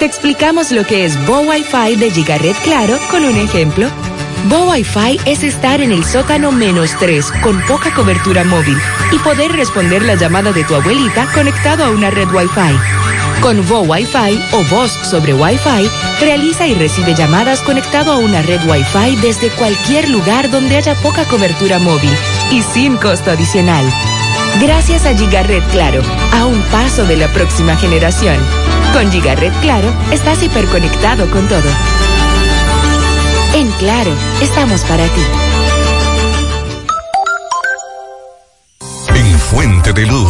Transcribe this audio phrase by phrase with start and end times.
[0.00, 3.86] Te explicamos lo que es Bo Wi-Fi de Gigaret Claro con un ejemplo.
[4.48, 8.78] Bo Wi-Fi es estar en el sótano menos 3 con poca cobertura móvil
[9.12, 13.42] y poder responder la llamada de tu abuelita conectado a una red Wi-Fi.
[13.42, 15.90] Con Bo Wi-Fi o voz sobre Wi-Fi,
[16.22, 21.26] realiza y recibe llamadas conectado a una red Wi-Fi desde cualquier lugar donde haya poca
[21.26, 22.16] cobertura móvil
[22.50, 23.84] y sin costo adicional.
[24.62, 26.00] Gracias a Gigaret Claro,
[26.32, 28.38] a un paso de la próxima generación.
[28.92, 31.70] Con Gigaret Claro, estás hiperconectado con todo.
[33.54, 35.22] En Claro, estamos para ti.
[39.50, 40.29] Fuente de Luz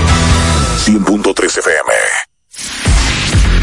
[0.86, 1.94] 100.3 FM.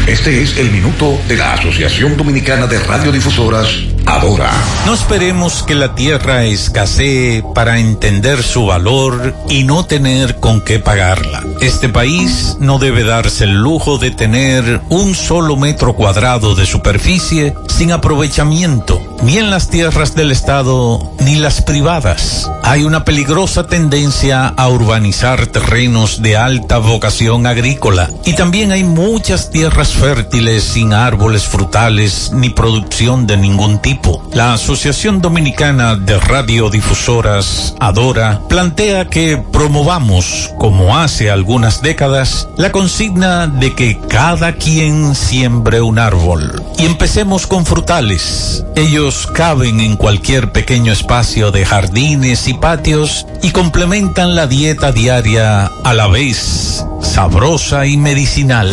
[0.07, 3.67] Este es el minuto de la Asociación Dominicana de Radiodifusoras,
[4.05, 4.49] Adora.
[4.85, 10.79] No esperemos que la tierra escasee para entender su valor y no tener con qué
[10.79, 11.43] pagarla.
[11.61, 17.53] Este país no debe darse el lujo de tener un solo metro cuadrado de superficie
[17.67, 22.49] sin aprovechamiento, ni en las tierras del Estado ni las privadas.
[22.63, 29.49] Hay una peligrosa tendencia a urbanizar terrenos de alta vocación agrícola y también hay muchas
[29.49, 34.23] tierras fértiles sin árboles frutales ni producción de ningún tipo.
[34.33, 43.47] La Asociación Dominicana de Radiodifusoras, Adora, plantea que promovamos, como hace algunas décadas, la consigna
[43.47, 46.61] de que cada quien siembre un árbol.
[46.77, 48.63] Y empecemos con frutales.
[48.75, 55.65] Ellos caben en cualquier pequeño espacio de jardines y patios y complementan la dieta diaria
[55.65, 58.71] a la vez sabrosa y medicinal.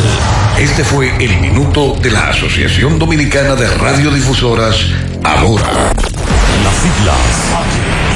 [0.58, 4.76] Este fue el minuto de la Asociación Dominicana de Radiodifusoras,
[5.24, 5.92] ahora.
[6.64, 8.15] Las siglas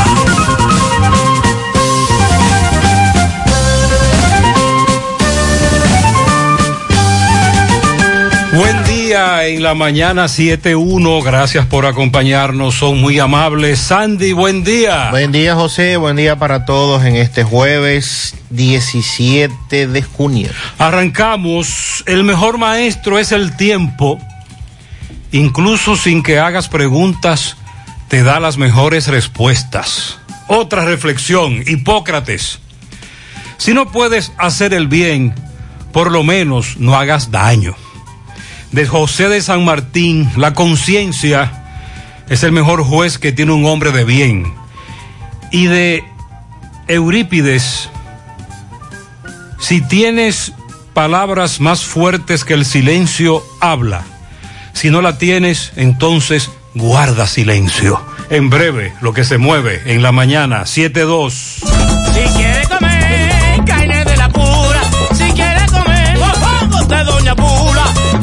[8.53, 11.23] Buen día en la mañana 7.1.
[11.23, 12.75] Gracias por acompañarnos.
[12.75, 13.79] Son muy amables.
[13.79, 15.09] Sandy, buen día.
[15.09, 15.95] Buen día, José.
[15.95, 20.49] Buen día para todos en este jueves 17 de junio.
[20.77, 22.03] Arrancamos.
[22.05, 24.19] El mejor maestro es el tiempo.
[25.31, 27.55] Incluso sin que hagas preguntas,
[28.09, 30.19] te da las mejores respuestas.
[30.47, 31.63] Otra reflexión.
[31.65, 32.59] Hipócrates.
[33.55, 35.33] Si no puedes hacer el bien,
[35.93, 37.77] por lo menos no hagas daño
[38.71, 41.63] de José de San Martín, la conciencia
[42.29, 44.53] es el mejor juez que tiene un hombre de bien.
[45.51, 46.03] Y de
[46.87, 47.89] Eurípides,
[49.59, 50.53] si tienes
[50.93, 54.03] palabras más fuertes que el silencio, habla.
[54.73, 58.01] Si no la tienes, entonces guarda silencio.
[58.29, 61.31] En breve, lo que se mueve en la mañana, 7-2.
[61.31, 64.81] Si quiere comer carne de la pura,
[65.13, 67.70] si quiere comer mofongo de Doña Pula,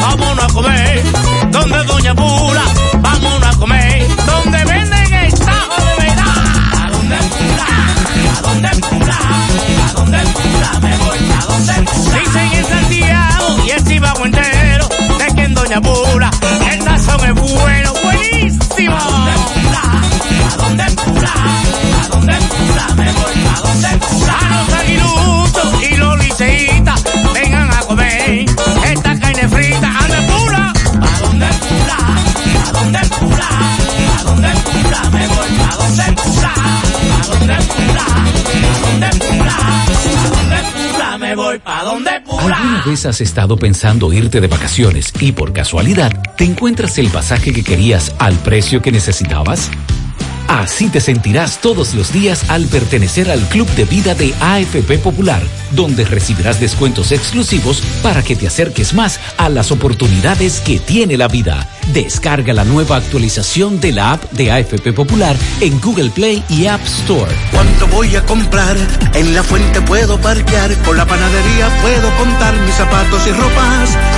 [0.08, 1.02] vámonos a comer
[1.50, 2.62] donde Doña Pula,
[3.00, 6.24] vámonos a comer donde venden el tajo de verdad.
[6.80, 7.66] ¿A dónde Pula?
[8.36, 9.18] ¿A dónde Pula?
[9.88, 10.80] ¿A dónde Pula?
[10.80, 12.18] Me voy a dónde Pula.
[12.20, 14.88] Dicen en Santiago y el Chivago entero
[15.18, 16.30] de que en Doña Pula
[16.72, 18.96] el sazón es bueno, buenísimo.
[18.96, 19.82] ¿A dónde Pula?
[20.84, 21.17] ¿A Pula?
[41.34, 47.52] ¿Alguna vez has estado pensando irte de vacaciones y por casualidad te encuentras el pasaje
[47.52, 49.70] que querías al precio que necesitabas?
[50.48, 55.42] Así te sentirás todos los días al pertenecer al Club de Vida de AFP Popular,
[55.72, 61.28] donde recibirás descuentos exclusivos para que te acerques más a las oportunidades que tiene la
[61.28, 61.68] vida.
[61.92, 66.84] Descarga la nueva actualización de la app de AFP Popular en Google Play y App
[66.86, 67.30] Store.
[67.52, 68.76] Cuando voy a comprar,
[69.14, 74.17] en la fuente puedo parquear, con la panadería puedo contar mis zapatos y ropas.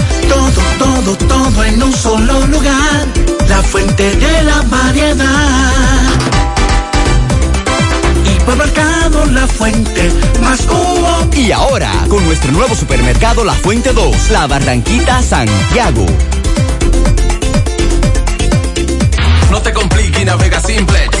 [0.33, 3.05] todo, todo, todo en un solo lugar,
[3.49, 6.01] la fuente de la variedad.
[8.25, 10.11] Hipermercado La Fuente,
[10.41, 11.29] más cubo.
[11.35, 16.05] Y ahora, con nuestro nuevo supermercado La Fuente 2, La Barranquita Santiago.
[19.49, 21.20] No te compliques y navega simplex.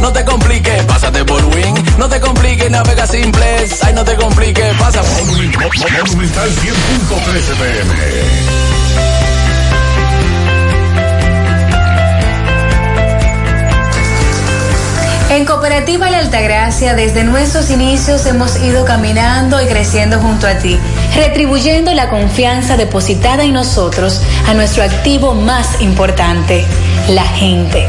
[0.00, 1.74] No te compliques, pásate por Win.
[1.98, 3.82] No te compliques, navega simplex.
[3.82, 5.52] Ay, no te compliques, pasa por Win.
[5.52, 8.74] Monumental 100.13 pm.
[15.34, 20.78] En Cooperativa La Altagracia, desde nuestros inicios hemos ido caminando y creciendo junto a ti,
[21.16, 26.64] retribuyendo la confianza depositada en nosotros a nuestro activo más importante,
[27.08, 27.88] la gente.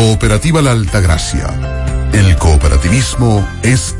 [0.00, 2.08] Cooperativa La Altagracia.
[2.14, 3.99] El cooperativismo es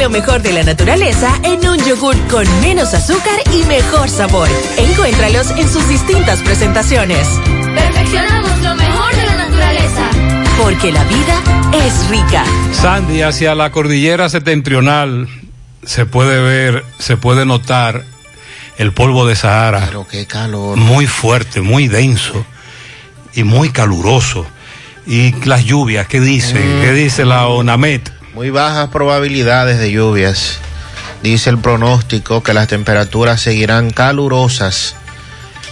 [0.00, 4.48] Lo mejor de la naturaleza en un yogur con menos azúcar y mejor sabor.
[4.78, 7.28] Encuéntralos en sus distintas presentaciones.
[7.74, 10.10] Perfeccionamos lo mejor de la naturaleza.
[10.56, 11.42] Porque la vida
[11.84, 12.44] es rica.
[12.72, 15.28] Sandy, hacia la cordillera septentrional
[15.84, 18.02] se puede ver, se puede notar
[18.78, 19.84] el polvo de Sahara.
[19.84, 20.78] Pero qué calor.
[20.78, 22.46] Muy fuerte, muy denso
[23.34, 24.46] y muy caluroso.
[25.06, 26.54] Y las lluvias, ¿qué dice?
[26.54, 26.80] Mm.
[26.80, 28.19] ¿Qué dice la ONAMET?
[28.34, 30.60] Muy bajas probabilidades de lluvias.
[31.20, 34.94] Dice el pronóstico que las temperaturas seguirán calurosas.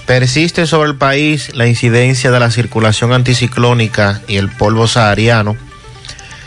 [0.06, 5.56] Persiste sobre el país la incidencia de la circulación anticiclónica y el polvo sahariano.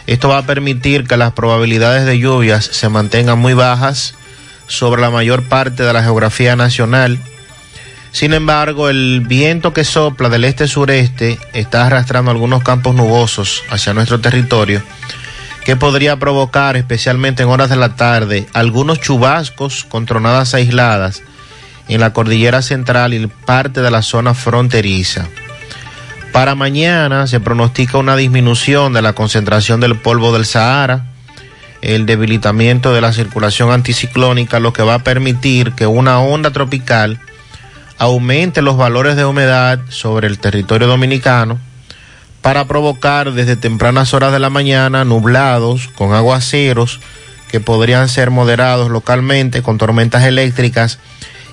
[0.06, 4.14] Esto va a permitir que las probabilidades de lluvias se mantengan muy bajas
[4.68, 7.20] sobre la mayor parte de la geografía nacional.
[8.12, 14.20] Sin embargo, el viento que sopla del este-sureste está arrastrando algunos campos nubosos hacia nuestro
[14.20, 14.84] territorio
[15.66, 21.22] que podría provocar, especialmente en horas de la tarde, algunos chubascos con tronadas aisladas
[21.88, 25.28] en la cordillera central y parte de la zona fronteriza.
[26.32, 31.06] Para mañana se pronostica una disminución de la concentración del polvo del Sahara,
[31.82, 37.20] el debilitamiento de la circulación anticiclónica, lo que va a permitir que una onda tropical
[37.98, 41.60] aumente los valores de humedad sobre el territorio dominicano
[42.42, 47.00] para provocar desde tempranas horas de la mañana nublados con aguaceros
[47.50, 51.00] que podrían ser moderados localmente con tormentas eléctricas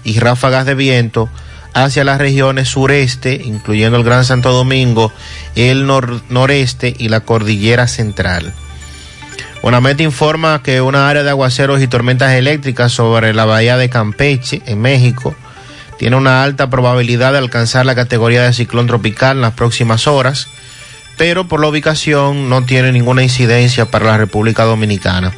[0.05, 1.29] y ráfagas de viento
[1.75, 5.13] hacia las regiones sureste, incluyendo el Gran Santo Domingo,
[5.55, 8.53] el nor noreste y la cordillera central.
[9.63, 14.63] Bonamente informa que una área de aguaceros y tormentas eléctricas sobre la bahía de Campeche,
[14.67, 15.35] en México,
[15.99, 20.47] tiene una alta probabilidad de alcanzar la categoría de ciclón tropical en las próximas horas,
[21.19, 25.33] pero por la ubicación no tiene ninguna incidencia para la República Dominicana.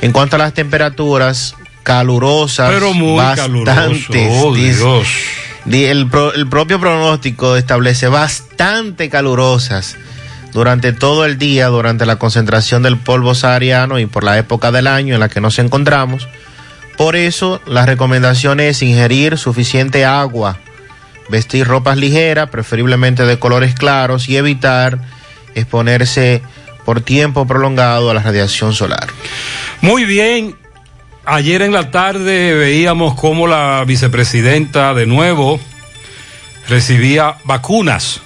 [0.00, 5.06] En cuanto a las temperaturas calurosas, Pero muy caluroso, oh, Dios.
[5.70, 9.96] el, pro- el propio pronóstico establece bastante calurosas
[10.52, 14.86] durante todo el día, durante la concentración del polvo sahariano y por la época del
[14.86, 16.28] año en la que nos encontramos.
[16.96, 20.58] Por eso, la recomendación es ingerir suficiente agua,
[21.28, 25.00] vestir ropas ligeras, preferiblemente de colores claros, y evitar
[25.54, 26.42] exponerse
[26.84, 29.08] por tiempo prolongado a la radiación solar.
[29.80, 30.54] Muy bien.
[31.24, 35.58] Ayer en la tarde veíamos cómo la vicepresidenta de nuevo
[36.68, 38.20] recibía vacunas.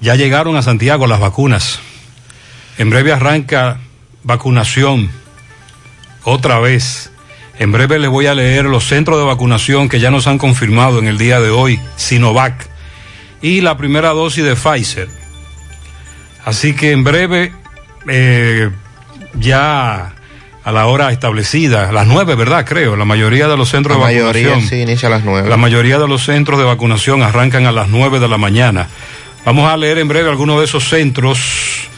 [0.00, 1.78] Ya llegaron a Santiago las vacunas.
[2.78, 3.78] En breve arranca
[4.24, 5.12] vacunación.
[6.24, 7.11] Otra vez.
[7.58, 10.98] En breve les voy a leer los centros de vacunación que ya nos han confirmado
[10.98, 11.78] en el día de hoy.
[11.96, 12.68] Sinovac.
[13.40, 15.08] Y la primera dosis de Pfizer.
[16.44, 17.52] Así que en breve,
[18.08, 18.70] eh,
[19.34, 20.14] ya
[20.64, 22.64] a la hora establecida, a las nueve, ¿verdad?
[22.64, 24.68] Creo, la mayoría de los centros La de mayoría vacunación.
[24.68, 25.48] sí inicia a las nueve.
[25.48, 28.88] La mayoría de los centros de vacunación arrancan a las 9 de la mañana.
[29.44, 31.88] Vamos a leer en breve algunos de esos centros.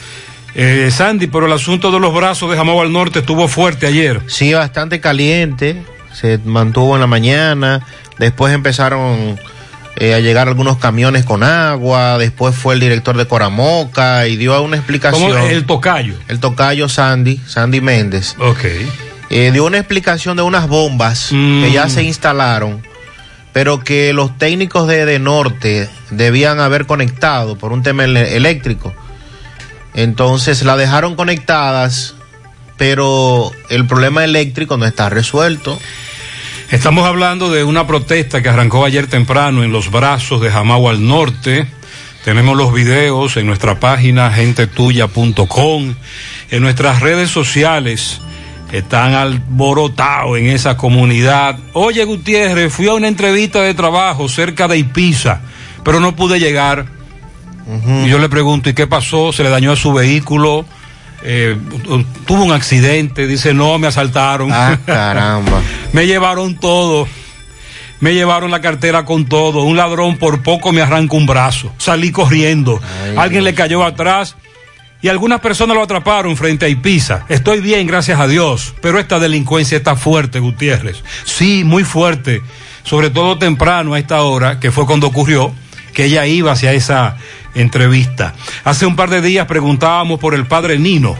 [0.54, 4.20] Eh, Sandy, pero el asunto de los brazos de Jamao al Norte estuvo fuerte ayer.
[4.26, 5.82] Sí, bastante caliente.
[6.12, 7.84] Se mantuvo en la mañana.
[8.18, 9.38] Después empezaron
[9.96, 12.18] eh, a llegar algunos camiones con agua.
[12.18, 15.32] Después fue el director de Coramoca y dio una explicación.
[15.32, 16.14] Como el tocayo.
[16.28, 18.36] El tocayo Sandy, Sandy Méndez.
[18.38, 18.64] Ok.
[19.30, 22.82] Eh, dio una explicación de unas bombas que ya se instalaron,
[23.52, 28.94] pero que los técnicos de, de Norte debían haber conectado por un tema eléctrico.
[29.94, 32.14] Entonces la dejaron conectadas,
[32.76, 35.78] pero el problema eléctrico no está resuelto.
[36.70, 41.06] Estamos hablando de una protesta que arrancó ayer temprano en los brazos de Jamao al
[41.06, 41.68] Norte.
[42.24, 45.94] Tenemos los videos en nuestra página gentetuya.com,
[46.50, 48.20] en nuestras redes sociales.
[48.72, 51.58] Están alborotados en esa comunidad.
[51.74, 55.42] Oye, Gutiérrez, fui a una entrevista de trabajo cerca de Ipiza,
[55.84, 56.86] pero no pude llegar.
[57.66, 59.32] Y yo le pregunto, ¿y qué pasó?
[59.32, 60.64] ¿Se le dañó a su vehículo?
[61.22, 61.56] Eh,
[62.26, 64.50] tuvo un accidente, dice, no, me asaltaron.
[64.52, 65.62] Ah, caramba.
[65.92, 67.08] me llevaron todo.
[68.00, 69.62] Me llevaron la cartera con todo.
[69.62, 71.72] Un ladrón por poco me arranca un brazo.
[71.78, 72.80] Salí corriendo.
[73.16, 74.36] Alguien le cayó atrás
[75.00, 77.24] y algunas personas lo atraparon frente a Ipiza.
[77.28, 78.74] Estoy bien, gracias a Dios.
[78.82, 81.02] Pero esta delincuencia está fuerte, Gutiérrez.
[81.24, 82.42] Sí, muy fuerte.
[82.84, 85.54] Sobre todo temprano a esta hora, que fue cuando ocurrió,
[85.94, 87.16] que ella iba hacia esa
[87.54, 88.34] entrevista.
[88.64, 91.16] Hace un par de días preguntábamos por el padre Nino.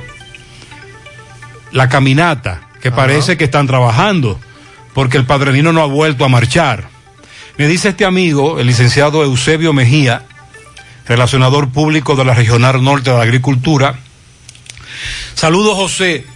[1.73, 4.38] La caminata, que parece que están trabajando,
[4.93, 6.88] porque el padre Nino no ha vuelto a marchar.
[7.57, 10.26] Me dice este amigo, el licenciado Eusebio Mejía,
[11.07, 13.97] relacionador público de la Regional Norte de la Agricultura.
[15.35, 16.26] Saludos, José.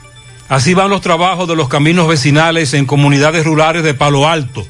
[0.48, 4.66] Así van los trabajos de los caminos vecinales en comunidades rurales de Palo Alto.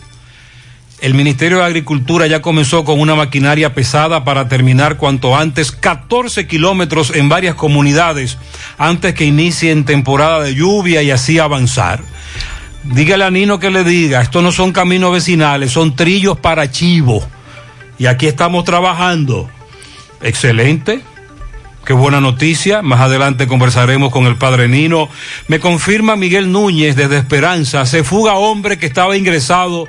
[1.00, 6.48] El Ministerio de Agricultura ya comenzó con una maquinaria pesada para terminar cuanto antes 14
[6.48, 8.36] kilómetros en varias comunidades
[8.78, 12.02] antes que inicien temporada de lluvia y así avanzar.
[12.82, 17.24] Dígale a Nino que le diga, estos no son caminos vecinales, son trillos para chivo.
[17.96, 19.48] Y aquí estamos trabajando.
[20.20, 21.00] Excelente.
[21.84, 22.82] Qué buena noticia.
[22.82, 25.08] Más adelante conversaremos con el padre Nino.
[25.46, 27.86] Me confirma Miguel Núñez desde Esperanza.
[27.86, 29.86] Se fuga hombre que estaba ingresado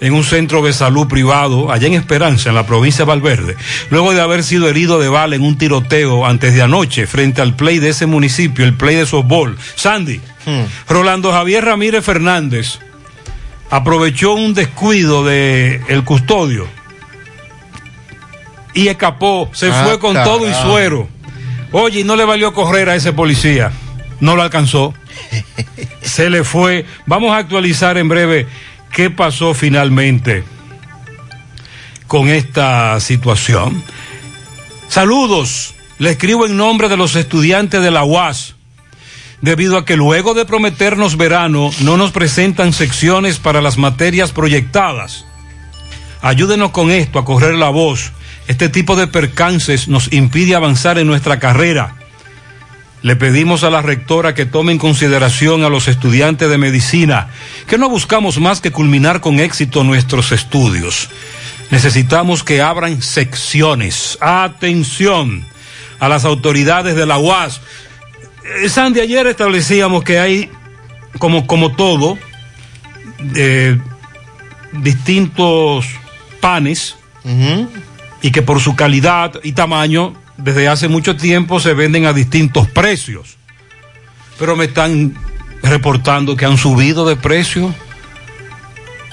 [0.00, 3.56] en un centro de salud privado allá en Esperanza, en la provincia de Valverde,
[3.90, 7.54] luego de haber sido herido de bala en un tiroteo antes de anoche frente al
[7.56, 9.56] play de ese municipio, el play de softball.
[9.74, 10.20] Sandy,
[10.88, 12.78] Rolando Javier Ramírez Fernández
[13.70, 16.66] aprovechó un descuido de el custodio
[18.74, 21.08] y escapó, se Ah, fue con todo y suero.
[21.72, 23.72] Oye, y no le valió correr a ese policía.
[24.20, 24.94] No lo alcanzó.
[26.02, 26.86] Se le fue.
[27.06, 28.46] Vamos a actualizar en breve
[28.92, 30.44] qué pasó finalmente
[32.06, 33.82] con esta situación.
[34.88, 35.74] Saludos.
[35.98, 38.54] Le escribo en nombre de los estudiantes de la UAS.
[39.42, 45.24] Debido a que luego de prometernos verano no nos presentan secciones para las materias proyectadas.
[46.22, 48.12] Ayúdenos con esto a correr la voz.
[48.48, 51.97] Este tipo de percances nos impide avanzar en nuestra carrera.
[53.02, 57.28] Le pedimos a la rectora que tome en consideración a los estudiantes de medicina,
[57.68, 61.08] que no buscamos más que culminar con éxito nuestros estudios.
[61.70, 64.18] Necesitamos que abran secciones.
[64.20, 65.46] Atención
[66.00, 67.60] a las autoridades de la UAS.
[68.62, 70.50] Eh, Sandy, ayer establecíamos que hay,
[71.18, 72.18] como, como todo,
[73.36, 73.78] eh,
[74.72, 75.86] distintos
[76.40, 76.96] panes
[78.22, 82.66] y que por su calidad y tamaño desde hace mucho tiempo se venden a distintos
[82.68, 83.36] precios.
[84.38, 85.14] Pero me están
[85.62, 87.74] reportando que han subido de precio.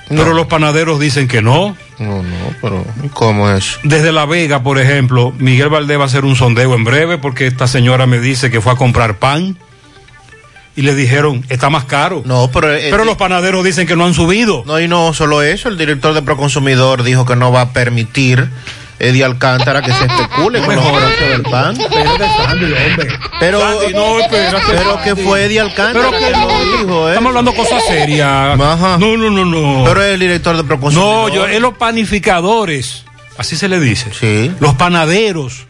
[0.07, 1.75] Pero los panaderos dicen que no.
[1.97, 3.79] No, no, pero ¿cómo es?
[3.83, 7.47] Desde La Vega, por ejemplo, Miguel Valdés va a hacer un sondeo en breve porque
[7.47, 9.57] esta señora me dice que fue a comprar pan
[10.75, 12.21] y le dijeron, está más caro.
[12.25, 12.71] No, pero...
[12.75, 14.63] eh, Pero los panaderos dicen que no han subido.
[14.67, 18.49] No, y no solo eso, el director de Proconsumidor dijo que no va a permitir
[18.99, 21.77] Eddie Alcántara que se especule con los del pan.
[23.39, 23.59] Pero,
[23.93, 24.65] no, espérate.
[24.67, 27.11] pero que fue Eddie Alcántara Pero que que lo dijo, ¿eh?
[27.11, 28.57] Estamos hablando cosas serias.
[28.57, 29.83] No, no, no, no.
[29.85, 31.29] Pero es el director de Proconsumidor.
[31.29, 33.03] No, yo, es los panificadores,
[33.37, 34.11] así se le dice.
[34.17, 34.51] Sí.
[34.59, 35.65] Los panaderos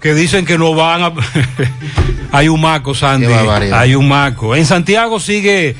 [0.00, 1.12] que dicen que no van a...
[2.32, 3.26] Hay un maco, Sandy.
[3.26, 4.54] Hay un maco.
[4.54, 5.76] En Santiago sigue,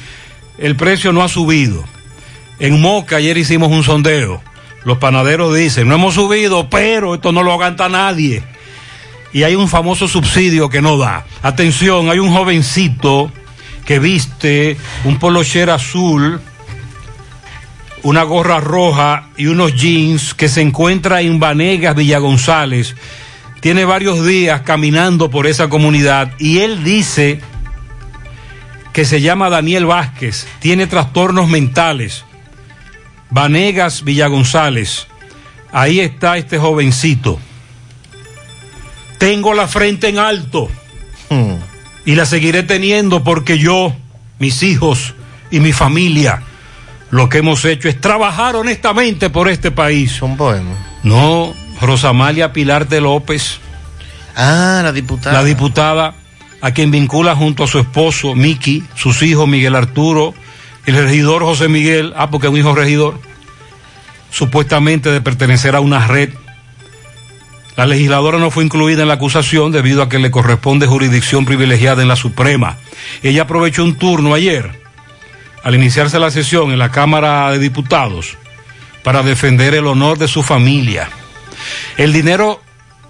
[0.59, 1.85] el precio no ha subido.
[2.59, 4.40] En Moca ayer hicimos un sondeo.
[4.85, 8.43] Los panaderos dicen, no hemos subido, pero esto no lo aguanta nadie.
[9.33, 11.25] Y hay un famoso subsidio que no da.
[11.43, 13.32] Atención, hay un jovencito
[13.85, 16.41] que viste un polocher azul,
[18.02, 22.95] una gorra roja y unos jeans que se encuentra en Vanegas, Villa González.
[23.61, 27.41] Tiene varios días caminando por esa comunidad y él dice
[28.93, 32.25] que se llama Daniel Vázquez, tiene trastornos mentales.
[33.34, 35.08] Vanegas, Villa González.
[35.73, 37.40] Ahí está este jovencito.
[39.18, 40.68] Tengo la frente en alto
[41.30, 41.54] Hmm.
[42.04, 43.92] y la seguiré teniendo porque yo,
[44.38, 45.14] mis hijos
[45.50, 46.42] y mi familia,
[47.10, 50.23] lo que hemos hecho es trabajar honestamente por este país.
[50.23, 50.70] Un poema.
[51.02, 53.58] No, Rosamalia Pilar de López,
[54.36, 55.32] Ah, la diputada.
[55.38, 56.14] la diputada
[56.60, 60.34] a quien vincula junto a su esposo Miki, sus hijos Miguel Arturo,
[60.86, 63.18] el regidor José Miguel, ah, porque es un hijo regidor,
[64.30, 66.30] supuestamente de pertenecer a una red.
[67.76, 72.02] La legisladora no fue incluida en la acusación debido a que le corresponde jurisdicción privilegiada
[72.02, 72.76] en la Suprema.
[73.23, 74.80] Ella aprovechó un turno ayer,
[75.62, 78.36] al iniciarse la sesión en la Cámara de Diputados,
[79.02, 81.08] para defender el honor de su familia.
[81.97, 82.60] El dinero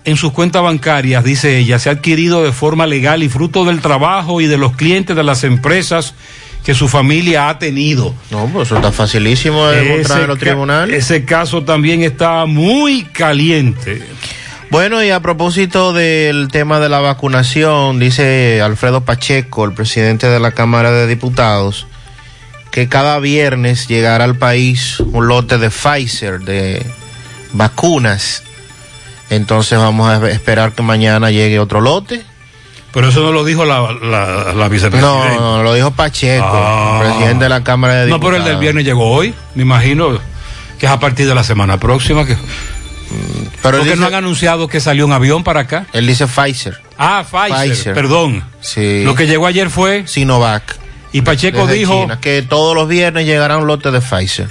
[0.04, 3.80] en sus cuentas bancarias, dice ella, se ha adquirido de forma legal y fruto del
[3.80, 6.14] trabajo y de los clientes de las empresas
[6.64, 8.14] que su familia ha tenido.
[8.31, 10.96] No, pues eso está facilísimo de demostrar en los tribunales.
[10.96, 14.03] ese caso también está muy caliente.
[14.70, 20.40] Bueno, y a propósito del tema de la vacunación, dice Alfredo Pacheco, el presidente de
[20.40, 21.87] la Cámara de Diputados,
[22.70, 26.85] que cada viernes llegará al país un lote de Pfizer, de
[27.53, 28.42] vacunas.
[29.29, 32.24] Entonces vamos a esperar que mañana llegue otro lote.
[32.94, 35.35] Pero eso no lo dijo la, la, la vicepresidenta.
[35.35, 37.00] No, no, lo dijo Pacheco, Ah.
[37.02, 38.30] presidente de la Cámara de No, Diputados.
[38.33, 40.18] pero el del viernes llegó hoy, me imagino
[40.78, 42.24] que es a partir de la semana próxima.
[42.24, 42.37] Que...
[43.62, 45.87] Pero Porque dice- no han anunciado que salió un avión para acá.
[45.92, 46.80] Él dice Pfizer.
[46.98, 47.94] Ah, Pfizer, Pfizer.
[47.94, 48.44] perdón.
[48.61, 49.02] Sí.
[49.04, 50.76] Lo que llegó ayer fue Sinovac.
[51.12, 54.48] y Pacheco dijo, China, que todos los viernes llegará un lote de Pfizer.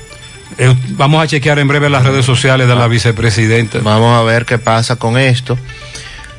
[0.58, 3.80] eh, vamos a chequear en breve las redes sociales de la vicepresidenta.
[3.82, 5.58] Vamos a ver qué pasa con esto.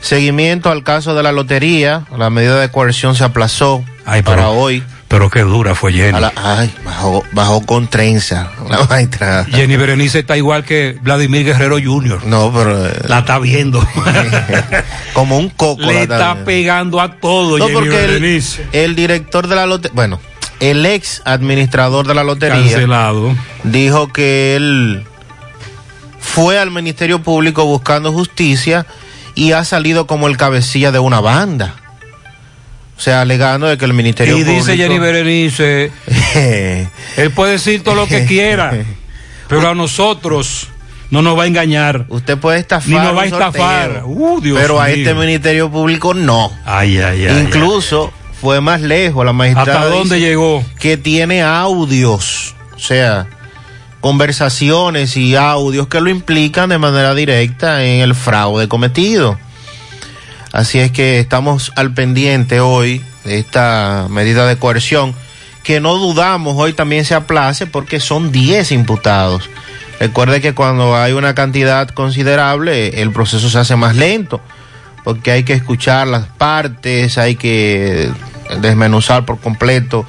[0.04, 2.04] Seguimiento al caso de la lotería.
[2.16, 4.82] La medida de coerción se aplazó Ay, para hoy.
[5.08, 6.20] Pero qué dura fue Jenny.
[6.20, 9.46] La- ay, bajó, bajó con trenza la maestra.
[9.50, 12.26] Jenny Berenice está igual que Vladimir Guerrero Jr.
[12.26, 13.82] No, pero eh, La está viendo.
[15.14, 15.80] como un coco.
[15.80, 20.20] Le está pegando a todo, No, Jenny porque el director de la lotería, bueno,
[20.60, 23.34] el ex administrador de la lotería Cancelado.
[23.62, 25.06] dijo que él
[26.20, 28.84] fue al Ministerio Público buscando justicia
[29.34, 31.74] y ha salido como el cabecilla de una banda.
[32.96, 34.64] O sea, alegando de que el Ministerio Y Público...
[34.66, 35.90] dice Jenny Berenice,
[37.16, 38.72] él puede decir todo lo que quiera,
[39.48, 40.68] pero a nosotros
[41.10, 42.06] No nos va a engañar.
[42.08, 42.88] Usted puede estafar.
[42.88, 44.02] Ni nos va a estafar.
[44.04, 46.50] Uh, Dios pero a este Ministerio Público no.
[46.64, 47.40] Ay, ay, ay.
[47.40, 49.82] Incluso fue más lejos la magistrada.
[49.82, 50.64] ¿Hasta dónde llegó?
[50.78, 53.26] Que tiene audios, o sea,
[54.04, 59.38] conversaciones y audios que lo implican de manera directa en el fraude cometido.
[60.52, 65.14] Así es que estamos al pendiente hoy de esta medida de coerción,
[65.62, 69.48] que no dudamos hoy también se aplace porque son 10 imputados.
[69.98, 74.42] Recuerde que cuando hay una cantidad considerable, el proceso se hace más lento,
[75.02, 78.10] porque hay que escuchar las partes, hay que
[78.60, 80.04] desmenuzar por completo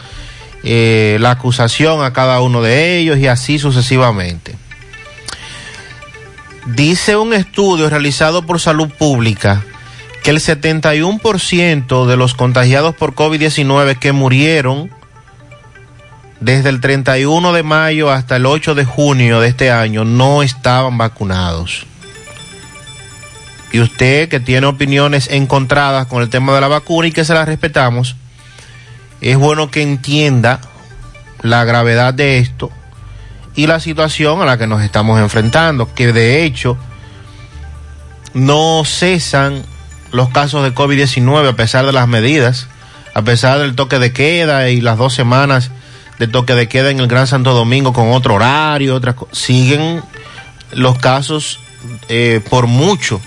[0.67, 4.55] eh, la acusación a cada uno de ellos y así sucesivamente.
[6.65, 9.63] Dice un estudio realizado por Salud Pública
[10.23, 14.89] que el 71% de los contagiados por COVID-19 que murieron
[16.39, 20.97] desde el 31 de mayo hasta el 8 de junio de este año no estaban
[20.97, 21.85] vacunados.
[23.71, 27.35] Y usted que tiene opiniones encontradas con el tema de la vacuna y que se
[27.35, 28.15] las respetamos,
[29.31, 30.61] es bueno que entienda
[31.41, 32.69] la gravedad de esto
[33.55, 36.77] y la situación a la que nos estamos enfrentando, que de hecho
[38.35, 39.63] no cesan
[40.11, 42.67] los casos de COVID-19 a pesar de las medidas,
[43.15, 45.71] a pesar del toque de queda y las dos semanas
[46.19, 50.03] de toque de queda en el Gran Santo Domingo con otro horario, otras siguen
[50.71, 51.59] los casos
[52.09, 53.19] eh, por mucho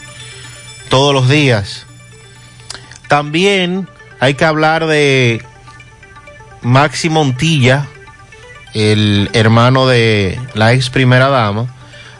[0.90, 1.86] todos los días.
[3.08, 3.88] También
[4.20, 5.44] hay que hablar de
[6.62, 7.86] Maxi Montilla,
[8.74, 11.66] el hermano de la ex primera dama,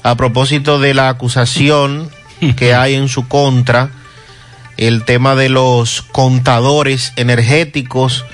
[0.03, 2.11] a propósito de la acusación
[2.57, 3.90] que hay en su contra,
[4.77, 8.24] el tema de los contadores energéticos,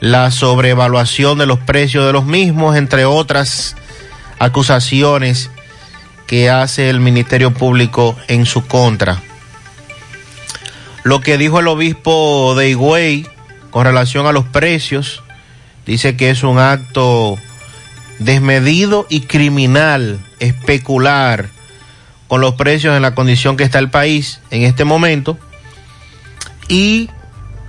[0.00, 3.76] la sobrevaluación de los precios de los mismos, entre otras
[4.38, 5.50] acusaciones
[6.26, 9.22] que hace el Ministerio Público en su contra.
[11.04, 13.26] Lo que dijo el obispo de Higüey
[13.70, 15.22] con relación a los precios,
[15.92, 17.36] dice que es un acto
[18.18, 21.50] desmedido y criminal especular
[22.28, 25.36] con los precios en la condición que está el país en este momento.
[26.66, 27.10] Y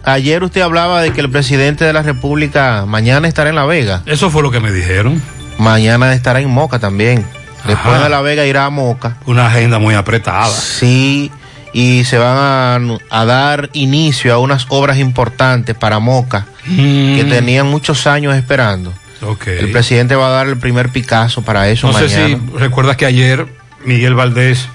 [0.06, 4.04] ayer usted hablaba de que el presidente de la República mañana estará en La Vega.
[4.06, 5.22] Eso fue lo que me dijeron.
[5.58, 7.26] Mañana estará en Moca también.
[7.68, 8.06] Después Ajá.
[8.06, 9.18] de La Vega irá a Moca.
[9.26, 10.48] Una agenda muy apretada.
[10.48, 11.30] Sí,
[11.74, 17.68] y se van a, a dar inicio a unas obras importantes para Moca que tenían
[17.68, 18.92] muchos años esperando.
[18.92, 19.50] Mm.
[19.50, 22.28] El presidente va a dar el primer Picasso para eso No sé mañana.
[22.54, 23.48] si recuerdas que ayer
[23.86, 24.68] Miguel Valdés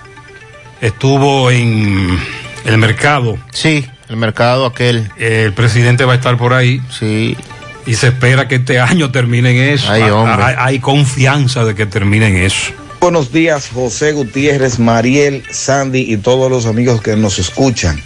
[0.81, 2.19] estuvo en
[2.65, 3.39] el mercado.
[3.53, 5.11] Sí, el mercado aquel.
[5.19, 6.81] El presidente va a estar por ahí.
[6.99, 7.37] Sí.
[7.87, 9.91] Y se espera que este año termine en eso.
[9.91, 10.45] Ay, Hay- hombre.
[10.45, 12.73] Hay, hay confianza de que termine en eso.
[13.01, 18.03] Buenos días, José Gutiérrez, Mariel, Sandy y todos los amigos que nos escuchan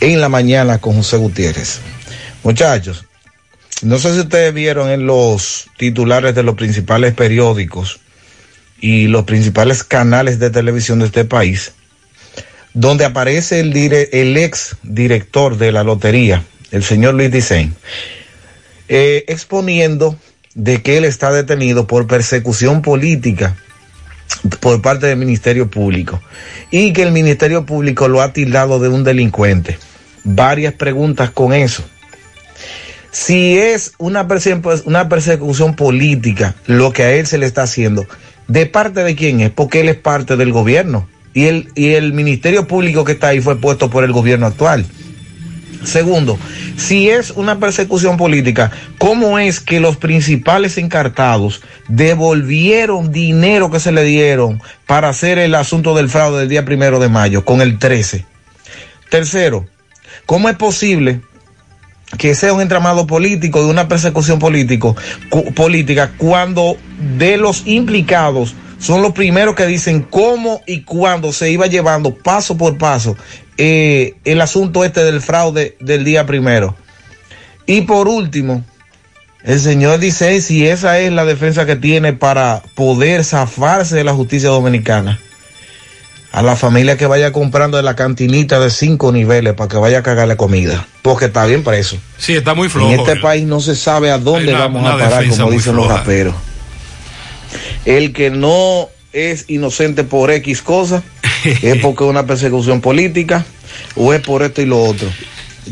[0.00, 1.78] en la mañana con José Gutiérrez.
[2.42, 3.06] Muchachos,
[3.82, 8.00] no sé si ustedes vieron en los titulares de los principales periódicos
[8.80, 11.72] y los principales canales de televisión de este país,
[12.74, 17.72] donde aparece el, ex director de la lotería, el señor Luis Dicen,
[18.88, 20.18] eh, exponiendo
[20.56, 23.56] de que él está detenido por persecución política
[24.60, 26.20] por parte del Ministerio Público
[26.70, 29.78] y que el Ministerio Público lo ha tildado de un delincuente.
[30.24, 31.84] Varias preguntas con eso.
[33.10, 38.06] Si es una, perse- una persecución política lo que a él se le está haciendo,
[38.46, 39.50] ¿de parte de quién es?
[39.50, 43.40] Porque él es parte del gobierno y el, y el Ministerio Público que está ahí
[43.40, 44.84] fue puesto por el gobierno actual.
[45.84, 46.38] Segundo,
[46.76, 53.92] si es una persecución política, ¿cómo es que los principales encartados devolvieron dinero que se
[53.92, 57.78] le dieron para hacer el asunto del fraude del día primero de mayo con el
[57.78, 58.26] 13?
[59.08, 59.66] Tercero,
[60.26, 61.20] ¿cómo es posible
[62.16, 66.76] que sea un entramado político de una persecución política cuando
[67.18, 72.56] de los implicados son los primeros que dicen cómo y cuándo se iba llevando paso
[72.56, 73.16] por paso
[73.56, 76.76] eh, el asunto este del fraude del día primero.
[77.66, 78.64] Y por último,
[79.44, 84.14] el señor dice si esa es la defensa que tiene para poder zafarse de la
[84.14, 85.18] justicia dominicana.
[86.30, 90.00] A la familia que vaya comprando de la cantinita de cinco niveles para que vaya
[90.00, 90.86] a cagarle comida.
[91.02, 91.96] Porque está bien preso.
[92.18, 92.92] Sí, está muy flojo.
[92.92, 95.74] En este el- país no se sabe a dónde una- vamos a parar, como dicen
[95.74, 96.34] los raperos.
[97.84, 101.02] El que no es inocente por X cosa
[101.44, 103.44] es porque es una persecución política
[103.96, 105.08] o es por esto y lo otro.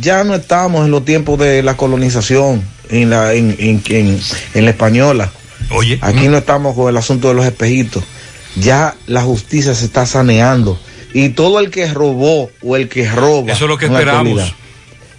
[0.01, 4.21] Ya no estamos en los tiempos de la colonización en la, en, en- en-
[4.55, 5.33] en la española.
[5.71, 5.99] Oye.
[6.03, 8.05] Aquí no estamos con el asunto de los espejitos.
[8.57, 10.79] Ya la justicia se está saneando.
[11.13, 13.53] Y todo el que robó o el que roba.
[13.53, 14.55] Eso es lo que esperamos.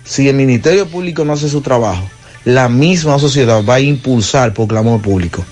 [0.06, 2.08] Si el Ministerio Público no hace su trabajo,
[2.46, 5.44] la misma sociedad va a impulsar por clamor público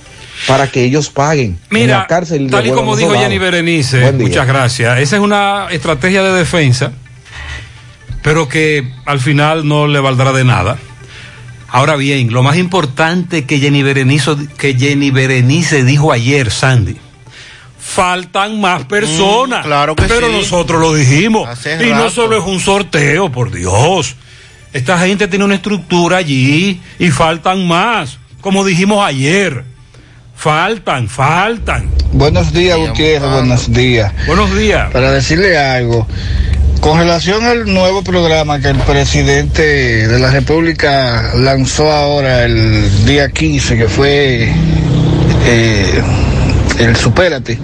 [0.47, 2.43] para que ellos paguen en Mira, la cárcel.
[2.43, 3.13] y tal y como dijo.
[3.13, 4.99] Jenny Berenice, muchas gracias.
[4.99, 6.91] Esa es una estrategia de defensa,
[8.21, 10.77] pero que al final no le valdrá de nada.
[11.69, 16.95] Ahora bien, lo más importante que Jenny Berenice, que Jenny Berenice dijo ayer, Sandy,
[17.77, 19.61] faltan más personas.
[19.61, 20.33] Mm, claro que pero sí.
[20.33, 21.47] nosotros lo dijimos.
[21.49, 24.15] Hace y no solo es un sorteo, por Dios.
[24.73, 29.63] Esta gente tiene una estructura allí y faltan más, como dijimos ayer.
[30.35, 31.89] Faltan, faltan.
[32.11, 34.11] Buenos días, Gutiérrez, buenos días.
[34.27, 34.91] Buenos días.
[34.91, 36.05] Para decirle algo,
[36.81, 43.29] con relación al nuevo programa que el presidente de la República lanzó ahora el día
[43.29, 44.51] 15, que fue
[45.47, 46.01] eh,
[46.79, 47.57] el Supérate,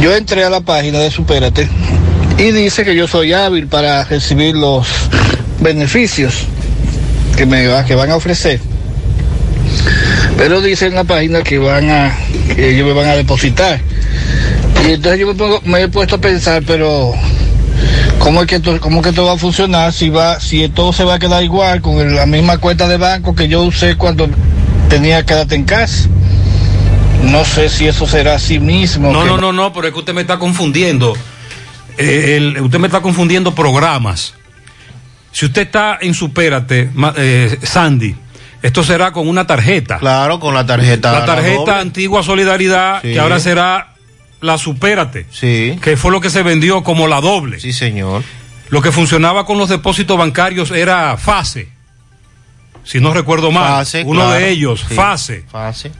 [0.00, 1.68] yo entré a la página de Supérate
[2.38, 4.86] y dice que yo soy hábil para recibir los
[5.60, 6.44] beneficios
[7.36, 8.60] que me va- que van a ofrecer.
[10.36, 12.16] Pero dice en la página que van a,
[12.54, 13.80] que ellos me van a depositar.
[14.86, 17.12] Y entonces yo me, pongo- me he puesto a pensar, pero
[18.18, 21.04] ¿cómo es que esto, cómo que esto va a funcionar si va, si todo se
[21.04, 24.28] va a quedar igual con el- la misma cuenta de banco que yo usé cuando
[24.88, 26.08] tenía quédate en casa?
[27.22, 29.12] No sé si eso será así mismo.
[29.12, 31.16] No, que no, no, no, pero es que usted me está confundiendo.
[31.98, 34.34] Eh, el- usted me está confundiendo programas.
[35.30, 38.16] Si usted está en Supérate, eh, Sandy,
[38.62, 39.98] esto será con una tarjeta.
[39.98, 41.12] Claro, con la tarjeta.
[41.12, 43.12] La tarjeta antigua Solidaridad, Sí.
[43.12, 43.88] que ahora será
[44.40, 45.26] la Supérate.
[45.30, 45.78] Sí.
[45.82, 47.60] Que fue lo que se vendió como la doble.
[47.60, 48.22] Sí, señor.
[48.70, 51.68] Lo que funcionaba con los depósitos bancarios era FASE.
[52.84, 53.68] Si no recuerdo mal.
[53.68, 54.36] Fase, uno claro.
[54.36, 54.94] de ellos, Sí.
[54.94, 55.44] FASE.
[55.50, 55.92] Fase.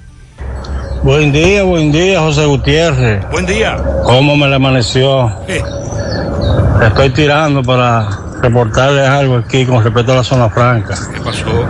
[1.03, 3.29] Buen día, buen día, José Gutiérrez.
[3.31, 3.77] Buen día.
[4.05, 5.29] ¿Cómo me le amaneció?
[5.49, 5.63] Eh,
[6.83, 8.09] Estoy tirando para
[8.43, 10.97] reportarles algo aquí con respecto a la zona franca.
[11.15, 11.65] ¿Qué pasó?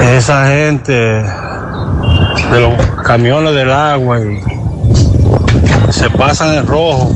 [0.00, 4.40] Esa gente de los camiones del agua y
[5.92, 7.12] se pasan en rojo.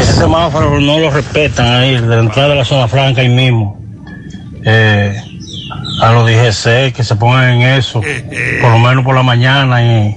[0.00, 3.80] Ese semáforo no lo respetan ahí, de la entrada de la zona franca ahí mismo.
[4.64, 5.20] Eh,
[6.00, 8.00] a los DGC que se pongan en eso,
[8.60, 10.16] por lo menos por la mañana y,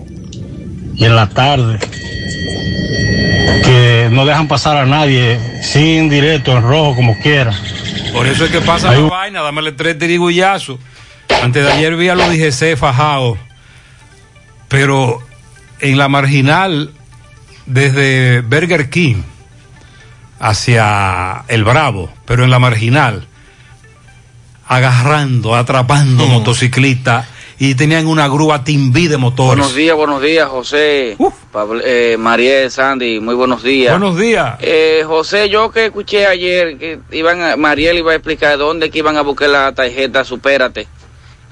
[0.96, 1.80] y en la tarde.
[3.64, 7.52] Que no dejan pasar a nadie sin directo, en rojo, como quiera.
[8.14, 10.80] Por eso es que pasa la vaina, dámele tres tirigullazos.
[11.42, 13.38] Antes de ayer vi a los DGC fajados,
[14.68, 15.20] pero
[15.80, 16.92] en la marginal,
[17.66, 19.22] desde Burger King
[20.40, 23.28] hacia el Bravo, pero en la marginal,
[24.68, 27.28] agarrando, atrapando motociclistas
[27.60, 29.60] y tenían una grúa timbí de motores.
[29.60, 31.16] Buenos días, buenos días, José.
[31.52, 33.98] Pablo- eh, Mariel, Sandy, muy buenos días.
[33.98, 34.56] Buenos días.
[34.60, 38.98] Eh, José, yo que escuché ayer que iban a, Mariel iba a explicar dónde que
[39.00, 40.88] iban a buscar la tarjeta Supérate.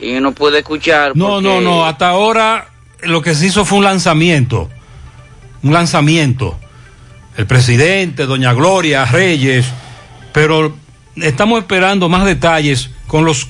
[0.03, 1.13] Y no pude escuchar.
[1.15, 1.85] No, porque- no, no.
[1.85, 2.67] Hasta ahora
[3.01, 4.69] lo que se hizo fue un lanzamiento.
[5.63, 6.57] Un lanzamiento.
[7.37, 9.65] El presidente, doña Gloria Reyes.
[10.33, 10.75] Pero
[11.15, 13.47] estamos esperando más detalles con los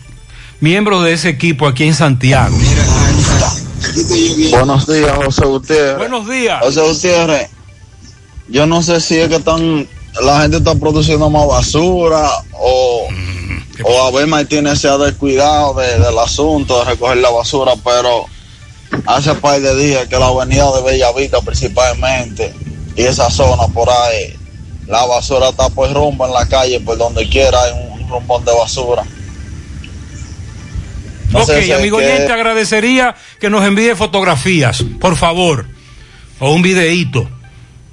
[0.60, 2.56] miembros de ese equipo aquí en Santiago.
[4.52, 5.98] Buenos días, José Gutiérrez.
[5.98, 6.60] Buenos días.
[6.62, 7.50] José Gutiérrez,
[8.48, 9.88] yo no sé si es que están,
[10.24, 13.08] la gente está produciendo más basura o,
[13.84, 18.26] o Abel Martínez se ha descuidado de- del asunto de recoger la basura, pero
[19.06, 22.54] hace par de días que la avenida de Bellavista principalmente
[22.96, 24.36] y esa zona por ahí,
[24.88, 28.54] la basura está por rumbo en la calle, por donde quiera hay un rumbón de
[28.54, 29.04] basura.
[31.32, 35.66] No ok, si amigo que- oyente, agradecería que nos envíe fotografías, por favor,
[36.40, 37.28] o un videíto.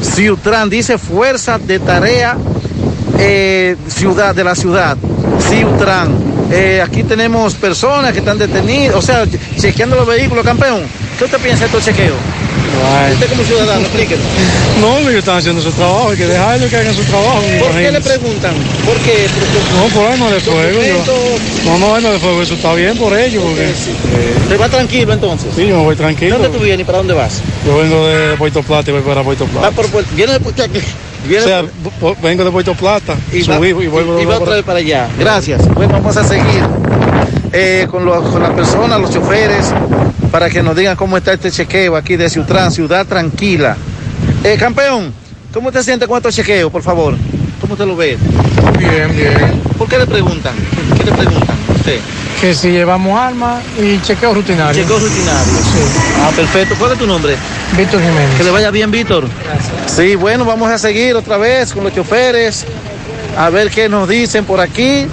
[0.03, 2.37] Ciutran dice Fuerza de Tarea
[3.19, 4.99] eh, Ciudad de la Ciudad,
[5.49, 6.37] Ciutran.
[6.85, 9.25] Aquí tenemos personas que están detenidas, o sea,
[9.59, 10.83] chequeando los vehículos, campeón.
[11.19, 12.17] ¿Qué usted piensa de estos chequeos?
[13.15, 14.25] Usted como ciudadano, explíquenos.
[14.81, 17.41] No, ellos están haciendo su trabajo, hay que dejarlo que hagan su trabajo.
[17.61, 18.55] ¿Por qué le preguntan?
[18.85, 19.27] ¿Por qué?
[19.75, 20.81] No, por arma de fuego.
[20.83, 23.43] yo- No, no, arma de fuego, eso está bien por ellos.
[23.43, 23.73] Porque,
[24.51, 25.49] ¿Te va tranquilo entonces?
[25.57, 26.37] Sí, yo me voy tranquilo.
[26.39, 27.41] ¿Dónde tú vienes y para dónde vas?
[27.67, 29.69] Yo vengo de Puerto Plata y voy para Puerto Plata.
[29.69, 31.65] Va por Puerto- ¿Viene de Puerto o sea,
[32.23, 34.79] vengo de Puerto Plata, y va, subí y vuelvo y de va otra vez para
[34.79, 35.09] allá.
[35.19, 35.67] Gracias.
[35.75, 36.63] Bueno, vamos a seguir
[37.53, 39.73] eh, con, los- con las personas, los choferes,
[40.37, 43.75] para que nos digan cómo está este chequeo aquí de Ciutrán, Ciudad Tranquila.
[44.45, 45.11] Eh, campeón,
[45.51, 47.17] ¿cómo te sientes con estos chequeos, por favor?
[47.59, 48.19] ¿Cómo te lo ves?
[48.79, 49.63] Bien, bien.
[49.79, 50.55] ¿Por qué le preguntan?
[50.95, 52.01] ¿Qué le preguntan a usted?
[52.39, 54.83] Que si llevamos armas y chequeo rutinario.
[54.83, 55.53] Chequeo rutinario.
[56.21, 56.75] Ah, perfecto.
[56.79, 57.35] ¿Cuál es tu nombre?
[57.75, 58.37] Víctor Jiménez.
[58.37, 59.27] Que le vaya bien, Víctor.
[59.87, 62.67] Sí, bueno, vamos a seguir otra vez con los choferes,
[63.39, 65.07] a ver qué nos dicen por aquí.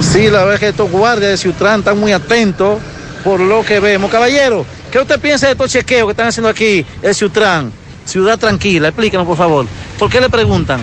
[0.00, 2.78] Sí, la verdad es que estos guardias de Ciutrán están muy atentos
[3.22, 4.10] por lo que vemos.
[4.10, 7.72] Caballero, ¿qué usted piensa de estos chequeos que están haciendo aquí en Ciutrán?
[8.04, 9.66] Ciudad tranquila, explícanos por favor.
[9.98, 10.80] ¿Por qué le preguntan?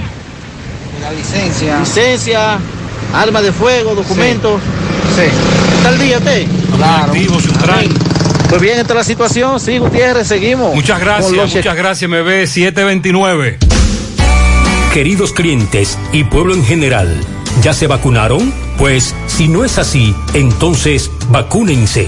[1.02, 1.80] La licencia.
[1.80, 2.58] Licencia,
[3.13, 4.62] arma de fuego, documentos.
[5.15, 5.28] Sí.
[5.78, 6.47] ¿Está al día usted?
[6.75, 7.12] Claro.
[7.12, 7.88] Activo, Ciutrán.
[8.49, 9.60] Pues bien, esta es la situación.
[9.60, 10.73] Sí, Gutiérrez, seguimos.
[10.73, 13.60] Muchas gracias, muchas gracias, me ve 729.
[14.93, 17.15] Queridos clientes y pueblo en general,
[17.62, 18.52] ¿ya se vacunaron?
[18.80, 22.08] Pues si no es así, entonces vacúnense.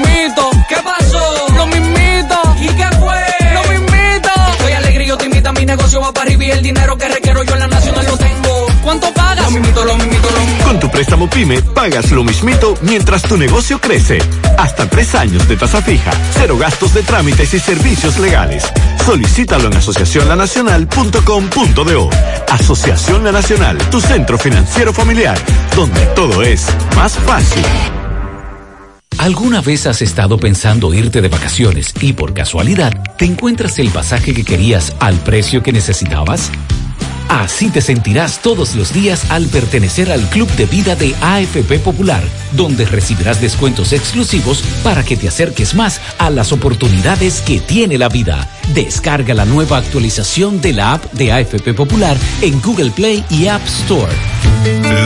[5.77, 8.67] Negocio va para arriba y el dinero que requiero yo en la nacional lo tengo.
[8.83, 9.45] ¿Cuánto pagas?
[9.45, 10.65] Lo mismito, lo mismito, lo mismito.
[10.65, 14.17] Con tu préstamo PYME pagas lo mismito mientras tu negocio crece.
[14.57, 18.65] Hasta tres años de tasa fija, cero gastos de trámites y servicios legales.
[19.05, 22.09] Solicítalo en asociacionlanacional.com.do.
[22.49, 25.39] Asociación La Nacional, tu centro financiero familiar,
[25.75, 26.65] donde todo es
[26.97, 27.63] más fácil.
[29.17, 34.33] ¿Alguna vez has estado pensando irte de vacaciones y por casualidad te encuentras el pasaje
[34.33, 36.51] que querías al precio que necesitabas?
[37.31, 42.21] Así te sentirás todos los días al pertenecer al Club de Vida de AFP Popular,
[42.51, 48.09] donde recibirás descuentos exclusivos para que te acerques más a las oportunidades que tiene la
[48.09, 48.49] vida.
[48.73, 53.65] Descarga la nueva actualización de la app de AFP Popular en Google Play y App
[53.65, 54.11] Store.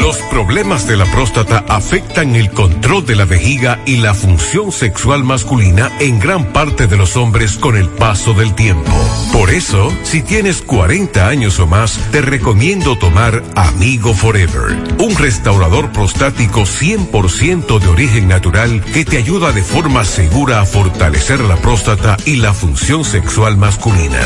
[0.02, 5.24] Los problemas de la próstata afectan el control de la vejiga y la función sexual
[5.24, 8.92] masculina en gran parte de los hombres con el paso del tiempo.
[9.32, 15.92] Por eso, si tienes 40 años o más, te recomiendo tomar Amigo Forever, un restaurador
[15.92, 22.18] prostático 100% de origen natural que te ayuda de forma segura a fortalecer la próstata
[22.26, 24.20] y la función sexual masculina.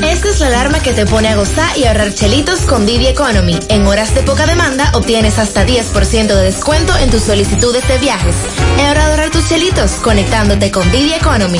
[0.03, 3.59] Esta es la alarma que te pone a gozar y ahorrar chelitos con Didi Economy.
[3.69, 8.35] En horas de poca demanda obtienes hasta 10% de descuento en tus solicitudes de viajes.
[8.77, 11.59] Es hora de ahorrar tus chelitos conectándote con Didi Economy.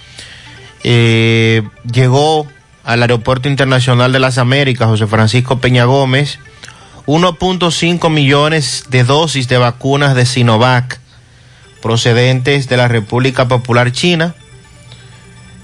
[0.84, 2.48] eh, llegó
[2.84, 6.40] al Aeropuerto Internacional de las Américas José Francisco Peña Gómez
[7.06, 11.00] 1.5 millones de dosis de vacunas de Sinovac
[11.82, 14.36] procedentes de la República Popular China.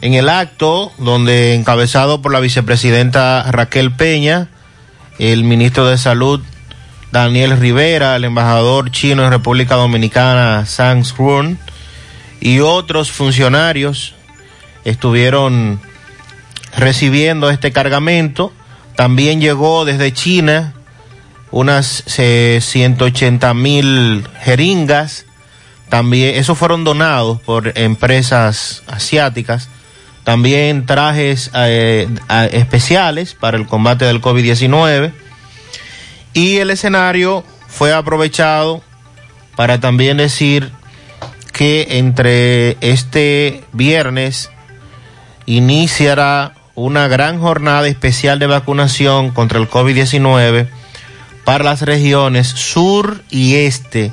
[0.01, 4.49] En el acto, donde encabezado por la vicepresidenta Raquel Peña,
[5.19, 6.41] el ministro de Salud
[7.11, 11.57] Daniel Rivera, el embajador chino en República Dominicana Sang Run
[12.39, 14.13] y otros funcionarios
[14.85, 15.79] estuvieron
[16.75, 18.51] recibiendo este cargamento.
[18.95, 20.73] También llegó desde China
[21.51, 25.25] unas 180 mil jeringas.
[25.89, 29.69] También, esos fueron donados por empresas asiáticas.
[30.23, 32.09] También trajes eh,
[32.51, 35.13] especiales para el combate del COVID-19.
[36.33, 38.83] Y el escenario fue aprovechado
[39.55, 40.71] para también decir
[41.53, 44.51] que entre este viernes
[45.45, 50.67] iniciará una gran jornada especial de vacunación contra el COVID-19
[51.47, 54.11] para las regiones sur y este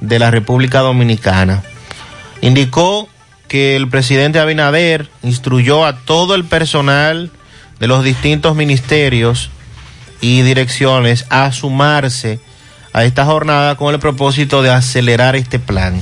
[0.00, 1.64] de la República Dominicana.
[2.42, 3.08] Indicó
[3.48, 7.32] que el presidente Abinader instruyó a todo el personal
[7.80, 9.50] de los distintos ministerios
[10.20, 12.38] y direcciones a sumarse
[12.92, 16.00] a esta jornada con el propósito de acelerar este plan.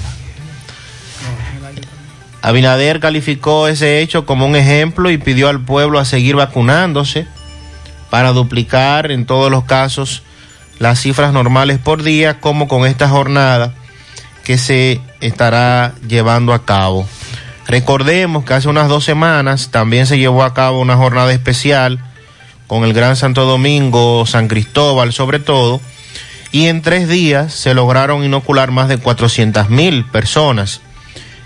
[2.42, 7.26] Abinader calificó ese hecho como un ejemplo y pidió al pueblo a seguir vacunándose
[8.10, 10.23] para duplicar en todos los casos
[10.78, 13.74] las cifras normales por día, como con esta jornada
[14.44, 17.08] que se estará llevando a cabo.
[17.66, 21.98] Recordemos que hace unas dos semanas también se llevó a cabo una jornada especial
[22.66, 25.80] con el Gran Santo Domingo, San Cristóbal sobre todo,
[26.52, 30.80] y en tres días se lograron inocular más de 400 mil personas.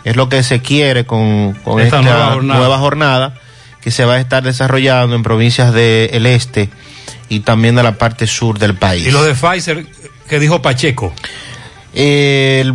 [0.05, 3.35] Es lo que se quiere con, esta, nueva, jornada.
[3.81, 6.69] Que se va a estar desarrollando en provincias del este
[7.29, 9.07] y también de la parte sur del país.
[9.07, 9.87] ¿Y lo de Pfizer
[10.29, 11.13] que dijo Pacheco?
[11.95, 12.75] El,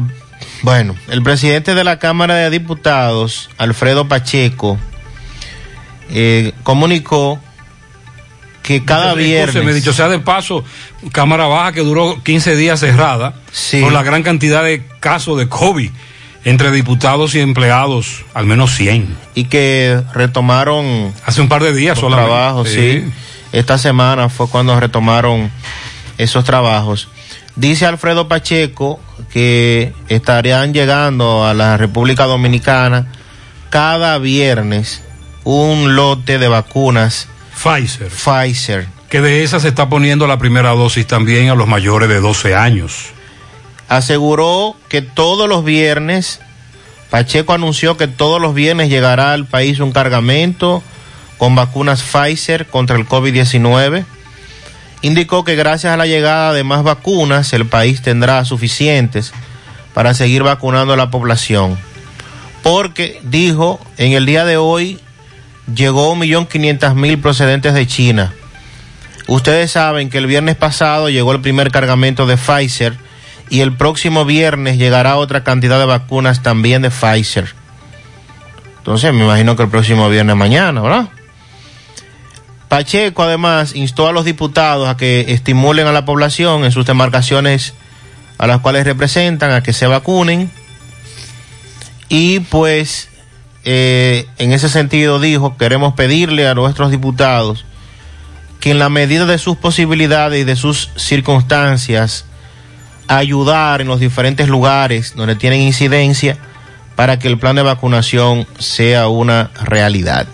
[0.62, 4.78] bueno, el presidente de la Cámara de Diputados, Alfredo Pacheco,
[6.10, 7.40] eh, comunicó
[8.62, 9.64] que cada viernes...
[9.64, 10.64] Me dicho sea de paso,
[11.12, 13.36] Cámara Baja que duró 15 días cerrada
[13.82, 15.92] por la gran cantidad de casos de COVID
[16.46, 19.16] entre diputados y empleados, al menos 100.
[19.36, 21.14] Y que retomaron...
[21.26, 23.06] Hace un par de días los trabajos, sí.
[23.52, 25.52] Esta semana fue cuando retomaron
[26.18, 27.08] esos trabajos.
[27.56, 29.00] Dice Alfredo Pacheco
[29.32, 33.08] que estarían llegando a la República Dominicana
[33.70, 35.04] cada viernes
[35.44, 38.10] un lote de vacunas Pfizer.
[38.10, 38.88] Pfizer.
[39.10, 42.56] Que de esas se está poniendo la primera dosis también a los mayores de 12
[42.56, 43.12] años.
[43.90, 46.40] Aseguró que todos los viernes,
[47.10, 50.82] Pacheco anunció que todos los viernes llegará al país un cargamento
[51.38, 54.06] con vacunas Pfizer contra el COVID-19.
[55.02, 59.34] Indicó que gracias a la llegada de más vacunas, el país tendrá suficientes
[59.94, 61.78] para seguir vacunando a la población.
[62.64, 65.00] Porque, dijo, en el día de hoy
[65.74, 68.34] llegó un millón quinientas mil procedentes de China.
[69.28, 72.98] Ustedes saben que el viernes pasado llegó el primer cargamento de Pfizer
[73.50, 77.54] y el próximo viernes llegará otra cantidad de vacunas también de Pfizer.
[78.78, 81.10] Entonces me imagino que el próximo viernes mañana, ¿verdad?
[82.68, 87.74] Pacheco además instó a los diputados a que estimulen a la población en sus demarcaciones
[88.38, 90.52] a las cuales representan a que se vacunen
[92.10, 93.10] y pues
[93.64, 97.66] eh, en ese sentido dijo, queremos pedirle a nuestros diputados
[98.60, 102.26] que en la medida de sus posibilidades y de sus circunstancias,
[103.08, 106.38] ayudar en los diferentes lugares donde tienen incidencia
[106.96, 110.28] para que el plan de vacunación sea una realidad.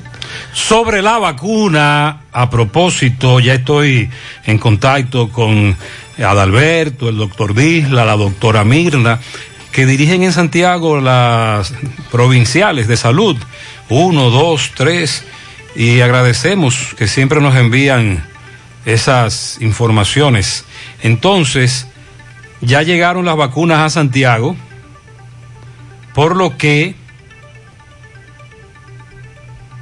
[0.54, 4.10] Sobre la vacuna, a propósito, ya estoy
[4.46, 5.76] en contacto con
[6.18, 9.20] Adalberto, el doctor Disla, la doctora Mirna,
[9.72, 11.74] que dirigen en Santiago las
[12.12, 13.38] provinciales de salud,
[13.90, 15.24] uno, dos, tres,
[15.76, 18.26] y agradecemos que siempre nos envían
[18.86, 20.66] esas informaciones.
[21.04, 21.88] Entonces,
[22.62, 24.56] ya llegaron las vacunas a Santiago,
[26.14, 26.96] por lo que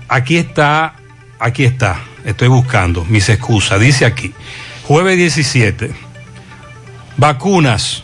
[0.07, 0.95] aquí está,
[1.39, 4.33] aquí está, estoy buscando mis excusas, dice aquí,
[4.83, 5.91] jueves 17,
[7.17, 8.03] vacunas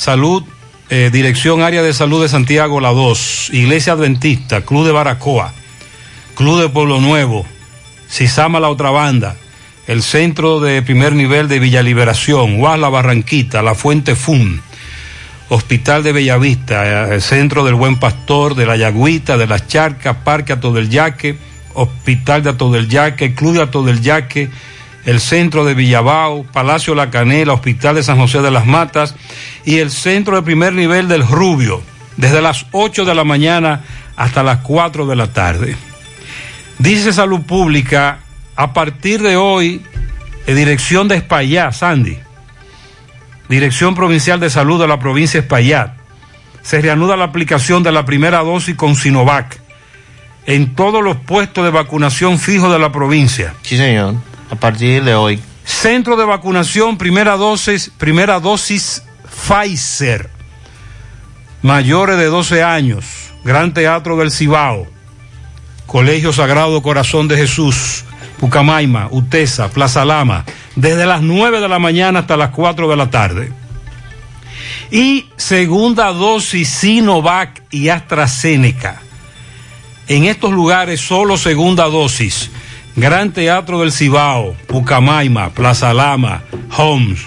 [0.00, 0.44] Salud,
[0.88, 5.52] eh, Dirección Área de Salud de Santiago, la 2, Iglesia Adventista, Club de Baracoa,
[6.34, 7.44] Club de Pueblo Nuevo,
[8.08, 9.36] Cisama La Otra Banda,
[9.90, 14.62] el Centro de Primer Nivel de Villa Liberación, La Barranquita, La Fuente Fun,
[15.48, 20.18] Hospital de Bellavista, eh, el Centro del Buen Pastor, de la Yagüita, de las Charcas,
[20.22, 21.36] Parque Ato del Yaque,
[21.74, 24.48] Hospital de Ato del Yaque, Club de Ato del Yaque,
[25.06, 29.16] el centro de Villabao, Palacio La Canela, Hospital de San José de las Matas
[29.64, 31.82] y el centro de primer nivel del Rubio,
[32.16, 33.80] desde las 8 de la mañana
[34.14, 35.74] hasta las 4 de la tarde.
[36.78, 38.20] Dice Salud Pública,
[38.60, 39.82] a partir de hoy,
[40.46, 42.18] en dirección de Espaillat, Sandy,
[43.48, 45.94] Dirección Provincial de Salud de la provincia de Espaillat,
[46.62, 49.58] se reanuda la aplicación de la primera dosis con Sinovac
[50.46, 53.54] en todos los puestos de vacunación fijos de la provincia.
[53.62, 54.16] Sí, señor
[54.50, 55.40] a partir de hoy.
[55.64, 59.02] Centro de vacunación, primera dosis, primera dosis
[59.46, 60.28] Pfizer.
[61.62, 63.04] Mayores de 12 años,
[63.44, 64.86] Gran Teatro del Cibao,
[65.86, 68.04] Colegio Sagrado Corazón de Jesús,
[68.40, 73.10] Pucamaima, Utesa, Plaza Lama, desde las 9 de la mañana hasta las 4 de la
[73.10, 73.52] tarde.
[74.90, 79.02] Y segunda dosis Sinovac y AstraZeneca.
[80.08, 82.50] En estos lugares solo segunda dosis
[82.96, 86.42] Gran Teatro del Cibao, Pucamaima, Plaza Lama,
[86.76, 87.20] Homes,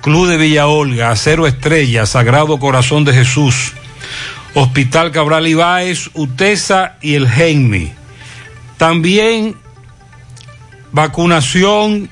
[0.00, 3.72] Club de Villa Olga, Acero Estrella, Sagrado Corazón de Jesús,
[4.54, 7.92] Hospital Cabral Ibáez, Utesa y el Genmi.
[8.76, 9.56] También
[10.92, 12.10] vacunación,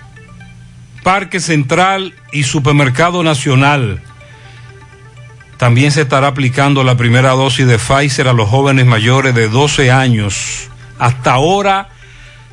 [1.03, 4.03] Parque Central y Supermercado Nacional.
[5.57, 9.91] También se estará aplicando la primera dosis de Pfizer a los jóvenes mayores de 12
[9.91, 10.69] años.
[10.99, 11.89] Hasta ahora,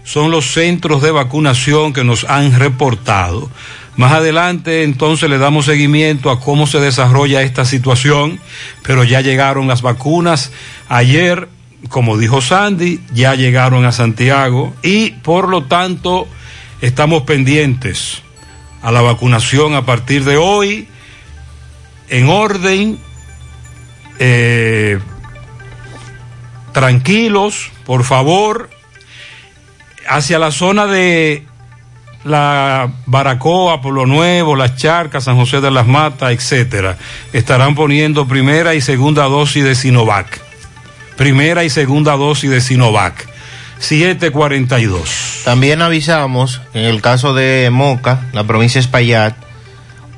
[0.03, 3.49] son los centros de vacunación que nos han reportado.
[3.97, 8.39] Más adelante entonces le damos seguimiento a cómo se desarrolla esta situación,
[8.84, 10.51] pero ya llegaron las vacunas.
[10.89, 11.47] Ayer,
[11.89, 16.27] como dijo Sandy, ya llegaron a Santiago y por lo tanto
[16.81, 18.21] estamos pendientes
[18.81, 20.88] a la vacunación a partir de hoy
[22.09, 22.99] en orden.
[24.19, 24.99] Eh,
[26.71, 28.69] tranquilos, por favor,
[30.07, 31.45] hacia la zona de
[32.25, 36.97] la Baracoa, Pueblo Nuevo, Las Charcas, San José de las Matas, etcétera,
[37.31, 40.44] estarán poniendo primera y segunda dosis de Sinovac.
[41.18, 43.28] Primera y segunda dosis de Sinovac.
[43.80, 45.41] 742.
[45.43, 49.36] También avisamos, en el caso de Moca, la provincia de Espaillat,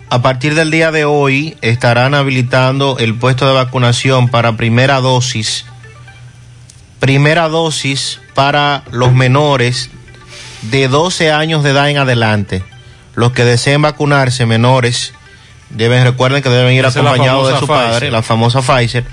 [0.10, 5.66] a partir del día de hoy estarán habilitando el puesto de vacunación para primera dosis.
[7.00, 9.90] Primera dosis para los menores
[10.62, 12.64] de 12 años de edad en adelante.
[13.16, 15.14] Los que deseen vacunarse menores
[15.70, 19.06] deben recuerden que deben ir acompañados de su padre, la famosa Pfizer.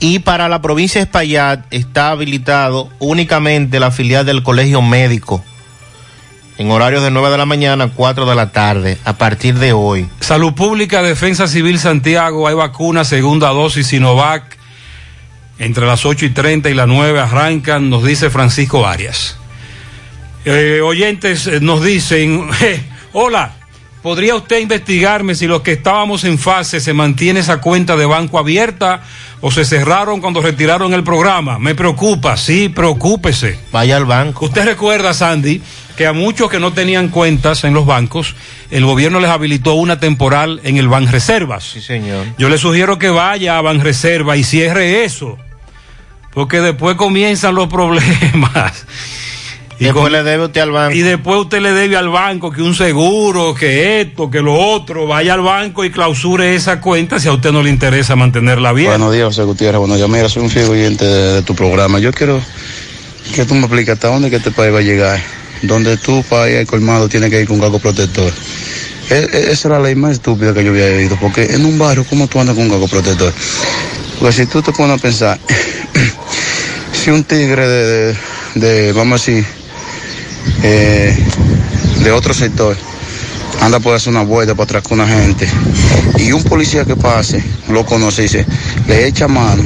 [0.00, 5.44] Y para la provincia de Espaillat está habilitado únicamente la filial del Colegio Médico
[6.58, 9.72] en horarios de 9 de la mañana a 4 de la tarde a partir de
[9.72, 10.08] hoy.
[10.20, 14.58] Salud Pública, Defensa Civil Santiago, hay vacuna, segunda dosis Sinovac.
[15.60, 19.36] Entre las 8 y 30 y las 9 arrancan, nos dice Francisco Arias.
[20.44, 22.48] Eh, oyentes eh, nos dicen,
[23.12, 23.54] hola,
[24.02, 28.38] ¿podría usted investigarme si los que estábamos en fase se mantiene esa cuenta de banco
[28.38, 29.02] abierta
[29.40, 31.58] o se cerraron cuando retiraron el programa?
[31.58, 33.58] Me preocupa, sí, preocúpese.
[33.72, 34.46] Vaya al banco.
[34.46, 35.62] Usted recuerda, Sandy,
[35.96, 38.36] que a muchos que no tenían cuentas en los bancos,
[38.70, 41.64] el gobierno les habilitó una temporal en el Banreservas.
[41.64, 42.24] Sí, señor.
[42.38, 45.38] Yo le sugiero que vaya a Banreserva y cierre eso,
[46.32, 48.86] porque después comienzan los problemas.
[49.80, 50.94] Y Después con- le debe usted al banco.
[50.96, 55.06] y después usted le debe al banco que un seguro, que esto, que lo otro,
[55.06, 58.88] vaya al banco y clausure esa cuenta si a usted no le interesa mantenerla bien.
[58.90, 59.78] Buenos días, José Gutiérrez.
[59.78, 62.00] Bueno, yo mira, soy un fiel oyente de, de tu programa.
[62.00, 62.40] Yo quiero
[63.34, 65.20] que tú me expliques hasta dónde que este país va a llegar.
[65.62, 68.32] Donde tú, para ir al colmado, tienes que ir con gago protector.
[69.10, 71.16] E- e- esa era la ley más estúpida que yo había oído.
[71.20, 73.32] Porque en un barrio, ¿cómo tú andas con un gago protector?
[74.18, 75.38] Porque si tú te pones a pensar,
[76.92, 78.16] si un tigre de, de-
[78.54, 79.46] de, vamos a decir,
[80.62, 81.16] eh,
[82.02, 82.76] de otro sector
[83.60, 85.48] anda por hacer una vuelta para atrás con una gente
[86.18, 88.46] y un policía que pase lo conoce y dice,
[88.86, 89.62] le echa mano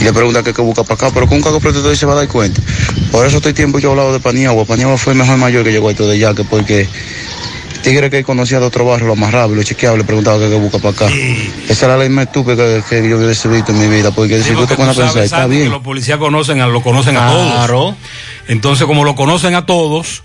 [0.00, 2.12] y le pregunta qué que busca para acá, pero con un cargo protector se va
[2.12, 2.60] a dar cuenta.
[3.10, 4.64] Por eso estoy tiempo yo he hablado de Paniagua.
[4.64, 6.88] Paniagua fue el mejor mayor que llegó a esto de Yaque porque el
[7.82, 10.48] tigre que conocía de otro barrio lo amarraba y lo chequeaba y le preguntaba qué
[10.48, 11.06] que busca para acá.
[11.68, 14.42] Esa era la ley más estúpida que, que yo hubiese visto en mi vida porque
[14.42, 15.70] si Digo tú te que pones a pensar, está que bien.
[15.70, 17.94] los policías conocen a, lo conocen a todos.
[18.48, 20.22] Entonces, como lo conocen a todos,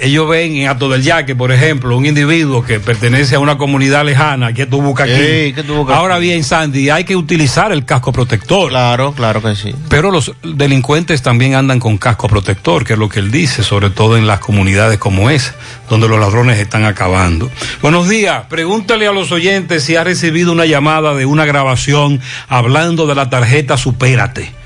[0.00, 4.04] ellos ven en Acto del Yaque, por ejemplo, un individuo que pertenece a una comunidad
[4.04, 5.20] lejana, que tú buscas aquí.
[5.20, 6.24] Ey, ¿qué tú buscas Ahora aquí?
[6.24, 8.70] bien, Sandy, hay que utilizar el casco protector.
[8.70, 9.72] Claro, claro que sí.
[9.88, 13.90] Pero los delincuentes también andan con casco protector, que es lo que él dice, sobre
[13.90, 15.54] todo en las comunidades como esa,
[15.88, 17.48] donde los ladrones están acabando.
[17.80, 23.06] Buenos días, pregúntale a los oyentes si ha recibido una llamada de una grabación hablando
[23.06, 24.63] de la tarjeta Supérate.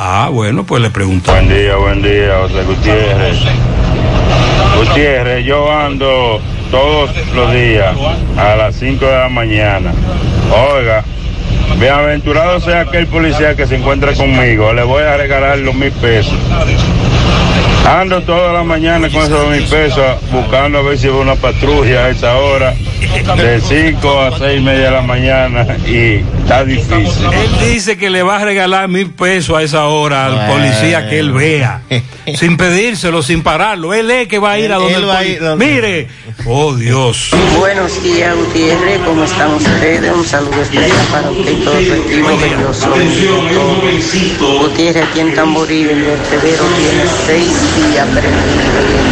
[0.00, 1.32] Ah, bueno, pues le pregunto.
[1.32, 3.36] Buen día, buen día, José Gutiérrez.
[4.78, 6.40] Gutiérrez, yo ando
[6.70, 7.96] todos los días
[8.36, 9.92] a las 5 de la mañana.
[10.72, 11.02] Oiga,
[11.80, 14.72] bienaventurado sea aquel policía que se encuentra conmigo.
[14.72, 16.38] Le voy a regalar los mil pesos.
[17.84, 22.04] Ando toda la mañana con esos mil pesos buscando a ver si veo una patrulla
[22.04, 22.72] a esa hora,
[23.36, 27.26] de 5 a 6 y media de la mañana, y está difícil.
[27.32, 30.52] Él dice que le va a regalar mil pesos a esa hora al Bueno.
[30.54, 31.82] policía que él vea,
[32.38, 33.92] sin pedírselo, sin pararlo.
[33.92, 36.08] Él es que va a ir a donde él el va a ir donde- Mire,
[36.46, 37.30] oh Dios.
[37.58, 38.98] Buenos días, Gutiérrez.
[39.04, 40.10] ¿Cómo están ustedes?
[40.14, 43.28] Un saludo especial para usted y todo su equipo que yo soy.
[44.58, 47.52] Gutiérrez, aquí en Tamboril, el vertedero tiene seis
[47.90, 49.07] días prendido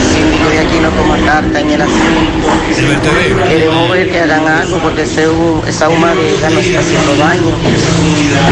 [0.52, 3.48] y el síndico de aquí no toma carta en el asunto.
[3.48, 5.26] Queremos ver que hagan algo porque ese
[5.66, 7.42] esa humareda nos está haciendo daño.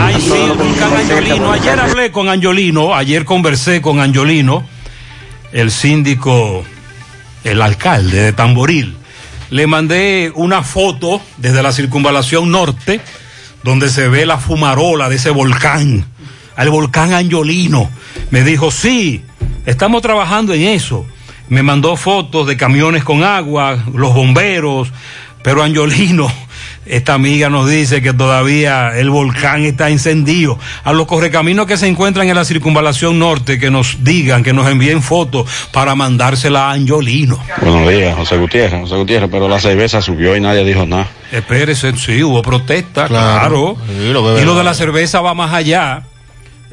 [0.03, 1.53] Ay, sí, volcán Angiolino.
[1.53, 4.65] Ayer hablé con Angiolino, ayer conversé con Angiolino,
[5.53, 6.65] el síndico,
[7.45, 8.97] el alcalde de Tamboril.
[9.51, 13.01] Le mandé una foto desde la circunvalación norte,
[13.63, 16.05] donde se ve la fumarola de ese volcán,
[16.57, 17.91] al volcán Angiolino.
[18.31, 19.23] Me dijo, sí,
[19.67, 21.07] estamos trabajando en eso.
[21.49, 24.91] Me mandó fotos de camiones con agua, los bomberos,
[25.43, 26.27] pero Angiolino,
[26.87, 30.59] esta amiga nos dice que todavía el volcán está encendido.
[30.85, 34.69] A los correcaminos que se encuentran en la circunvalación norte, que nos digan, que nos
[34.71, 37.39] envíen fotos para mandársela a Angiolino.
[37.61, 41.09] Buenos días, José Gutiérrez, José Gutiérrez, pero la cerveza subió y nadie dijo nada.
[41.31, 43.77] Espérese, sí, hubo protesta, Claro.
[43.77, 43.77] claro.
[43.87, 46.05] Sí, lo bebe y lo de la cerveza va más allá.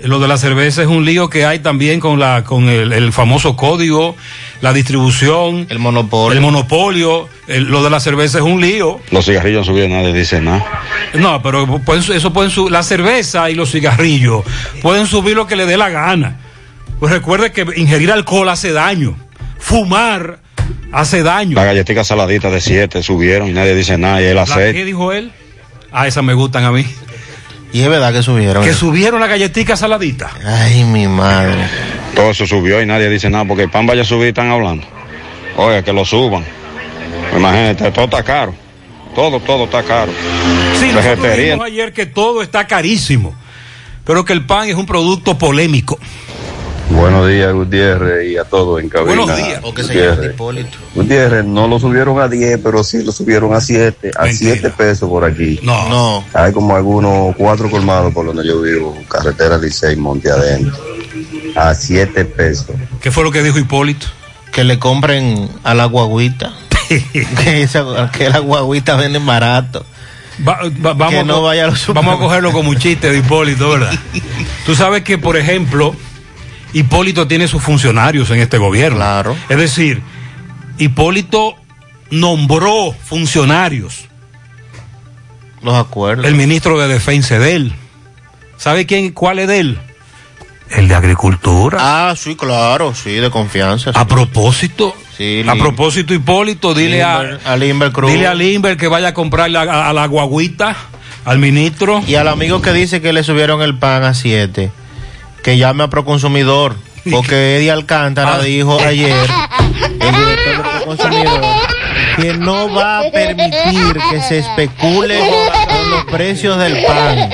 [0.04, 3.14] Lo de la cerveza es un lío que hay también con la con el, el
[3.14, 4.16] famoso código,
[4.62, 6.34] la distribución, el monopolio.
[6.36, 9.00] El monopolio, el- lo de la cerveza es un lío.
[9.12, 10.66] Los cigarrillos subieron, nadie dice nada.
[11.14, 14.44] No, pero pueden su- eso pueden subir, la cerveza y los cigarrillos
[14.82, 16.38] pueden subir lo que le dé la gana.
[17.00, 19.16] Pues recuerde que ingerir alcohol hace daño,
[19.60, 20.40] fumar
[20.92, 21.56] hace daño.
[21.56, 24.22] Las galletitas saladitas de 7 subieron y nadie dice nada.
[24.22, 24.86] Y el ¿La qué aceite.
[24.86, 25.32] dijo él?
[25.92, 26.86] Ah, esas me gustan a mí.
[27.74, 28.64] Y es verdad que subieron.
[28.64, 30.32] Que subieron la galletica saladita.
[30.46, 31.68] Ay, mi madre.
[32.16, 34.50] Todo eso subió y nadie dice nada porque el pan vaya a subir y están
[34.52, 34.86] hablando.
[35.56, 36.44] Oiga, que lo suban.
[37.36, 38.54] Imagínate, todo está caro.
[39.16, 40.12] Todo, todo está caro.
[40.80, 41.46] Sí, nosotros Vejetería.
[41.46, 43.36] dijimos ayer que todo está carísimo,
[44.06, 46.00] pero que el pan es un producto polémico.
[46.96, 49.16] Buenos días, Gutiérrez, y a todos en cabina.
[49.16, 49.60] Buenos días.
[49.64, 50.34] O que se llama Gutiérrez.
[50.36, 50.78] Hipólito.
[50.96, 55.10] Gutiérrez, no lo subieron a 10, pero sí lo subieron a 7, a 7 pesos
[55.10, 55.60] por aquí.
[55.64, 55.90] No.
[55.90, 56.24] No.
[56.34, 60.78] Hay como algunos cuatro colmados por donde yo vivo, carretera Licey, Monte Adentro.
[61.56, 62.68] A 7 pesos.
[63.02, 64.08] ¿Qué fue lo que dijo Hipólito?
[64.52, 66.54] Que le compren a la guaguita.
[66.90, 69.86] que, esa- que la guaguita venden barato.
[70.48, 73.20] Va- va- vamos, Que no vaya a los vamos a cogerlo como un chiste de
[73.20, 73.94] Hipólito, ¿verdad?
[74.66, 75.96] Tú sabes que, por ejemplo,
[76.74, 78.98] Hipólito tiene sus funcionarios en este gobierno.
[78.98, 79.36] Claro.
[79.50, 80.02] Es decir,
[80.78, 81.56] Hipólito
[82.10, 84.06] nombró funcionarios.
[85.62, 86.26] Los acuerdos.
[86.26, 87.74] El ministro de Defensa es de él.
[88.58, 89.78] ¿Sabe quién, cuál es de él?
[90.70, 91.78] El de Agricultura.
[91.82, 93.92] Ah, sí, claro, sí, de confianza.
[93.94, 98.12] A propósito, Sí, a propósito, Hipólito, dile a, Limber- a Limber Cruz.
[98.12, 100.76] dile a Limber que vaya a comprarle a, a- a la guaguita,
[101.26, 102.02] al ministro.
[102.08, 104.72] Y al amigo que dice que le subieron el pan a 7,
[105.44, 106.76] que llame a Proconsumidor.
[107.10, 108.42] Porque Eddie Alcántara Ah.
[108.44, 109.12] dijo ayer,
[110.00, 111.42] el director de Proconsumidor,
[112.18, 117.30] que no va a permitir que se especule con los precios del pan.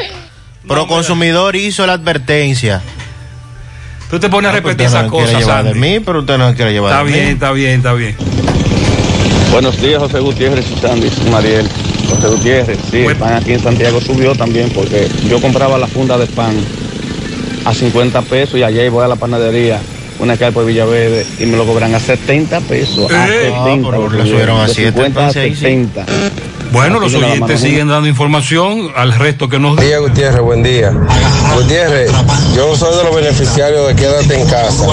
[0.67, 2.81] Proconsumidor hizo la advertencia.
[4.09, 6.71] Tú te pones a Ah, pues repetir esas cosas, de mí, pero usted no quiere
[6.71, 7.31] llevar Está de bien, mí.
[7.33, 8.15] está bien, está bien.
[9.51, 11.67] Buenos días, José Gutiérrez y Sandy, Mariel.
[12.09, 16.17] José Gutiérrez, sí, el pan aquí en Santiago subió también porque yo compraba la funda
[16.17, 16.55] de pan
[17.67, 19.81] a 50 pesos y ayer voy a la panadería,
[20.19, 23.11] una hay por Villaverde, y me lo cobran a 70 pesos.
[23.11, 23.51] A Eh.
[23.65, 25.65] 70, Ah, lo subieron a de siete, 50 a entonces ahí sí.
[26.67, 26.71] 70.
[26.71, 30.93] Bueno, los oyentes siguen dando información al resto que nos Buen día, Gutiérrez, buen día.
[31.55, 32.11] Gutiérrez,
[32.55, 34.85] yo soy de los beneficiarios de Quédate en casa.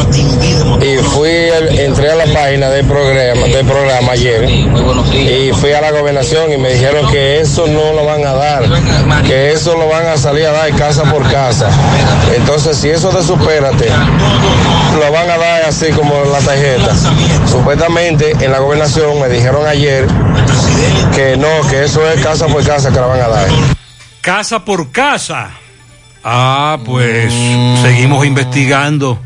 [0.81, 1.31] Y fui,
[1.79, 4.49] entré a la página del programa, del programa ayer
[5.15, 8.65] y fui a la gobernación y me dijeron que eso no lo van a dar,
[9.25, 11.69] que eso lo van a salir a dar casa por casa.
[12.37, 13.89] Entonces, si eso te supérate,
[14.99, 16.95] lo van a dar así como la tarjeta.
[17.51, 20.07] Supuestamente en la gobernación me dijeron ayer
[21.15, 23.49] que no, que eso es casa por casa que la van a dar.
[24.21, 25.51] Casa por casa.
[26.23, 27.83] Ah, pues Mm.
[27.83, 29.21] seguimos investigando.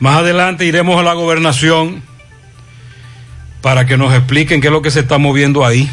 [0.00, 2.02] Más adelante iremos a la gobernación
[3.62, 5.88] para que nos expliquen qué es lo que se está moviendo ahí.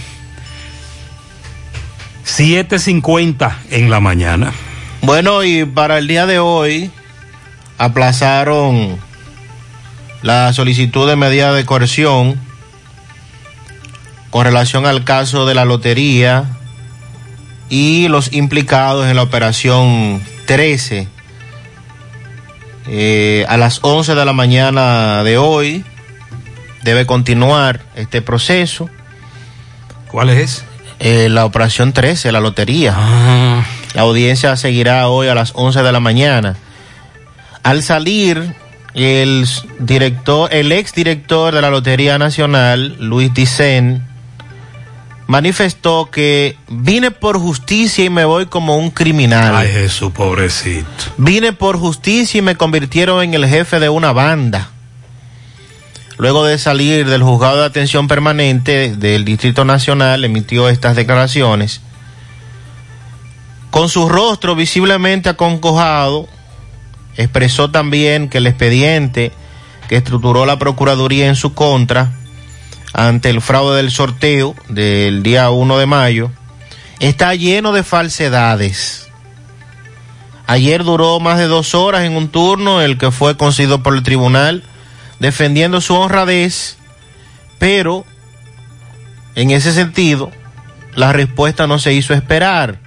[2.26, 4.52] 7.50 en la mañana.
[5.02, 6.92] Bueno, y para el día de hoy
[7.78, 8.98] aplazaron
[10.22, 12.40] la solicitud de medida de coerción
[14.30, 16.46] con relación al caso de la lotería
[17.70, 21.08] y los implicados en la operación 13.
[22.88, 25.86] Eh, a las 11 de la mañana de hoy
[26.84, 28.90] debe continuar este proceso.
[30.08, 30.66] ¿Cuál es?
[31.00, 32.96] Eh, la operación 13, la lotería.
[33.94, 36.56] La audiencia seguirá hoy a las 11 de la mañana.
[37.64, 38.56] Al salir,
[38.94, 39.48] el
[39.80, 44.09] director, el ex director de la Lotería Nacional, Luis Dicen,
[45.30, 49.56] manifestó que vine por justicia y me voy como un criminal.
[49.56, 50.88] Ay, Jesús, pobrecito.
[51.18, 54.72] Vine por justicia y me convirtieron en el jefe de una banda.
[56.18, 61.82] Luego de salir del juzgado de atención permanente del Distrito Nacional, emitió estas declaraciones.
[63.70, 66.28] Con su rostro visiblemente aconcojado,
[67.18, 69.32] expresó también que el expediente
[69.90, 72.19] que estructuró la Procuraduría en su contra
[72.94, 76.32] ante el fraude del sorteo del día 1 de mayo
[77.00, 79.10] está lleno de falsedades.
[80.48, 84.04] Ayer duró más de dos horas en un turno, el que fue concedido por el
[84.04, 84.64] tribunal,
[85.20, 86.78] defendiendo su honradez,
[87.60, 88.06] pero
[89.36, 90.32] en ese sentido,
[90.96, 92.80] la respuesta no se hizo esperar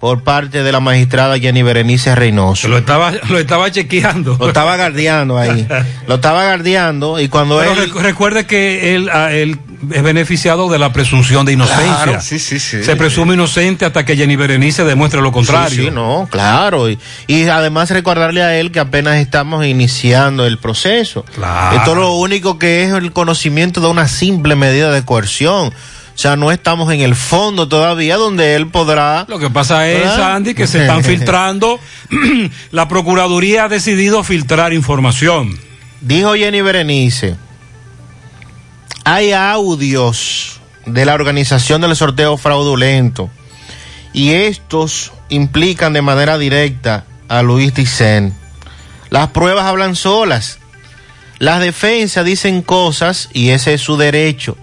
[0.00, 2.68] por parte de la magistrada Jenny Berenice Reynoso.
[2.68, 4.36] Lo estaba, lo estaba chequeando.
[4.40, 5.68] Lo estaba guardiando ahí.
[6.08, 7.90] Lo estaba guardiando y cuando Pero él...
[7.92, 9.58] recu- recuerde que él, a- él
[9.92, 12.02] es beneficiado de la presunción de inocencia.
[12.04, 12.82] Claro, sí, sí, sí.
[12.82, 15.68] Se presume inocente hasta que Jenny Berenice demuestre lo contrario.
[15.82, 16.88] Sí, sí, no, claro.
[16.90, 21.24] Y, y además recordarle a él que apenas estamos iniciando el proceso.
[21.34, 21.76] Claro.
[21.76, 25.72] Esto lo único que es el conocimiento de una simple medida de coerción.
[26.20, 29.24] O sea, no estamos en el fondo todavía donde él podrá...
[29.26, 30.34] Lo que pasa es, ¿Verdad?
[30.34, 31.80] Andy, que se están filtrando.
[32.72, 35.58] la Procuraduría ha decidido filtrar información.
[36.02, 37.36] Dijo Jenny Berenice,
[39.02, 43.30] hay audios de la organización del sorteo fraudulento
[44.12, 48.34] y estos implican de manera directa a Luis Dicen.
[49.08, 50.58] Las pruebas hablan solas.
[51.38, 54.58] Las defensas dicen cosas y ese es su derecho,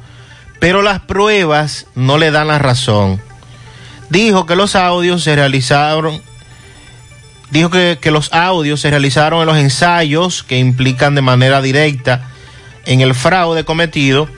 [0.60, 3.22] pero las pruebas no le dan la razón.
[4.10, 6.22] Dijo que los audios se realizaron,
[7.52, 12.30] dijo que, que los audios se realizaron en los ensayos que implican de manera directa
[12.86, 14.30] en el fraude cometido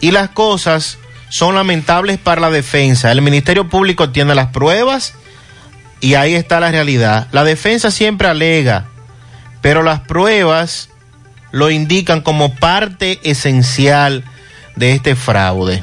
[0.00, 0.98] y las cosas
[1.28, 3.10] son lamentables para la defensa.
[3.10, 5.14] El Ministerio Público tiene las pruebas
[6.00, 7.28] y ahí está la realidad.
[7.32, 8.86] La defensa siempre alega,
[9.62, 10.90] pero las pruebas
[11.52, 14.24] lo indican como parte esencial
[14.76, 15.82] de este fraude.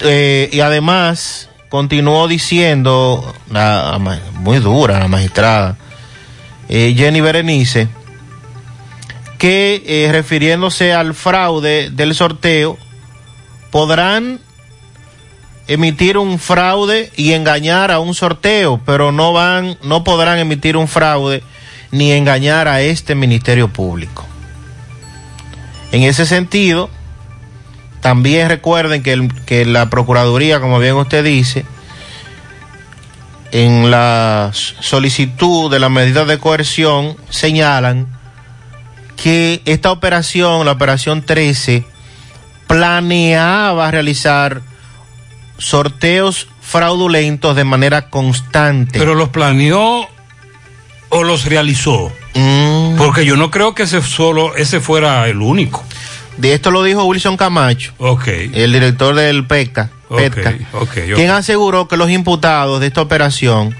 [0.00, 3.32] Eh, y además continuó diciendo,
[4.34, 5.76] muy dura la magistrada,
[6.68, 7.88] eh, Jenny Berenice,
[9.38, 12.78] que eh, refiriéndose al fraude del sorteo,
[13.70, 14.40] podrán
[15.68, 20.88] emitir un fraude y engañar a un sorteo, pero no van, no podrán emitir un
[20.88, 21.42] fraude
[21.90, 24.26] ni engañar a este Ministerio Público.
[25.92, 26.90] En ese sentido,
[28.02, 31.64] también recuerden que, el- que la Procuraduría, como bien usted dice,
[33.52, 38.06] en la solicitud de la medida de coerción señalan
[39.16, 41.84] que esta operación, la operación 13,
[42.66, 44.62] planeaba realizar
[45.58, 48.98] sorteos fraudulentos de manera constante.
[48.98, 50.08] Pero los planeó
[51.10, 52.10] o los realizó.
[52.34, 52.96] Mm.
[52.96, 55.84] Porque yo no creo que ese solo ese fuera el único.
[56.36, 57.92] De esto lo dijo Wilson Camacho,
[58.26, 60.54] el director del PECA, PETCA,
[61.14, 63.74] quien aseguró que los imputados de esta operación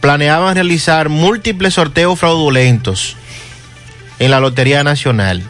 [0.00, 3.16] planeaban realizar múltiples sorteos fraudulentos
[4.18, 5.42] en la Lotería Nacional.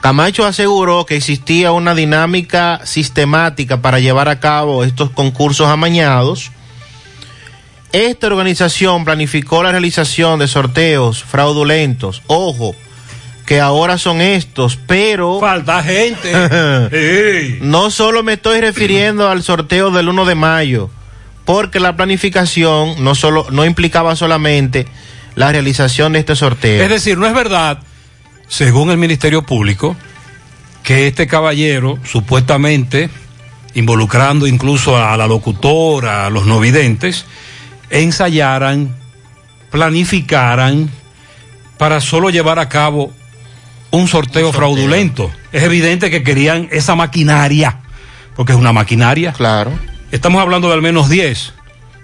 [0.00, 6.52] Camacho aseguró que existía una dinámica sistemática para llevar a cabo estos concursos amañados.
[7.90, 12.22] Esta organización planificó la realización de sorteos fraudulentos.
[12.28, 12.76] Ojo,
[13.48, 15.40] que ahora son estos, pero...
[15.40, 17.58] Falta gente.
[17.62, 20.90] No solo me estoy refiriendo al sorteo del 1 de mayo,
[21.46, 24.86] porque la planificación no, solo, no implicaba solamente
[25.34, 26.82] la realización de este sorteo.
[26.82, 27.78] Es decir, no es verdad,
[28.48, 29.96] según el Ministerio Público,
[30.82, 33.08] que este caballero, supuestamente,
[33.72, 37.24] involucrando incluso a la locutora, a los no videntes,
[37.88, 38.94] ensayaran,
[39.70, 40.90] planificaran
[41.78, 43.14] para solo llevar a cabo
[43.90, 45.30] un sorteo, fraudulento.
[45.52, 47.78] Es evidente que querían esa maquinaria,
[48.36, 49.32] porque es una maquinaria.
[49.32, 49.72] Claro.
[50.10, 51.54] Estamos hablando de al menos 10.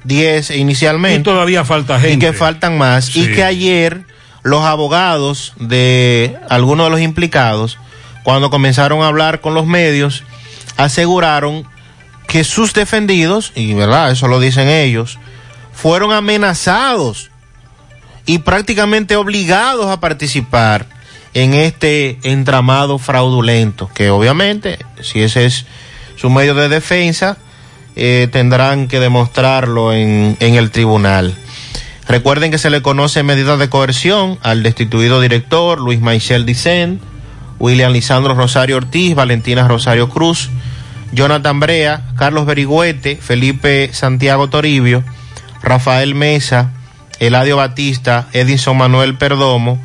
[0.04, 1.20] 10 inicialmente.
[1.20, 2.26] Y todavía falta Y gente.
[2.26, 3.06] que faltan más.
[3.06, 3.22] Sí.
[3.22, 4.04] Y que ayer
[4.42, 7.78] los abogados de algunos de los implicados,
[8.22, 10.22] cuando comenzaron a hablar con los medios,
[10.76, 11.66] aseguraron
[12.26, 15.18] que sus defendidos, y verdad, eso lo dicen ellos,
[15.72, 17.30] fueron amenazados
[18.26, 20.86] y prácticamente obligados a participar
[21.34, 25.66] en este entramado fraudulento, que obviamente, si ese es
[26.16, 27.36] su medio de defensa,
[27.96, 31.34] eh, tendrán que demostrarlo en, en el tribunal.
[32.08, 37.00] Recuerden que se le conoce medidas de coerción al destituido director Luis Michel Dicen,
[37.58, 40.50] William Lisandro Rosario Ortiz, Valentina Rosario Cruz,
[41.12, 45.02] Jonathan Brea, Carlos Berigüete, Felipe Santiago Toribio,
[45.62, 46.72] Rafael Mesa,
[47.20, 49.80] Eladio Batista, Edison Manuel Perdomo,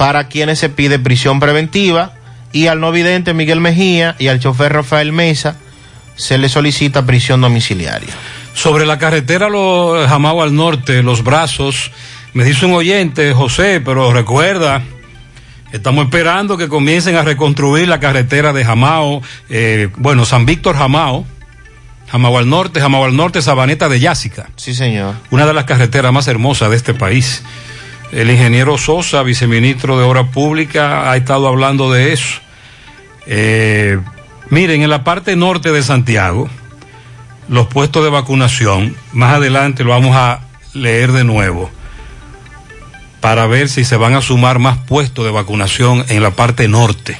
[0.00, 2.14] para quienes se pide prisión preventiva,
[2.52, 5.58] y al no vidente Miguel Mejía y al chofer Rafael Mesa
[6.16, 8.08] se le solicita prisión domiciliaria.
[8.54, 11.90] Sobre la carretera lo, Jamao al norte, los brazos,
[12.32, 14.82] me dice un oyente, José, pero recuerda,
[15.70, 19.20] estamos esperando que comiencen a reconstruir la carretera de Jamao,
[19.50, 21.26] eh, bueno, San Víctor Jamao,
[22.10, 24.48] Jamao al norte, Jamao al norte, Sabaneta de Yásica.
[24.56, 25.16] Sí, señor.
[25.30, 27.42] Una de las carreteras más hermosas de este país.
[28.12, 32.40] El ingeniero Sosa, viceministro de Obra Pública, ha estado hablando de eso.
[33.26, 33.98] Eh,
[34.48, 36.48] miren, en la parte norte de Santiago,
[37.48, 40.40] los puestos de vacunación, más adelante lo vamos a
[40.74, 41.70] leer de nuevo,
[43.20, 47.16] para ver si se van a sumar más puestos de vacunación en la parte norte.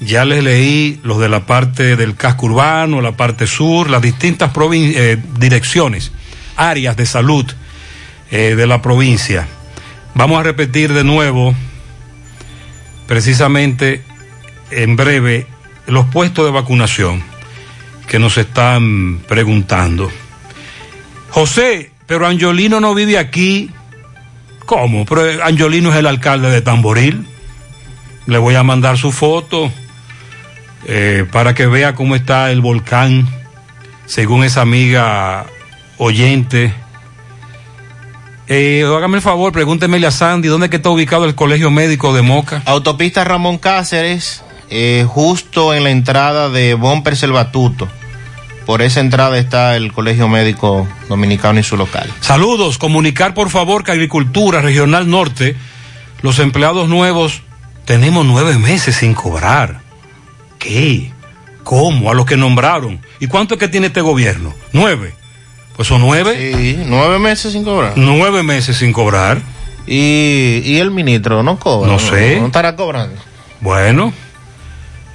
[0.00, 4.50] Ya les leí los de la parte del casco urbano, la parte sur, las distintas
[4.72, 6.10] eh, direcciones,
[6.56, 7.46] áreas de salud
[8.32, 9.46] eh, de la provincia.
[10.16, 11.54] Vamos a repetir de nuevo,
[13.06, 14.02] precisamente
[14.70, 15.46] en breve,
[15.86, 17.22] los puestos de vacunación
[18.08, 20.10] que nos están preguntando.
[21.28, 23.70] José, pero Angiolino no vive aquí.
[24.64, 25.04] ¿Cómo?
[25.04, 27.26] Pero Angiolino es el alcalde de Tamboril.
[28.24, 29.70] Le voy a mandar su foto
[30.86, 33.28] eh, para que vea cómo está el volcán,
[34.06, 35.44] según esa amiga
[35.98, 36.72] oyente
[38.48, 42.22] Eh, hágame el favor, pregúntemele a Sandy, ¿dónde que está ubicado el Colegio Médico de
[42.22, 42.62] Moca?
[42.64, 47.88] Autopista Ramón Cáceres, eh, justo en la entrada de Bomper Selvatuto.
[48.64, 52.12] Por esa entrada está el Colegio Médico Dominicano y su local.
[52.20, 55.56] Saludos, comunicar por favor que Agricultura Regional Norte,
[56.22, 57.42] los empleados nuevos,
[57.84, 59.80] tenemos nueve meses sin cobrar.
[60.58, 61.12] ¿Qué?
[61.64, 62.10] ¿Cómo?
[62.10, 63.00] A los que nombraron.
[63.18, 64.54] ¿Y cuánto es que tiene este gobierno?
[64.72, 65.14] ¿Nueve?
[65.76, 66.54] Pues son nueve.
[66.56, 67.92] Sí, nueve meses sin cobrar.
[67.96, 69.40] Nueve meses sin cobrar.
[69.86, 71.92] Y, y el ministro no cobra.
[71.92, 72.40] No sé.
[72.40, 73.20] No estará cobrando.
[73.60, 74.12] Bueno,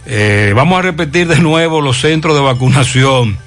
[0.06, 3.38] eh, vamos a repetir de nuevo los centros de vacunación.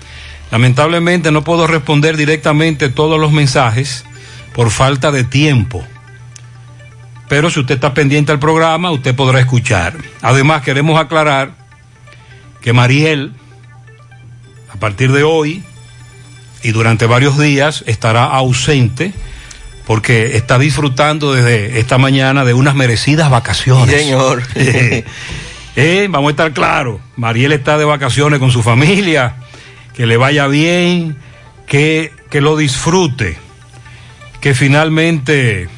[0.51, 4.05] Lamentablemente no puedo responder directamente todos los mensajes
[4.53, 5.85] por falta de tiempo.
[7.29, 9.95] Pero si usted está pendiente al programa, usted podrá escuchar.
[10.21, 11.53] Además, queremos aclarar
[12.61, 13.33] que Mariel,
[14.73, 15.65] a partir de hoy
[16.65, 19.13] y durante varios días, estará ausente
[19.87, 23.95] porque está disfrutando desde esta mañana de unas merecidas vacaciones.
[23.95, 24.43] Señor.
[25.77, 29.39] Eh, vamos a estar claros, Mariel está de vacaciones con su familia,
[29.93, 31.17] que le vaya bien,
[31.67, 33.37] que, que lo disfrute,
[34.41, 35.69] que finalmente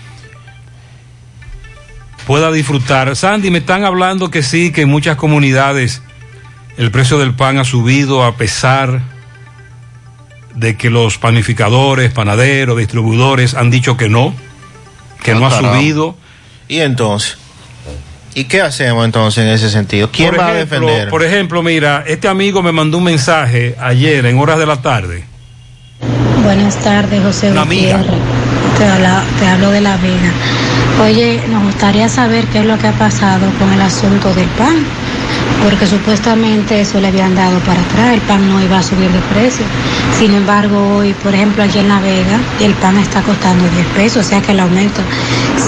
[2.27, 3.17] pueda disfrutar.
[3.17, 6.03] Sandy, me están hablando que sí, que en muchas comunidades
[6.77, 9.16] el precio del pan ha subido a pesar
[10.57, 14.35] de que los panificadores, panaderos, distribuidores han dicho que no,
[15.23, 16.17] que no, ha subido.
[16.69, 17.39] ¿Y entonces?
[18.35, 20.11] ¿Y qué hacemos entonces en ese sentido?
[20.11, 21.09] ¿Quién por va ejemplo, a defender?
[21.09, 25.25] Por ejemplo, mira, este amigo me mandó un mensaje ayer en horas de la tarde.
[26.43, 27.99] Buenas tardes, José Una amiga.
[27.99, 28.21] Gutiérrez.
[28.79, 30.33] Te, te hablo de La Vega.
[31.03, 34.77] Oye, nos gustaría saber qué es lo que ha pasado con el asunto del pan,
[35.63, 39.21] porque supuestamente eso le habían dado para atrás, el pan no iba a subir de
[39.35, 39.65] precio.
[40.19, 44.25] Sin embargo, hoy, por ejemplo, aquí en La Vega, el pan está costando 10 pesos,
[44.27, 45.01] o sea que el aumento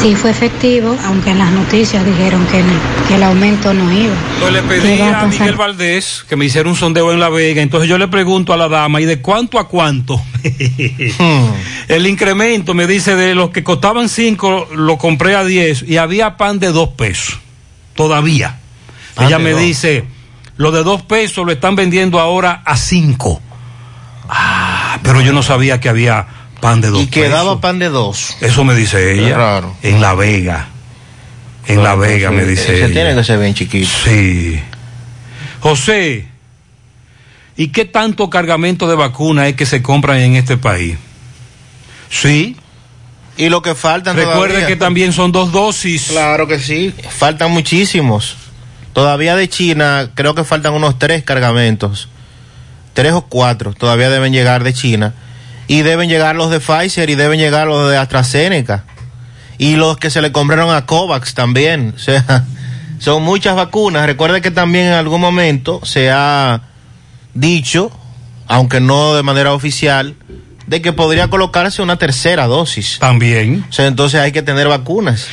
[0.01, 4.15] sí fue efectivo, aunque en las noticias dijeron que, no- que el aumento no iba.
[4.41, 5.27] Pues le pedí ¿Qué va a?
[5.27, 7.61] Miguel Valdés que me hiciera un sondeo en La Vega.
[7.63, 10.21] Entonces yo le pregunto a la dama, ¿y de cuánto a cuánto?
[11.89, 16.37] El incremento me dice de los que costaban 5, lo compré a 10 y había
[16.37, 17.39] pan de 2 pesos.
[17.95, 18.58] Todavía.
[19.19, 19.61] Pan Ella me dos.
[19.61, 20.05] dice,
[20.57, 23.43] lo de 2 pesos lo están vendiendo ahora a 5.
[24.29, 26.27] Ah, pero yo no sabía que había
[26.61, 27.23] pan de 2 Y pesos.
[27.25, 28.37] quedaba pan de dos.
[28.41, 29.37] Eso me dice ella.
[29.37, 29.77] raro.
[29.83, 30.69] En La Vega.
[31.67, 32.93] En La Vega me dice Se ella.
[32.93, 33.89] tiene que ser bien chiquito.
[34.05, 34.61] Sí.
[35.61, 36.27] José,
[37.57, 40.97] ¿y qué tanto cargamento de vacuna es que se compran en este país?
[42.11, 42.57] Sí.
[43.37, 44.67] Y lo que faltan Recuerde todavía.
[44.67, 46.09] que también son dos dosis.
[46.11, 46.93] Claro que sí.
[47.19, 48.37] Faltan muchísimos.
[48.93, 52.09] Todavía de China creo que faltan unos tres cargamentos.
[52.95, 55.15] Tres o cuatro todavía deben llegar de China.
[55.67, 58.85] Y deben llegar los de Pfizer y deben llegar los de AstraZeneca.
[59.59, 61.95] Y los que se le compraron a COVAX también.
[61.97, 62.45] O sea,
[62.99, 64.07] son muchas vacunas.
[64.07, 66.63] Recuerde que también en algún momento se ha
[67.35, 67.93] dicho,
[68.47, 70.17] aunque no de manera oficial,
[70.67, 72.99] de que podría colocarse una tercera dosis.
[72.99, 73.65] También.
[73.69, 75.27] O sea, entonces hay que tener vacunas.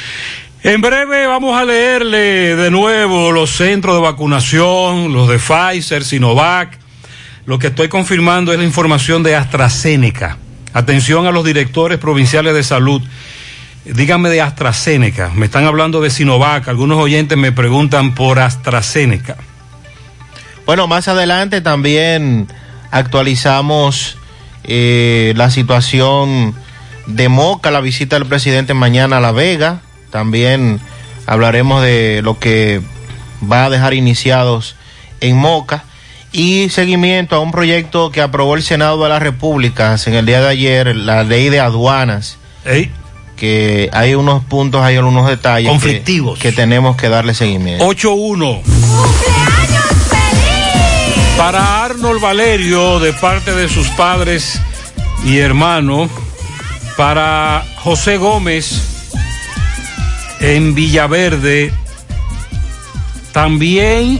[0.65, 6.79] En breve vamos a leerle de nuevo los centros de vacunación, los de Pfizer, Sinovac.
[7.45, 10.39] Lo que estoy confirmando es la información de AstraZeneca.
[10.73, 12.99] Atención a los directores provinciales de salud.
[13.85, 15.29] Díganme de AstraZeneca.
[15.35, 16.67] Me están hablando de Sinovac.
[16.67, 19.37] Algunos oyentes me preguntan por AstraZeneca.
[20.65, 22.47] Bueno, más adelante también
[22.89, 24.17] actualizamos
[24.63, 26.55] eh, la situación
[27.05, 29.81] de Moca, la visita del presidente mañana a La Vega.
[30.15, 30.79] También
[31.25, 32.79] hablaremos de lo que
[33.51, 34.77] va a dejar iniciados
[35.19, 35.83] en Moca.
[36.31, 40.39] Y seguimiento a un proyecto que aprobó el Senado de la República en el día
[40.39, 42.37] de ayer, la ley de aduanas.
[43.35, 45.69] Que hay unos puntos, hay algunos detalles.
[45.69, 46.39] Conflictivos.
[46.39, 47.85] Que, tenemos que darle seguimiento.
[47.85, 48.61] 8-1.
[51.37, 54.61] Para Arnold Valerio, de parte de sus padres
[55.25, 56.09] y hermanos,
[56.95, 58.94] para José Gómez
[60.45, 61.73] en Villaverde,
[63.31, 64.19] también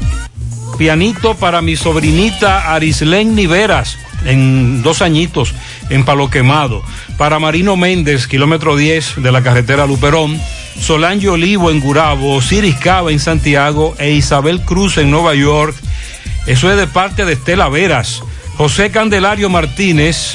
[0.76, 5.54] pianito para mi sobrinita Arislén Niveras, en dos añitos,
[5.92, 6.82] en Palo Quemado.
[7.20, 10.42] Para Marino Méndez, kilómetro 10 de la carretera Luperón.
[10.80, 15.76] Solange Olivo en Gurabo, Ciris Cava en Santiago e Isabel Cruz en Nueva York.
[16.48, 18.24] Eso es de parte de Estela Veras,
[18.58, 20.34] José Candelario Martínez,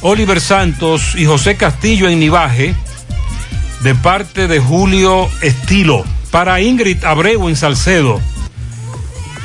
[0.00, 2.74] Oliver Santos y José Castillo en Nivaje,
[3.80, 6.04] de parte de Julio Estilo.
[6.30, 8.20] Para Ingrid Abreu en Salcedo,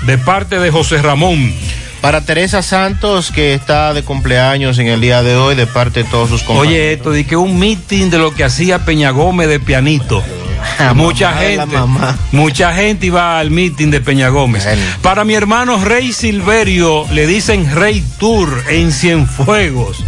[0.06, 1.54] de parte de José Ramón.
[2.02, 6.10] Para Teresa Santos, que está de cumpleaños en el día de hoy, de parte de
[6.10, 6.70] todos sus compañeros.
[6.70, 10.24] Oye, esto de que un meeting de lo que hacía Peña Gómez de pianito.
[10.94, 11.78] mucha mamá gente,
[12.32, 14.68] mucha gente iba al meeting de Peña Gómez.
[15.02, 20.04] Para mi hermano Rey Silverio, le dicen Rey Tour en Cienfuegos.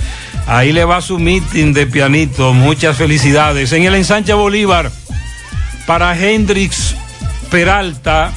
[0.48, 2.54] Ahí le va su meeting de pianito.
[2.54, 3.74] Muchas felicidades.
[3.74, 4.92] En el ensanche Bolívar,
[5.86, 6.96] para Hendrix
[7.52, 8.32] Peralta.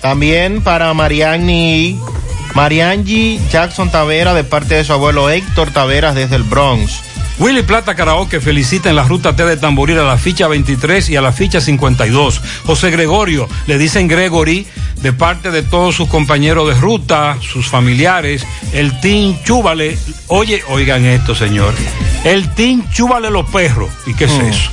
[0.00, 1.98] También para Mariani,
[2.54, 7.02] Mariangi Jackson Tavera, de parte de su abuelo Héctor Taveras desde el Bronx.
[7.38, 11.16] Willy Plata Karaoke felicita en la ruta T de Tamboril a la ficha 23 y
[11.16, 12.40] a la ficha 52.
[12.64, 14.66] José Gregorio, le dicen Gregory,
[15.02, 19.98] de parte de todos sus compañeros de ruta, sus familiares, el Team Chúbale.
[20.28, 21.74] Oye, oigan esto, señor.
[22.24, 23.90] El Team Chúbale los perros.
[24.06, 24.40] ¿Y qué es Mm.
[24.46, 24.70] eso?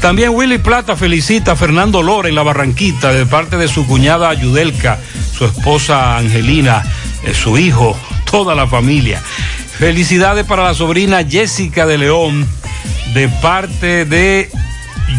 [0.00, 4.34] También Willy Plata felicita a Fernando Lora en la Barranquita de parte de su cuñada
[4.34, 4.98] Yudelka,
[5.36, 6.82] su esposa Angelina,
[7.22, 7.96] eh, su hijo,
[8.28, 9.22] toda la familia.
[9.80, 12.46] Felicidades para la sobrina Jessica de León
[13.14, 14.50] de parte de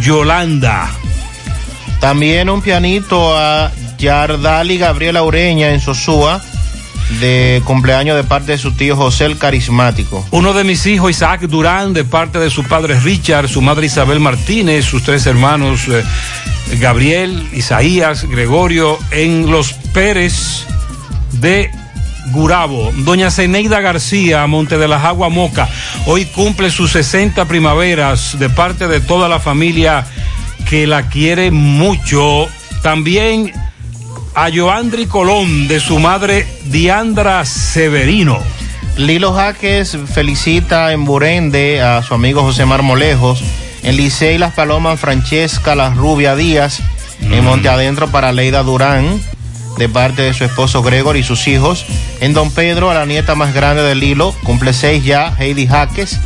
[0.03, 0.87] Yolanda.
[1.99, 6.39] También un pianito a Yardali Gabriela Ureña en Sosúa,
[7.19, 10.23] de cumpleaños de parte de su tío José el Carismático.
[10.29, 14.19] Uno de mis hijos, Isaac Durán, de parte de su padre Richard, su madre Isabel
[14.19, 16.03] Martínez, sus tres hermanos eh,
[16.79, 20.67] Gabriel, Isaías, Gregorio, en Los Pérez
[21.31, 21.71] de
[22.27, 22.91] Gurabo.
[22.97, 25.69] Doña Zeneida García, Monte de las Aguas Moca,
[26.05, 30.05] hoy cumple sus 60 primaveras de parte de toda la familia
[30.69, 32.47] que la quiere mucho.
[32.81, 33.53] También
[34.33, 38.39] a Joandri Colón, de su madre Diandra Severino.
[38.97, 43.43] Lilo Jaques felicita en Burende a su amigo José Marmolejos.
[43.83, 46.81] En Licey Las Palomas, Francesca La Rubia Díaz.
[47.21, 49.21] En Monte Adentro para Leida Durán,
[49.81, 51.87] de parte de su esposo Gregor y sus hijos.
[52.19, 56.19] En Don Pedro, a la nieta más grande de Lilo, cumple seis ya, Heidi Jaques.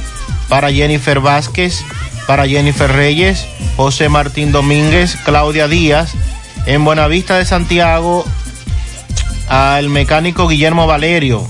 [0.49, 1.85] Para Jennifer Vázquez,
[2.27, 3.47] para Jennifer Reyes,
[3.77, 6.15] José Martín Domínguez, Claudia Díaz.
[6.65, 8.25] En Buenavista de Santiago,
[9.47, 11.47] al mecánico Guillermo Valerio,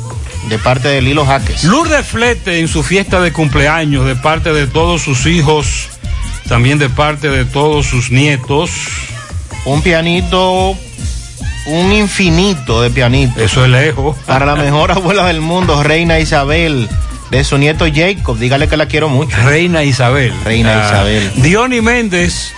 [0.47, 1.63] de parte de Lilo Jaques.
[1.63, 5.87] Lourdes Flete en su fiesta de cumpleaños de parte de todos sus hijos,
[6.47, 8.69] también de parte de todos sus nietos.
[9.65, 10.77] Un pianito,
[11.65, 13.39] un infinito de pianito.
[13.41, 14.15] Eso es lejos.
[14.25, 16.87] Para la mejor abuela del mundo, Reina Isabel,
[17.31, 18.37] de su nieto Jacob.
[18.37, 19.35] Dígale que la quiero mucho.
[19.45, 20.33] Reina Isabel.
[20.43, 21.31] Reina Ah, Isabel.
[21.37, 22.53] Diony Méndez,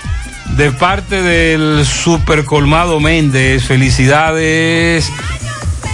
[0.57, 5.11] de parte del super colmado Méndez, felicidades.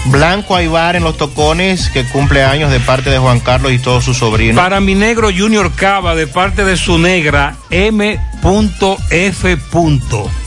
[0.06, 4.04] Blanco Aybar en los tocones, que cumple años de parte de Juan Carlos y todos
[4.04, 4.62] sus sobrinos.
[4.62, 9.58] Para mi negro Junior Cava, de parte de su negra M.F.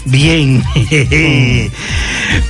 [0.05, 0.65] Bien.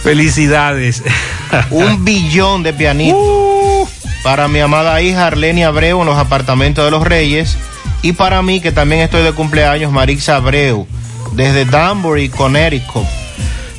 [0.03, 1.03] Felicidades.
[1.71, 3.19] un billón de pianitos.
[3.19, 3.89] Uh.
[4.25, 7.57] Para mi amada hija Arlene Abreu en los apartamentos de los Reyes.
[8.03, 10.87] Y para mí, que también estoy de cumpleaños, Marixa Abreu,
[11.33, 13.07] desde Danbury, Connecticut.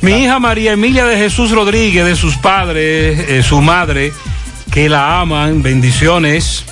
[0.00, 4.12] Mi hija María Emilia de Jesús Rodríguez, de sus padres, eh, su madre,
[4.70, 6.64] que la aman, bendiciones.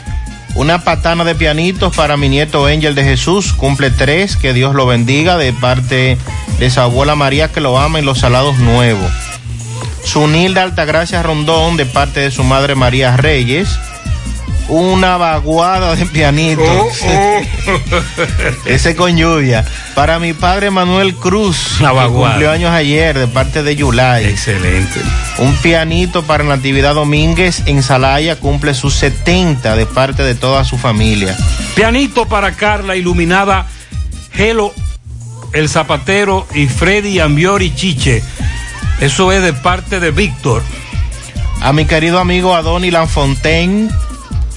[0.55, 4.87] Una patana de pianitos para mi nieto Angel de Jesús, cumple tres, que Dios lo
[4.87, 6.17] bendiga, de parte
[6.59, 9.11] de su abuela María que lo ama en los salados nuevos.
[10.05, 13.69] Sunilda Altagracia Rondón, de parte de su madre María Reyes.
[14.69, 16.67] Una vaguada de pianitos.
[18.65, 19.65] Ese con lluvia.
[19.95, 22.35] Para mi padre Manuel Cruz, que vaguada.
[22.35, 24.27] cumplió años ayer, de parte de Yulay.
[24.27, 25.01] Excelente.
[25.39, 30.79] Un pianito para Natividad Domínguez en Salaya cumple sus 70 de parte de toda su
[30.79, 31.37] familia.
[31.75, 33.67] Pianito para Carla, iluminada,
[34.33, 34.75] Gelo,
[35.53, 38.23] el zapatero y Freddy Ambiori Chiche.
[39.01, 40.63] Eso es de parte de Víctor.
[41.61, 43.89] A mi querido amigo Adoni Lanfontaine,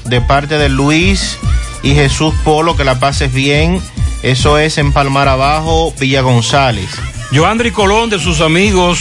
[0.10, 1.38] de parte de Luis
[1.84, 3.82] y Jesús Polo, que la pases bien.
[4.24, 6.90] Eso es en Palmar Abajo, Villa González.
[7.32, 9.00] Joandri Colón de sus amigos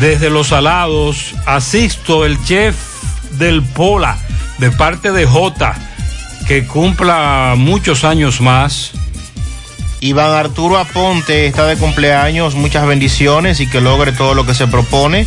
[0.00, 1.34] desde Los Salados.
[1.46, 2.74] Asisto, el chef
[3.32, 4.18] del Pola,
[4.58, 5.74] de parte de J,
[6.48, 8.92] que cumpla muchos años más.
[10.00, 14.66] Iván Arturo Aponte está de cumpleaños, muchas bendiciones y que logre todo lo que se
[14.66, 15.26] propone.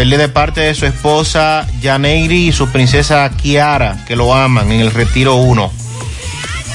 [0.00, 4.80] Feliz de parte de su esposa Janeiri y su princesa Kiara, que lo aman en
[4.80, 5.70] el Retiro 1.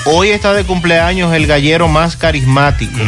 [0.05, 2.99] Hoy está de cumpleaños el gallero más carismático,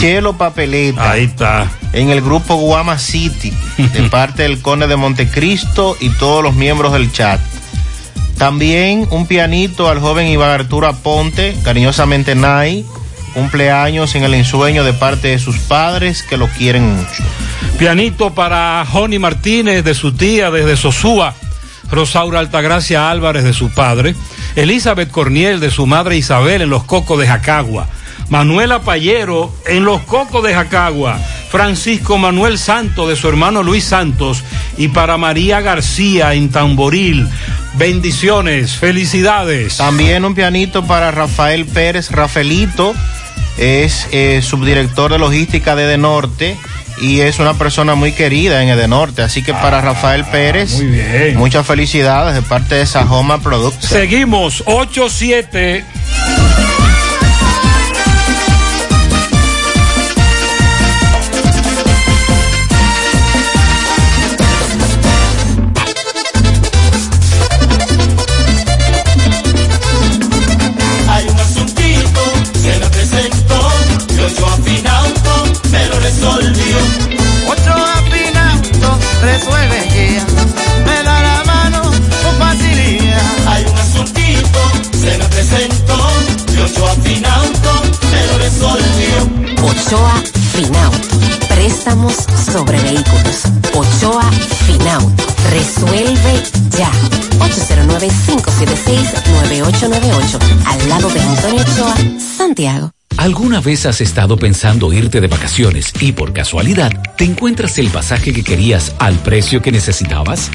[0.00, 1.00] Chelo Papeleta.
[1.00, 1.10] Mm.
[1.12, 1.70] Ahí está.
[1.92, 6.92] En el grupo Guama City, de parte del conde de Montecristo y todos los miembros
[6.92, 7.40] del chat.
[8.38, 12.84] También un pianito al joven Iván Arturo Aponte, cariñosamente Nay,
[13.36, 17.22] cumpleaños en el ensueño de parte de sus padres que lo quieren mucho.
[17.78, 21.34] Pianito para Joni Martínez de su tía desde Sosúa.
[21.90, 24.14] Rosaura Altagracia Álvarez de su padre.
[24.56, 27.86] Elizabeth Corniel de su madre Isabel en los Cocos de Jacagua.
[28.28, 31.18] Manuela Payero en los Cocos de Jacagua.
[31.50, 34.42] Francisco Manuel Santos de su hermano Luis Santos.
[34.76, 37.28] Y para María García en Tamboril.
[37.74, 39.76] Bendiciones, felicidades.
[39.76, 42.10] También un pianito para Rafael Pérez.
[42.10, 42.94] Rafaelito
[43.58, 46.56] es eh, subdirector de logística de Edenorte
[47.00, 49.22] y es una persona muy querida en Edenorte.
[49.22, 51.36] Así que para Rafael Pérez, muy bien.
[51.36, 53.86] muchas felicidades de parte de Sajoma Products.
[53.86, 55.84] Seguimos, 8-7.
[92.52, 93.44] Sobre vehículos.
[93.74, 94.30] Ochoa
[94.66, 95.24] Finauto.
[95.50, 96.42] Resuelve
[96.76, 96.90] ya.
[97.38, 100.38] 809-576-9898.
[100.66, 101.94] Al lado de Antonio Ochoa,
[102.36, 102.90] Santiago.
[103.16, 108.32] ¿Alguna vez has estado pensando irte de vacaciones y por casualidad te encuentras el pasaje
[108.32, 110.50] que querías al precio que necesitabas?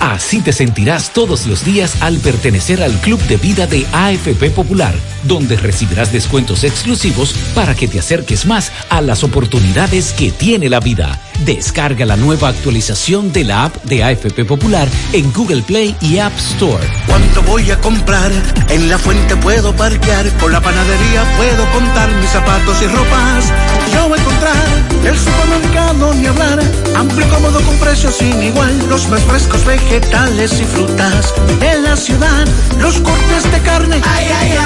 [0.00, 4.94] Así te sentirás todos los días al pertenecer al Club de Vida de AFP Popular,
[5.24, 10.80] donde recibirás descuentos exclusivos para que te acerques más a las oportunidades que tiene la
[10.80, 11.20] vida.
[11.44, 16.36] Descarga la nueva actualización de la app de AFP Popular en Google Play y App
[16.36, 16.84] Store.
[17.06, 18.30] ¿Cuánto voy a comprar?
[18.68, 23.52] En la fuente puedo parquear, con la panadería puedo contar mis zapatos y ropas.
[23.92, 26.60] Yo voy a encontrar el supermercado ni hablar,
[26.96, 31.32] amplio y cómodo con precios sin igual, los más frescos vegetales y frutas.
[31.60, 32.46] En la ciudad,
[32.78, 34.00] los cortes de carne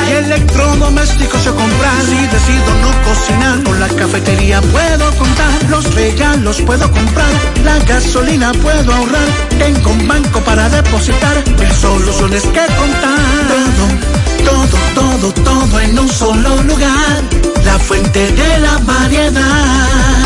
[0.09, 2.03] y electrodomésticos yo comprar.
[2.03, 7.30] Si decido no cocinar, con la cafetería puedo contar, los regalos puedo comprar,
[7.64, 9.28] la gasolina puedo ahorrar,
[9.59, 13.52] tengo un banco para depositar, mil soluciones que contar.
[14.44, 17.22] Todo, todo, todo, todo en un solo lugar,
[17.64, 20.22] la fuente de la variedad.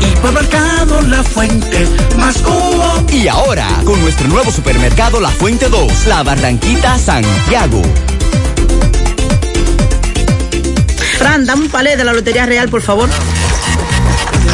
[0.00, 1.86] Hipermercado La Fuente,
[2.16, 3.04] más cubo.
[3.12, 7.82] Y ahora, con nuestro nuevo supermercado La Fuente 2, La Barranquita, Santiago.
[11.18, 13.08] Fran, dame un palé de la Lotería Real, por favor.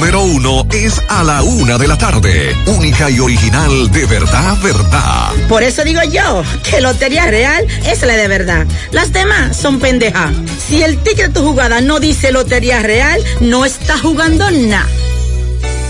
[0.00, 2.56] uno es a la una de la tarde.
[2.66, 5.30] Única y original de verdad, verdad.
[5.48, 8.66] Por eso digo yo que Lotería Real es la de verdad.
[8.92, 10.32] Las demás son pendejas.
[10.68, 14.88] Si el ticket de tu jugada no dice Lotería Real, no está jugando nada.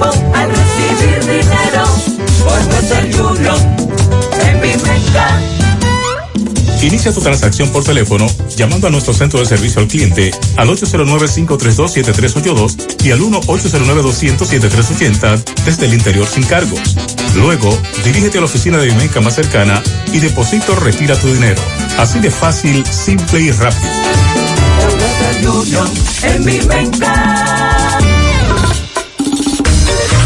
[0.00, 1.84] al recibir dinero.
[2.44, 2.60] Por
[3.32, 3.58] Union
[4.44, 5.40] en mi Meca.
[6.82, 13.04] Inicia tu transacción por teléfono llamando a nuestro centro de servicio al cliente al 809-532-7382
[13.04, 16.94] y al 1-809-200-7380 desde el interior sin cargos.
[17.34, 21.60] Luego, dirígete a la oficina de Vimenca más cercana y deposito o retira tu dinero.
[21.98, 23.90] Así de fácil, simple y rápido.
[26.22, 26.44] En.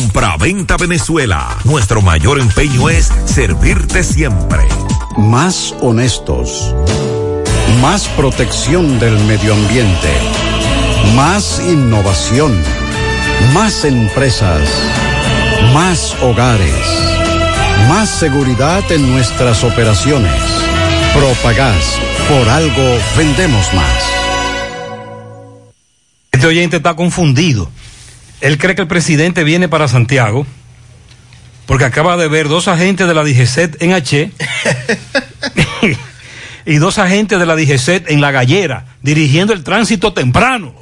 [0.00, 1.58] Compra-venta Venezuela.
[1.64, 4.66] Nuestro mayor empeño es servirte siempre.
[5.18, 6.74] Más honestos.
[7.82, 10.08] Más protección del medio ambiente.
[11.14, 12.58] Más innovación.
[13.52, 14.62] Más empresas.
[15.74, 16.80] Más hogares.
[17.90, 20.32] Más seguridad en nuestras operaciones.
[21.12, 21.98] Propagás.
[22.26, 24.02] Por algo vendemos más.
[26.32, 27.68] Este oyente está confundido.
[28.40, 30.46] Él cree que el presidente viene para Santiago
[31.66, 34.32] porque acaba de ver dos agentes de la DGCET en H
[36.66, 40.74] y dos agentes de la DGCET en La Gallera dirigiendo el tránsito temprano.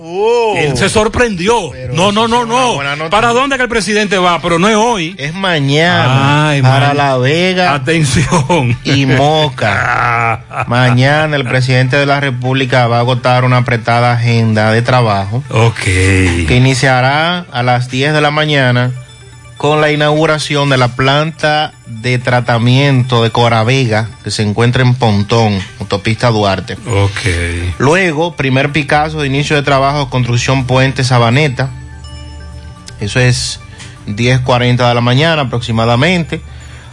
[0.57, 1.71] Él se sorprendió.
[1.93, 2.79] No, no, no, no.
[3.11, 4.41] ¿Para dónde que el presidente va?
[4.43, 5.15] Pero no es hoy.
[5.19, 6.49] Es mañana.
[6.51, 7.75] Ay, para man- La Vega.
[7.75, 8.77] Atención.
[8.85, 10.41] Y Moca.
[10.67, 15.43] mañana el presidente de la República va a agotar una apretada agenda de trabajo.
[15.51, 15.81] Ok.
[15.85, 18.91] Que iniciará a las 10 de la mañana
[19.59, 25.61] con la inauguración de la planta de tratamiento de Coravega que se encuentra en Pontón,
[25.81, 26.75] autopista Duarte.
[26.87, 27.75] Ok.
[27.79, 31.71] Luego, primer Picasso de inicio de trabajo, construcción puente Sabaneta.
[33.01, 33.59] Eso es
[34.07, 36.41] 10.40 de la mañana aproximadamente.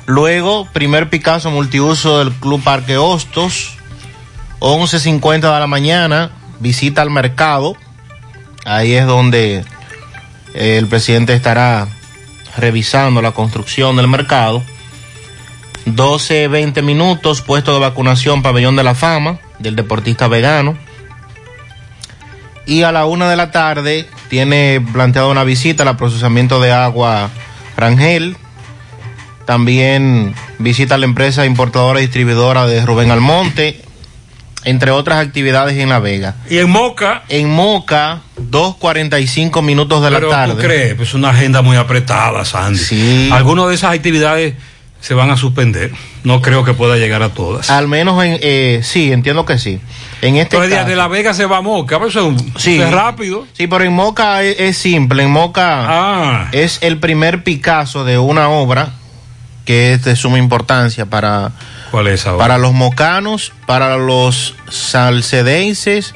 [0.07, 3.77] Luego, primer Picasso multiuso del Club Parque Hostos.
[4.59, 7.77] 11.50 de la mañana, visita al mercado.
[8.65, 9.63] Ahí es donde
[10.55, 11.87] eh, el presidente estará
[12.57, 14.63] revisando la construcción del mercado.
[15.85, 20.77] 12, 20 minutos, puesto de vacunación, pabellón de la fama del deportista vegano.
[22.65, 27.29] Y a la una de la tarde tiene planteado una visita al procesamiento de agua
[27.77, 28.37] Rangel.
[29.45, 33.84] También visita a la empresa importadora y distribuidora de Rubén Almonte,
[34.65, 36.35] entre otras actividades en La Vega.
[36.49, 37.23] Y en Moca.
[37.29, 38.21] En Moca,
[38.51, 40.53] 2.45 minutos de la Pero tarde.
[40.55, 42.77] tú crees, pues una agenda muy apretada, Sandy.
[42.79, 43.29] Sí.
[43.31, 44.55] Algunas de esas actividades
[44.99, 45.91] se van a suspender.
[46.23, 47.69] No creo que pueda llegar a todas.
[47.69, 49.79] Al menos en, eh, sí, entiendo que sí.
[50.23, 52.53] En este Entonces, caso, de La Vega se va a Moca, pero eso es un-
[52.57, 52.75] Sí.
[52.77, 53.45] eso es rápido.
[53.53, 55.21] Sí, pero en Moca es, es simple.
[55.23, 56.47] En Moca Ah.
[56.51, 58.89] es el primer Picasso de una obra
[59.65, 61.51] que es de suma importancia para,
[61.91, 62.39] ¿Cuál es ahora?
[62.39, 66.13] para los mocanos, para los salcedenses,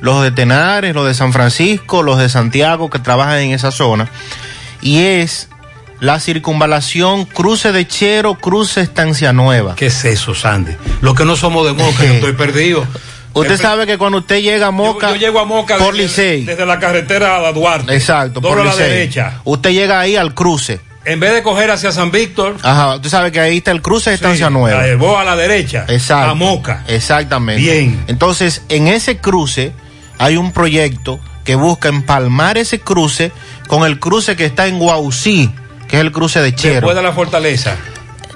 [0.00, 4.08] los de Tenares, los de San Francisco, los de Santiago que trabajan en esa zona.
[4.80, 5.48] Y es
[6.00, 9.74] la circunvalación cruce de Chero, cruce Estancia Nueva.
[9.76, 10.72] ¿Qué es eso, Sandy?
[11.02, 12.86] Los que no somos de Moca, yo estoy perdido.
[13.32, 16.02] Usted sabe que cuando usted llega a Moca, Yo, yo llego a Moca por desde,
[16.38, 16.44] Licey.
[16.46, 17.94] desde la carretera a la Duarte.
[17.94, 18.90] Exacto, por a la Licey.
[18.90, 19.40] derecha.
[19.44, 20.80] Usted llega ahí al cruce.
[21.04, 24.10] En vez de coger hacia San Víctor, Ajá, usted sabe que ahí está el cruce
[24.10, 24.78] de Estancia sí, Nueva.
[24.82, 25.86] la llevó a la derecha.
[25.88, 26.30] Exacto.
[26.30, 26.84] A Moca.
[26.88, 27.62] Exactamente.
[27.62, 28.04] Bien.
[28.06, 29.72] Entonces, en ese cruce
[30.18, 33.32] hay un proyecto que busca empalmar ese cruce
[33.66, 35.50] con el cruce que está en Guaucí,
[35.88, 36.74] que es el cruce de Chero.
[36.74, 37.76] Después de la fortaleza.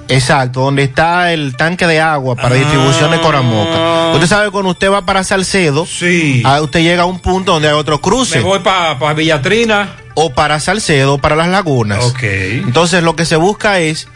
[0.07, 4.11] Exacto, donde está el tanque de agua para distribución de Coramoca.
[4.13, 6.41] Usted sabe que cuando usted va para Salcedo, Sí.
[6.45, 8.37] ah, usted llega a un punto donde hay otro cruce.
[8.37, 9.95] Me voy para Villatrina.
[10.15, 12.03] O para Salcedo o para las lagunas.
[12.05, 12.23] Ok.
[12.23, 14.07] Entonces lo que se busca es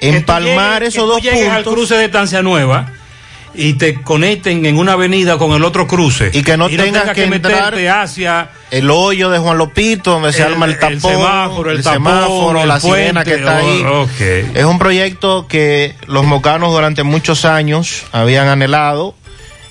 [0.00, 2.86] empalmar Que llegues- esos que dos llegues al puntos cruce de Estancia Nueva
[3.56, 6.30] y te conecten en una avenida con el otro cruce.
[6.32, 7.30] y que no tengas que, entrar
[7.72, 11.82] meterte hacia el hoyo de Juan Lopito donde se arma el el tapón, semáforo, el
[11.82, 13.84] tapón, semáforo, el la sirena puente, que está ahí.
[13.86, 14.20] oh, ok.
[14.56, 19.14] Es un proyecto que los mocanos durante muchos años habían anhelado.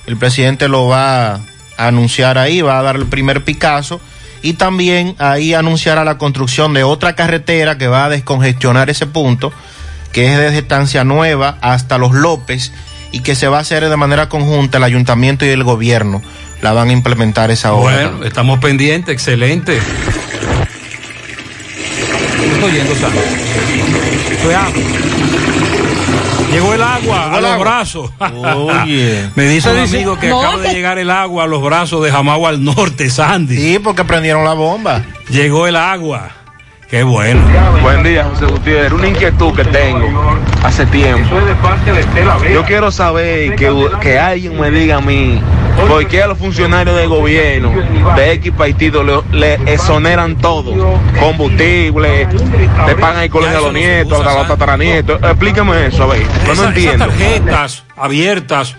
[0.08, 1.40] El presidente lo va a
[1.78, 4.00] anunciar ahí, va a dar el primer Picasso
[4.44, 9.54] y también ahí anunciará la construcción de otra carretera que va a descongestionar ese punto,
[10.12, 12.74] que es desde Estancia Nueva hasta Los López
[13.12, 16.22] y que se va a hacer de manera conjunta el ayuntamiento y el gobierno.
[16.62, 18.10] La van a implementar esa obra.
[18.10, 19.80] Bueno, estamos pendientes, excelente.
[22.54, 22.94] Estoy yendo.
[24.32, 25.53] Estoy
[26.54, 28.12] Llegó el agua a los brazos.
[28.20, 29.30] Oye.
[29.36, 32.12] Me dice un amigo que No, acaba de llegar el agua a los brazos de
[32.12, 33.56] Jamagua al norte, Sandy.
[33.56, 35.04] Sí, porque prendieron la bomba.
[35.30, 36.32] Llegó el agua.
[36.94, 37.42] Qué bueno.
[37.82, 38.92] Buen día, José Gutiérrez.
[38.92, 41.28] Una inquietud que tengo hace tiempo.
[42.54, 45.42] Yo quiero saber que, que alguien me diga a mí
[45.88, 47.72] por qué a los funcionarios del gobierno
[48.16, 51.00] de X partido le, le exoneran todo.
[51.20, 52.28] Combustible,
[52.86, 55.20] le pagan el colegio a los nietos, a los tataranietos.
[55.24, 56.22] Explíqueme eso, a ver.
[56.46, 57.08] Yo no entiendo.
[57.08, 58.76] tarjetas abiertas.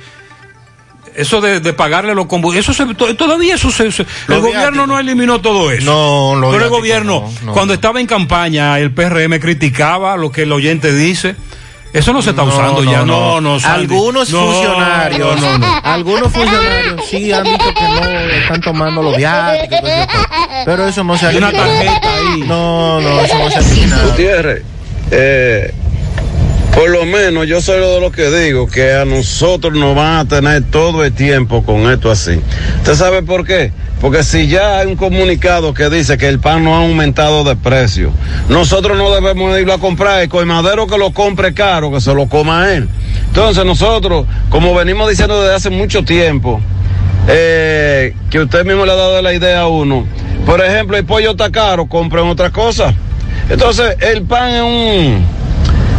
[1.17, 4.87] Eso de, de pagarle los combustibles, eso se, to- todavía eso se, se- el gobierno
[4.87, 5.85] no eliminó todo eso.
[5.85, 7.53] No, los Pero el gobierno, no, no.
[7.53, 11.37] cuando estaba en campaña, el PRM criticaba lo que el oyente dice.
[11.93, 13.61] Eso no se está usando ya, no, no.
[13.61, 13.83] Sandy.
[13.95, 15.81] Algunos No, funcionarios, no, no, no.
[15.85, 20.27] algunos funcionarios sí han dicho que no están tomando los viáticos, y todo eso,
[20.65, 21.79] pero eso no se ha Hay una eliminado.
[21.85, 22.41] tarjeta ahí.
[22.49, 24.09] No, no, eso no se ha eliminado.
[24.11, 24.63] Gutiérrez,
[25.13, 25.73] eh,
[26.75, 30.29] por lo menos yo soy de lo que digo, que a nosotros nos van a
[30.29, 32.41] tener todo el tiempo con esto así.
[32.79, 33.73] ¿Usted sabe por qué?
[34.01, 37.57] Porque si ya hay un comunicado que dice que el pan no ha aumentado de
[37.57, 38.13] precio,
[38.49, 40.23] nosotros no debemos irlo a comprar.
[40.23, 42.89] El coimadero que lo compre caro, que se lo coma él.
[43.29, 46.61] Entonces nosotros, como venimos diciendo desde hace mucho tiempo,
[47.29, 50.07] eh, que usted mismo le ha dado la idea a uno.
[50.45, 52.93] Por ejemplo, el pollo está caro, compren otra cosa.
[53.49, 55.25] Entonces, el pan es un,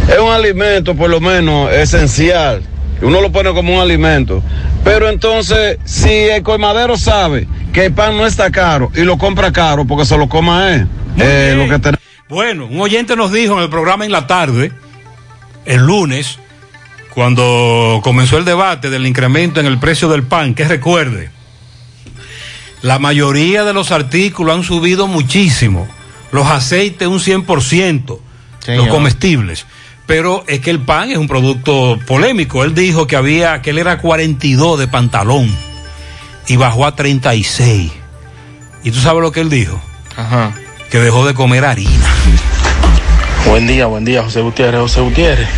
[0.08, 2.62] es un alimento, por lo menos, esencial.
[3.02, 4.42] Uno lo pone como un alimento.
[4.84, 9.52] Pero entonces, si el colmadero sabe que el pan no está caro y lo compra
[9.52, 10.88] caro porque se lo coma él,
[11.18, 12.00] eh, lo que tenemos.
[12.28, 14.72] Bueno, un oyente nos dijo en el programa en la tarde,
[15.64, 16.38] el lunes,
[17.14, 21.30] cuando comenzó el debate del incremento en el precio del pan, que recuerde,
[22.82, 25.86] la mayoría de los artículos han subido muchísimo,
[26.32, 28.20] los aceites un 100%, los
[28.60, 28.88] Señor.
[28.88, 29.66] comestibles.
[30.06, 32.62] Pero es que el pan es un producto polémico.
[32.64, 35.50] Él dijo que había, que él era 42 de pantalón
[36.46, 37.92] y bajó a 36.
[38.84, 39.80] ¿Y tú sabes lo que él dijo?
[40.16, 40.52] Ajá.
[40.90, 42.06] Que dejó de comer harina.
[43.46, 44.80] Buen día, buen día, José Gutiérrez.
[44.80, 45.48] José Gutiérrez,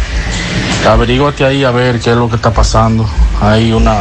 [0.89, 3.09] averíguate ahí a ver qué es lo que está pasando.
[3.43, 3.99] Hay una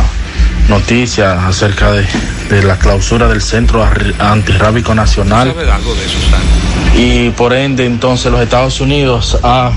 [0.69, 2.05] noticia acerca de,
[2.49, 3.87] de la clausura del Centro
[4.19, 7.01] Antirrábico Nacional ¿Sabes algo de eso, Sandy?
[7.01, 9.71] y por ende entonces los Estados Unidos ha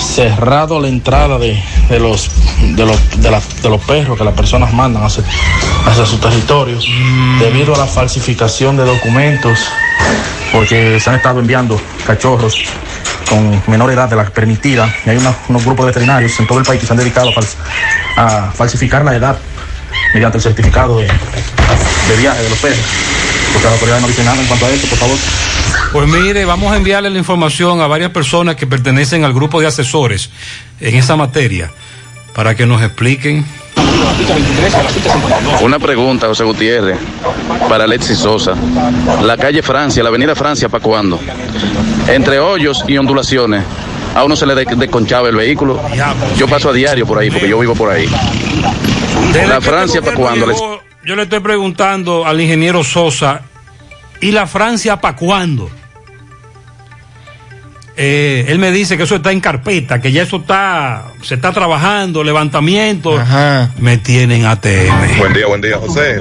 [0.00, 2.30] cerrado la entrada de, de los
[2.76, 5.22] de los de, la- de los perros que las personas mandan hacia,
[5.86, 6.78] hacia su territorio
[7.40, 9.58] debido a la falsificación de documentos
[10.52, 12.56] porque se han estado enviando cachorros
[13.28, 16.64] con menor edad de la permitida y hay unos grupos de veterinarios en todo el
[16.64, 17.30] país que se han dedicado
[18.16, 19.36] a falsificar la edad
[20.14, 22.80] mediante el certificado de, de viaje de los perros
[23.52, 25.16] porque las autoridades no dicen nada en cuanto a esto por favor
[25.92, 29.66] Pues mire, vamos a enviarle la información a varias personas que pertenecen al grupo de
[29.66, 30.30] asesores
[30.80, 31.70] en esa materia
[32.34, 33.44] para que nos expliquen.
[35.62, 36.96] Una pregunta, José Gutiérrez,
[37.68, 38.54] para Alexis Sosa.
[39.22, 41.18] La calle Francia, la avenida Francia, ¿para cuándo?
[42.08, 43.62] Entre hoyos y ondulaciones,
[44.14, 45.80] a uno se le de- desconchaba el vehículo.
[46.36, 48.06] Yo paso a diario por ahí, porque yo vivo por ahí.
[48.06, 50.46] La este Francia, ¿para cuándo?
[51.04, 53.42] yo le estoy preguntando al ingeniero Sosa,
[54.20, 55.70] ¿y la Francia para cuándo?
[58.02, 61.52] Eh, él me dice que eso está en carpeta, que ya eso está, se está
[61.52, 63.18] trabajando, levantamiento.
[63.78, 65.18] Me tienen ATM.
[65.18, 66.18] Buen día, buen día, José.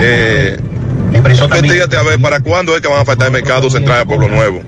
[0.00, 0.58] Eh,
[1.96, 4.62] a ver para cuándo es que van a faltar el mercado central de Pueblo Nuevo.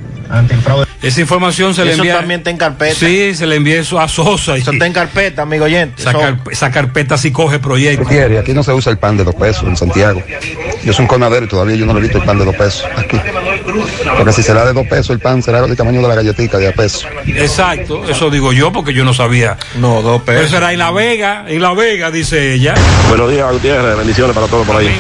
[1.03, 2.17] Esa información se le Eso envía.
[2.17, 2.95] también está en carpeta.
[2.95, 4.57] Sí, se le envía eso a Sosa.
[4.57, 6.03] Y Eso está en carpeta, amigo oyente.
[6.51, 8.09] esa, carpeta sí coge proyectos.
[8.41, 10.23] Aquí no se usa el pan de dos pesos en Santiago.
[10.85, 12.57] Yo soy un conadero y todavía yo no le he visto el pan de dos
[12.57, 13.19] pesos aquí.
[14.17, 16.69] Porque si será de dos pesos el pan, será del tamaño de la galletita de
[16.69, 17.07] a peso.
[17.27, 19.57] Exacto, eso digo yo porque yo no sabía.
[19.77, 22.75] No, dos Pero eso era en La Vega, en La Vega, dice ella.
[23.09, 23.97] Buenos días, Gutiérrez.
[23.97, 24.95] Bendiciones para todos por ahí.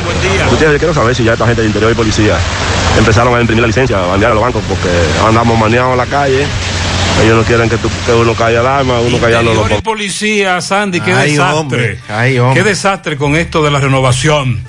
[0.51, 2.37] Gutiérrez, yo quiero saber si ya esta gente de interior y policía
[2.99, 4.89] empezaron a imprimir la licencia, a bandear a los bancos, porque
[5.27, 6.47] andamos maneados en la calle.
[7.23, 10.61] Ellos no quieren que, tú- que uno caiga alarma, uno callando los Interior y policía,
[10.61, 11.59] Sandy, qué Ay, desastre.
[11.59, 12.63] hombre, ay, hombre.
[12.63, 14.63] Qué desastre con esto de la renovación.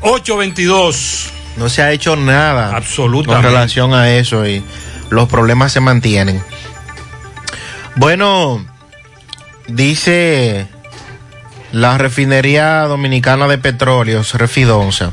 [0.00, 1.30] 822.
[1.58, 3.34] No se ha hecho nada Absolutamente.
[3.46, 4.64] con relación a eso y
[5.10, 6.42] los problemas se mantienen.
[7.94, 8.64] Bueno,
[9.68, 10.66] dice
[11.72, 15.12] la refinería dominicana de petróleos, Refidonza,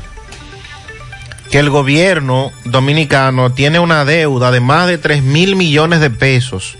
[1.50, 6.78] que el gobierno dominicano tiene una deuda de más de 3 mil millones de pesos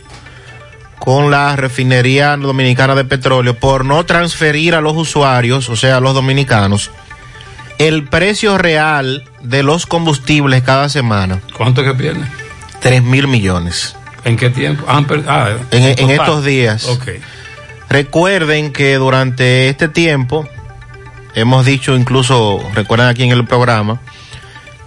[0.98, 6.00] con la refinería dominicana de petróleo por no transferir a los usuarios, o sea, a
[6.00, 6.90] los dominicanos,
[7.78, 11.40] el precio real de los combustibles cada semana.
[11.56, 12.20] ¿Cuánto que pierde?
[12.80, 13.96] 3 mil millones.
[14.24, 14.84] ¿En qué tiempo?
[14.86, 16.84] Ah, ah, En, estos días.
[16.84, 17.08] Ok.
[17.88, 20.46] Recuerden que durante este tiempo,
[21.34, 24.00] hemos dicho incluso, recuerdan aquí en el programa,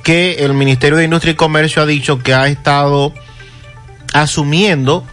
[0.04, 3.14] que el Ministerio de Industria y Comercio ha dicho que ha estado
[4.14, 5.06] asumiendo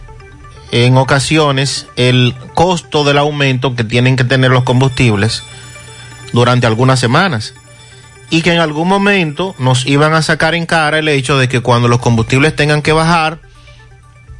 [0.71, 5.43] en ocasiones el costo del aumento que tienen que tener los combustibles
[6.33, 7.53] durante algunas semanas
[8.29, 11.59] y que en algún momento nos iban a sacar en cara el hecho de que
[11.59, 13.39] cuando los combustibles tengan que bajar,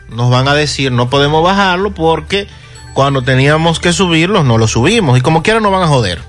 [0.09, 2.47] nos van a decir no podemos bajarlo porque
[2.93, 6.21] cuando teníamos que subirlos no lo subimos y como quiera nos van a joder.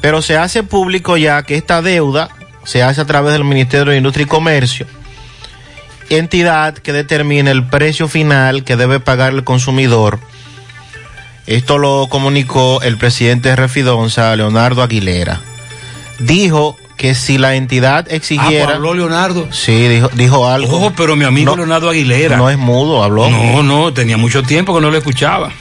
[0.00, 2.28] Pero se hace público ya que esta deuda
[2.68, 4.86] se hace a través del Ministerio de Industria y Comercio,
[6.10, 10.20] entidad que determina el precio final que debe pagar el consumidor.
[11.46, 15.40] Esto lo comunicó el presidente de Refidonza, Leonardo Aguilera.
[16.18, 18.74] Dijo que si la entidad Ah, pues exigiera...
[18.74, 19.48] habló Leonardo.
[19.50, 20.76] Sí, dijo, dijo algo.
[20.76, 22.36] Ojo, pero mi amigo Leonardo Aguilera.
[22.36, 23.30] No es mudo, habló.
[23.30, 25.52] No, no, tenía mucho tiempo que no lo escuchaba.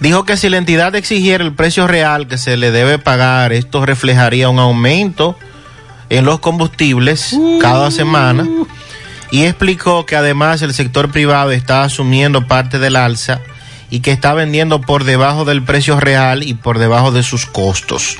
[0.00, 3.86] Dijo que si la entidad exigiera el precio real que se le debe pagar, esto
[3.86, 5.38] reflejaría un aumento
[6.10, 8.48] en los combustibles cada semana.
[9.30, 13.40] Y explicó que además el sector privado está asumiendo parte del alza
[13.90, 18.18] y que está vendiendo por debajo del precio real y por debajo de sus costos.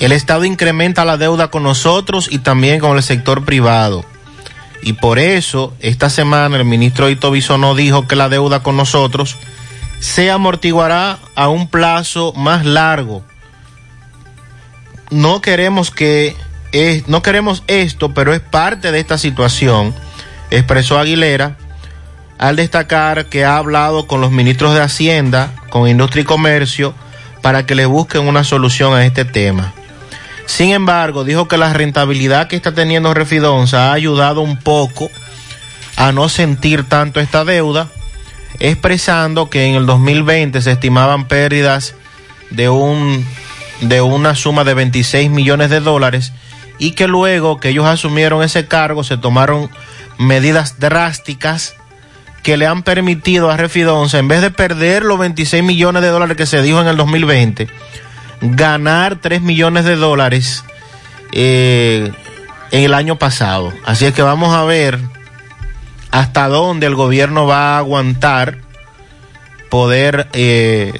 [0.00, 4.04] El Estado incrementa la deuda con nosotros y también con el sector privado.
[4.82, 9.36] Y por eso, esta semana el ministro Ito Bisonó dijo que la deuda con nosotros
[9.98, 13.24] se amortiguará a un plazo más largo.
[15.10, 16.36] No queremos que
[17.06, 19.94] no queremos esto, pero es parte de esta situación,
[20.50, 21.56] expresó Aguilera
[22.38, 26.94] al destacar que ha hablado con los ministros de Hacienda, con Industria y Comercio,
[27.42, 29.72] para que le busquen una solución a este tema.
[30.46, 35.10] Sin embargo, dijo que la rentabilidad que está teniendo Refidonza ha ayudado un poco
[35.96, 37.88] a no sentir tanto esta deuda,
[38.60, 41.94] expresando que en el 2020 se estimaban pérdidas
[42.50, 43.26] de un
[43.80, 46.32] de una suma de 26 millones de dólares
[46.78, 49.70] y que luego que ellos asumieron ese cargo se tomaron
[50.18, 51.74] medidas drásticas
[52.42, 56.36] que le han permitido a Refidonza, en vez de perder los 26 millones de dólares
[56.36, 57.68] que se dijo en el 2020,
[58.40, 60.64] ganar 3 millones de dólares
[61.32, 62.12] eh,
[62.70, 63.72] en el año pasado.
[63.84, 64.98] Así es que vamos a ver
[66.10, 68.58] hasta dónde el gobierno va a aguantar
[69.68, 70.98] poder eh,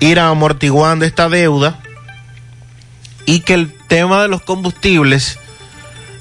[0.00, 1.78] ir amortiguando esta deuda
[3.26, 5.36] y que el tema de los combustibles,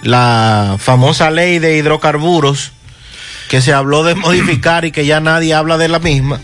[0.01, 2.71] la famosa ley de hidrocarburos,
[3.47, 6.41] que se habló de modificar y que ya nadie habla de la misma,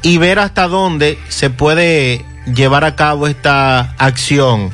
[0.00, 4.70] y ver hasta dónde se puede llevar a cabo esta acción,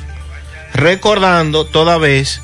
[0.73, 2.41] recordando toda vez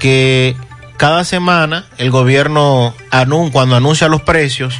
[0.00, 0.56] que
[0.96, 4.74] cada semana el gobierno anun, cuando anuncia los precios,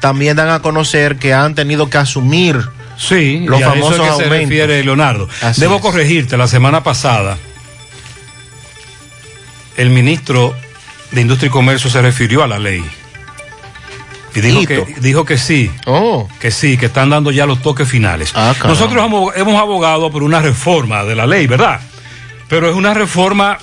[0.00, 2.68] también dan a conocer que han tenido que asumir
[2.98, 5.28] Sí, los y a famosos eso es que se refiere Leonardo.
[5.40, 5.80] Así Debo es.
[5.82, 7.38] corregirte, la semana pasada
[9.76, 10.54] el ministro
[11.12, 12.84] de Industria y Comercio se refirió a la ley.
[14.34, 14.84] Y dijo Hito.
[14.86, 16.28] que, dijo que sí, Oh.
[16.40, 18.32] que sí, que están dando ya los toques finales.
[18.34, 18.54] Ah.
[18.64, 21.80] Nosotros hemos, hemos abogado por una reforma de la ley, ¿verdad?
[22.48, 23.58] Pero es una reforma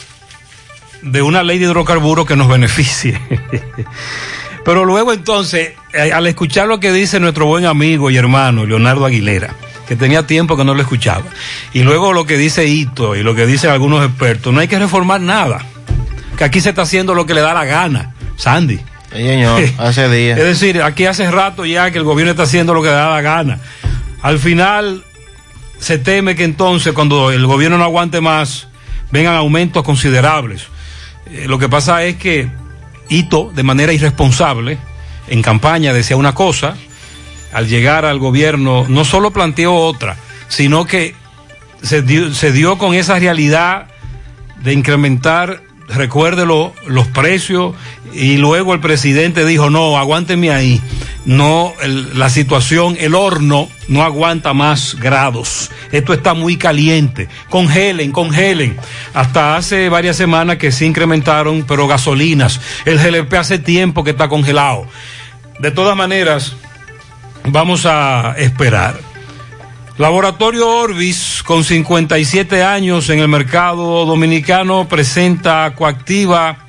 [1.02, 3.20] de una ley de hidrocarburos que nos beneficie.
[4.66, 9.06] Pero luego entonces, eh, al escuchar lo que dice nuestro buen amigo y hermano Leonardo
[9.06, 9.54] Aguilera,
[9.88, 11.26] que tenía tiempo que no lo escuchaba,
[11.72, 14.80] y luego lo que dice Ito y lo que dicen algunos expertos, no hay que
[14.80, 15.64] reformar nada,
[16.36, 18.78] que aquí se está haciendo lo que le da la gana, Sandy.
[18.78, 20.40] Sí, señor, hace días.
[20.40, 23.12] Es decir, aquí hace rato ya que el gobierno está haciendo lo que le da
[23.12, 23.60] la gana.
[24.24, 25.04] Al final
[25.78, 28.68] se teme que entonces cuando el gobierno no aguante más
[29.12, 30.64] vengan aumentos considerables.
[31.28, 32.50] Eh, lo que pasa es que
[33.10, 34.78] Ito, de manera irresponsable,
[35.28, 36.76] en campaña decía una cosa,
[37.54, 40.18] al llegar al gobierno no solo planteó otra,
[40.48, 41.16] sino que
[41.82, 43.88] se dio, se dio con esa realidad
[44.64, 47.76] de incrementar, recuérdelo, los precios
[48.14, 50.82] y luego el presidente dijo, no, aguánteme ahí,
[51.26, 51.74] no,
[52.14, 58.78] la situación, el horno no aguanta más grados, esto está muy caliente, congelen, congelen,
[59.14, 64.28] hasta hace varias semanas que se incrementaron, pero gasolinas, el GLP hace tiempo que está
[64.28, 64.88] congelado.
[65.60, 66.56] De todas maneras,
[67.46, 69.15] vamos a esperar.
[69.98, 76.68] Laboratorio Orbis, con 57 años en el mercado dominicano, presenta coactiva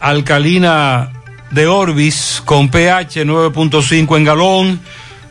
[0.00, 1.12] alcalina
[1.50, 4.80] de Orbis con pH 9.5 en galón,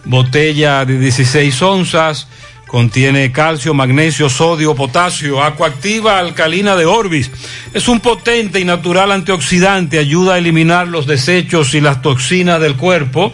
[0.06, 2.28] botella de 16 onzas,
[2.68, 7.31] contiene calcio, magnesio, sodio, potasio, acuactiva alcalina de Orbis.
[7.73, 12.76] Es un potente y natural antioxidante, ayuda a eliminar los desechos y las toxinas del
[12.76, 13.34] cuerpo,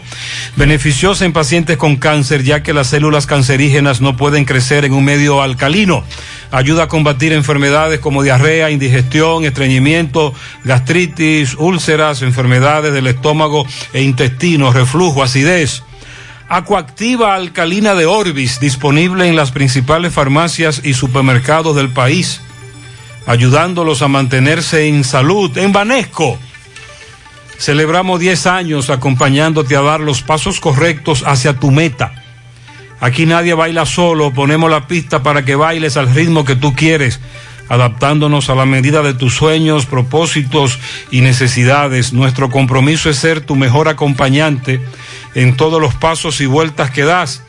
[0.56, 5.04] beneficiosa en pacientes con cáncer ya que las células cancerígenas no pueden crecer en un
[5.04, 6.04] medio alcalino.
[6.50, 10.32] Ayuda a combatir enfermedades como diarrea, indigestión, estreñimiento,
[10.62, 15.82] gastritis, úlceras, enfermedades del estómago e intestino, reflujo, acidez.
[16.48, 22.42] Acuactiva alcalina de Orbis, disponible en las principales farmacias y supermercados del país,
[23.26, 25.56] ayudándolos a mantenerse en salud.
[25.56, 26.38] En Banesco,
[27.58, 32.12] celebramos 10 años acompañándote a dar los pasos correctos hacia tu meta.
[33.00, 37.20] Aquí nadie baila solo, ponemos la pista para que bailes al ritmo que tú quieres,
[37.70, 40.78] adaptándonos a la medida de tus sueños, propósitos
[41.10, 42.12] y necesidades.
[42.12, 44.82] Nuestro compromiso es ser tu mejor acompañante
[45.34, 47.42] en todos los pasos y vueltas que das.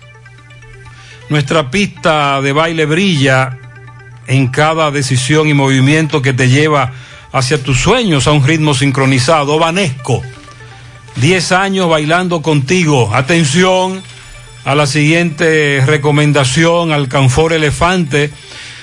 [1.30, 3.57] Nuestra pista de baile brilla
[4.28, 6.94] en cada decisión y movimiento que te lleva
[7.32, 9.60] hacia tus sueños a un ritmo sincronizado.
[9.60, 10.22] Vanesco,
[11.18, 13.14] 10 años bailando contigo.
[13.14, 14.02] Atención
[14.64, 18.32] a la siguiente recomendación, alcanfor elefante.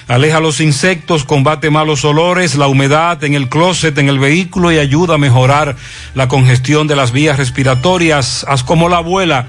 [0.09, 4.79] Aleja los insectos, combate malos olores, la humedad en el closet, en el vehículo y
[4.79, 5.77] ayuda a mejorar
[6.15, 8.45] la congestión de las vías respiratorias.
[8.49, 9.47] Haz como la abuela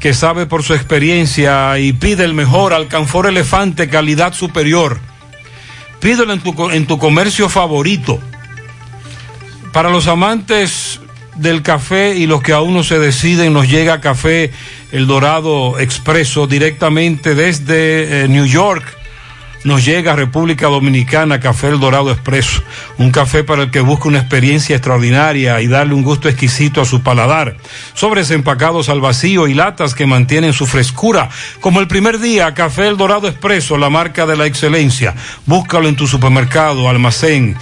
[0.00, 4.98] que sabe por su experiencia y pide el mejor alcanfor elefante calidad superior.
[6.00, 8.18] Pídelo en tu, en tu comercio favorito.
[9.72, 11.00] Para los amantes
[11.36, 14.50] del café y los que aún no se deciden, nos llega café
[14.90, 18.99] El Dorado Expreso directamente desde eh, New York.
[19.62, 22.62] Nos llega a República Dominicana Café El Dorado Expreso,
[22.96, 26.86] un café para el que busca una experiencia extraordinaria y darle un gusto exquisito a
[26.86, 27.58] su paladar.
[27.92, 31.28] Sobres empacados al vacío y latas que mantienen su frescura.
[31.60, 35.14] Como el primer día, Café El Dorado Expreso, la marca de la excelencia.
[35.44, 37.54] Búscalo en tu supermercado, almacén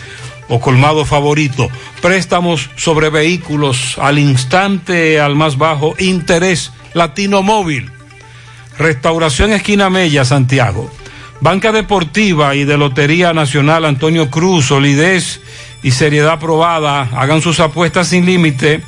[0.48, 1.68] o colmado favorito.
[2.00, 6.72] Préstamos sobre vehículos al instante, al más bajo interés.
[6.94, 7.90] Latino Móvil.
[8.78, 10.88] Restauración Esquina Mella, Santiago.
[11.40, 15.40] Banca Deportiva y de Lotería Nacional Antonio Cruz, solidez
[15.82, 17.08] y seriedad probada.
[17.16, 18.82] Hagan sus apuestas sin límite.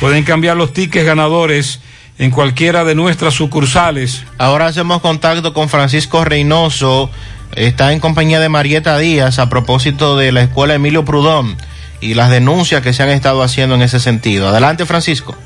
[0.00, 1.80] Pueden cambiar los tickets ganadores
[2.18, 4.24] en cualquiera de nuestras sucursales.
[4.38, 7.08] Ahora hacemos contacto con Francisco Reynoso.
[7.54, 11.56] Está en compañía de Marieta Díaz a propósito de la escuela Emilio Prudón
[12.00, 14.48] y las denuncias que se han estado haciendo en ese sentido.
[14.48, 15.36] Adelante, Francisco.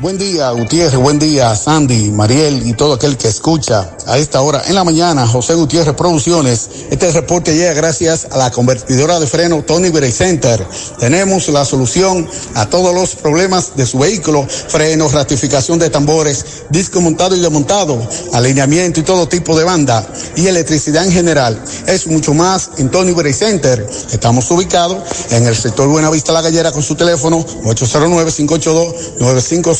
[0.00, 4.62] Buen día, Gutiérrez, buen día, Sandy, Mariel y todo aquel que escucha a esta hora
[4.68, 6.70] en la mañana, José Gutiérrez Producciones.
[6.88, 10.64] Este reporte llega gracias a la convertidora de freno Tony Bray Center.
[11.00, 17.00] Tenemos la solución a todos los problemas de su vehículo, frenos, ratificación de tambores, disco
[17.00, 18.00] montado y desmontado,
[18.32, 20.06] alineamiento y todo tipo de banda
[20.36, 21.60] y electricidad en general.
[21.88, 23.84] Es mucho más en Tony Bray Center.
[24.12, 25.02] Estamos ubicados
[25.32, 27.44] en el sector Buenavista La Gallera con su teléfono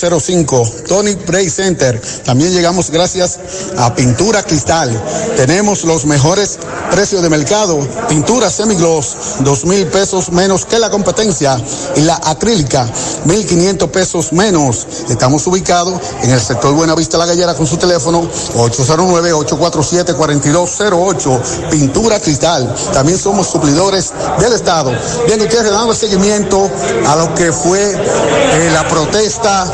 [0.09, 0.85] 809-582-9505.
[0.87, 2.01] Tony Bray Center.
[2.25, 3.39] También llegamos gracias
[3.77, 4.91] a Pintura Cristal.
[5.37, 6.59] Tenemos los mejores
[6.91, 7.79] precios de mercado.
[8.09, 11.61] Pintura semigloss, dos mil pesos menos que la competencia.
[11.97, 12.89] Y la acrílica,
[13.25, 14.87] mil quinientos pesos menos.
[15.09, 21.41] Estamos ubicados en el sector Buenavista La Gallera con su teléfono 809-847-4208.
[21.71, 22.73] Pintura Cristal.
[22.93, 24.93] También somos suplidores del Estado.
[25.27, 26.71] Bien, ustedes dando seguimiento
[27.07, 29.67] a lo que fue eh, la protesta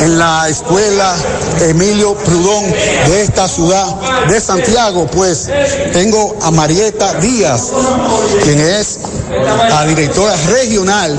[0.00, 1.14] en la escuela
[1.60, 3.86] Emilio Prudón de esta ciudad
[4.28, 5.48] de Santiago, pues
[5.92, 7.70] tengo a Marieta Díaz,
[8.42, 8.98] quien es
[9.68, 11.18] la directora regional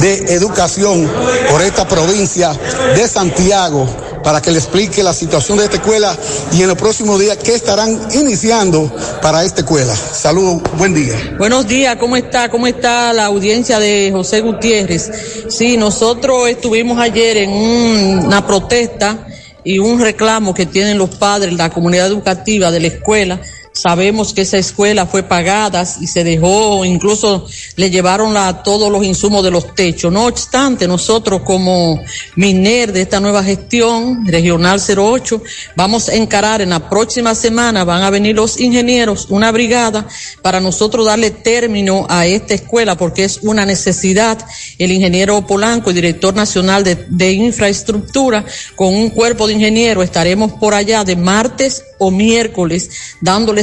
[0.00, 1.10] de educación
[1.50, 2.52] por esta provincia
[2.94, 6.16] de Santiago para que le explique la situación de esta escuela
[6.52, 8.90] y en los próximos días qué estarán iniciando
[9.20, 9.94] para esta escuela.
[9.94, 11.14] Saludos, buen día.
[11.38, 12.48] Buenos días, ¿cómo está?
[12.48, 15.10] ¿Cómo está la audiencia de José Gutiérrez?
[15.50, 19.26] Sí, nosotros estuvimos ayer en un- una protesta
[19.62, 23.40] y un reclamo que tienen los padres, la comunidad educativa de la escuela.
[23.76, 27.44] Sabemos que esa escuela fue pagada y se dejó, incluso
[27.74, 30.12] le llevaron la- todos los insumos de los techos.
[30.12, 32.00] No obstante, nosotros como
[32.36, 35.42] MINER de esta nueva gestión, Regional 08,
[35.74, 40.06] vamos a encarar en la próxima semana, van a venir los ingenieros, una brigada,
[40.40, 44.38] para nosotros darle término a esta escuela porque es una necesidad.
[44.78, 48.44] El ingeniero Polanco, el director nacional de, de infraestructura,
[48.76, 52.90] con un cuerpo de ingenieros, estaremos por allá de martes o miércoles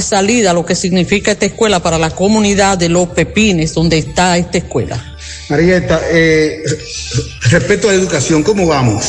[0.01, 4.57] salida lo que significa esta escuela para la comunidad de Los Pepines, donde está esta
[4.57, 5.15] escuela.
[5.49, 6.63] Marieta, eh,
[7.49, 9.05] respecto a la educación, ¿cómo vamos?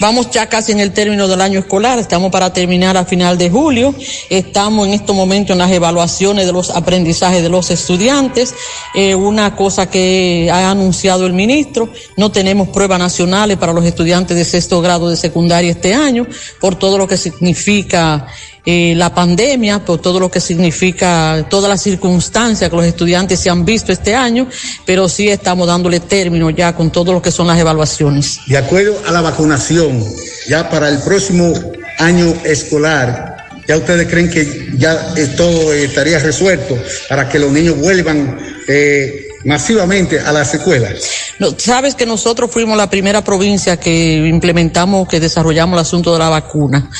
[0.00, 3.50] Vamos ya casi en el término del año escolar, estamos para terminar a final de
[3.50, 3.94] julio,
[4.30, 8.54] estamos en estos momentos en las evaluaciones de los aprendizajes de los estudiantes,
[8.94, 14.36] Eh, una cosa que ha anunciado el ministro, no tenemos pruebas nacionales para los estudiantes
[14.36, 16.26] de sexto grado de secundaria este año,
[16.60, 18.26] por todo lo que significa
[18.64, 23.50] eh, la pandemia, por todo lo que significa, todas las circunstancias que los estudiantes se
[23.50, 24.48] han visto este año,
[24.84, 28.40] pero sí estamos dándole término ya con todo lo que son las evaluaciones.
[28.46, 30.04] De acuerdo a la vacunación,
[30.48, 31.52] ya para el próximo
[31.98, 33.36] año escolar,
[33.66, 36.76] ¿ya ustedes creen que ya todo eh, estaría resuelto
[37.08, 41.10] para que los niños vuelvan eh, masivamente a las escuelas?
[41.38, 46.18] No, Sabes que nosotros fuimos la primera provincia que implementamos, que desarrollamos el asunto de
[46.18, 46.90] la vacuna.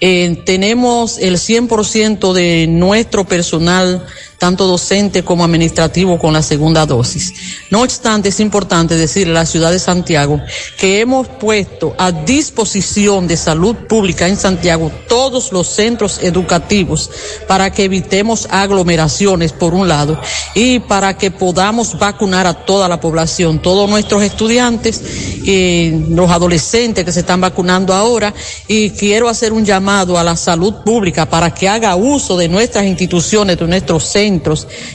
[0.00, 4.06] Eh, tenemos el 100% de nuestro personal,
[4.38, 7.32] tanto docente como administrativo, con la segunda dosis.
[7.70, 10.40] No obstante, es importante decirle a la ciudad de Santiago
[10.78, 17.10] que hemos puesto a disposición de salud pública en Santiago todos los centros educativos
[17.48, 20.18] para que evitemos aglomeraciones, por un lado,
[20.54, 25.02] y para que podamos vacunar a toda la población, todos nuestros estudiantes,
[25.46, 28.34] eh, los adolescentes que se están vacunando ahora,
[28.68, 32.84] y quiero hacer un llamado a la salud pública para que haga uso de nuestras
[32.84, 34.25] instituciones, de nuestros centros,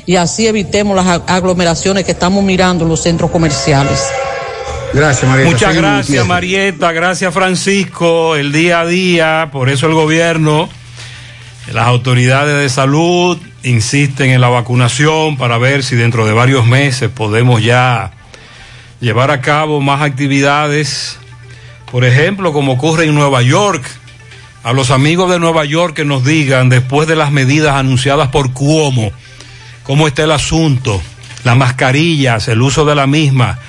[0.05, 4.07] y así evitemos las ag- aglomeraciones que estamos mirando en los centros comerciales.
[4.93, 5.51] Gracias, Marieta.
[5.51, 6.27] Muchas Seguimos, gracias.
[6.27, 6.91] Marieta.
[6.91, 8.35] Gracias, Francisco.
[8.35, 10.67] El día a día, por eso el gobierno,
[11.71, 17.09] las autoridades de salud insisten en la vacunación para ver si dentro de varios meses
[17.09, 18.11] podemos ya
[18.99, 21.17] llevar a cabo más actividades.
[21.91, 23.83] Por ejemplo, como ocurre en Nueva York.
[24.63, 28.53] A los amigos de Nueva York que nos digan, después de las medidas anunciadas por
[28.53, 29.11] Cuomo,
[29.91, 31.01] cómo está el asunto,
[31.43, 33.59] las mascarillas, el uso de la misma,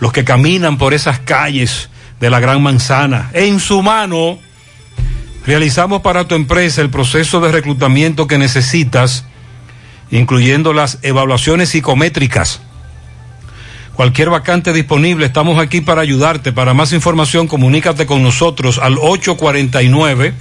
[0.00, 3.30] los que caminan por esas calles de la Gran Manzana.
[3.34, 4.40] En su mano,
[5.46, 9.26] realizamos para tu empresa el proceso de reclutamiento que necesitas,
[10.10, 12.62] incluyendo las evaluaciones psicométricas.
[13.94, 16.50] Cualquier vacante disponible, estamos aquí para ayudarte.
[16.50, 20.34] Para más información, comunícate con nosotros al 849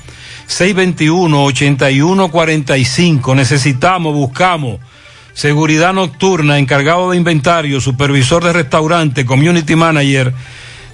[0.47, 3.35] 621 8145.
[3.35, 4.79] Necesitamos, buscamos
[5.39, 10.33] seguridad nocturna, encargado de inventario, supervisor de restaurante, community manager,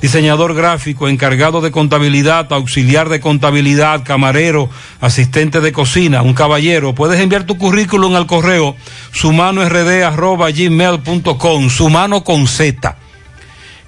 [0.04, 4.70] diseñador gráfico, encargado de contabilidad, auxiliar de contabilidad, camarero,
[5.02, 6.94] asistente de cocina, un caballero.
[6.94, 8.76] Puedes enviar tu currículum al correo
[9.14, 12.98] sumanord@gmail.com, sumano con Z.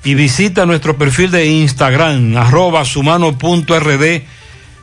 [0.04, 4.24] Y visita nuestro perfil de Instagram, arroba sumano.rd,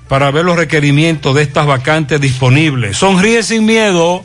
[0.06, 2.96] para ver los requerimientos de estas vacantes disponibles.
[2.96, 4.24] Sonríe sin miedo.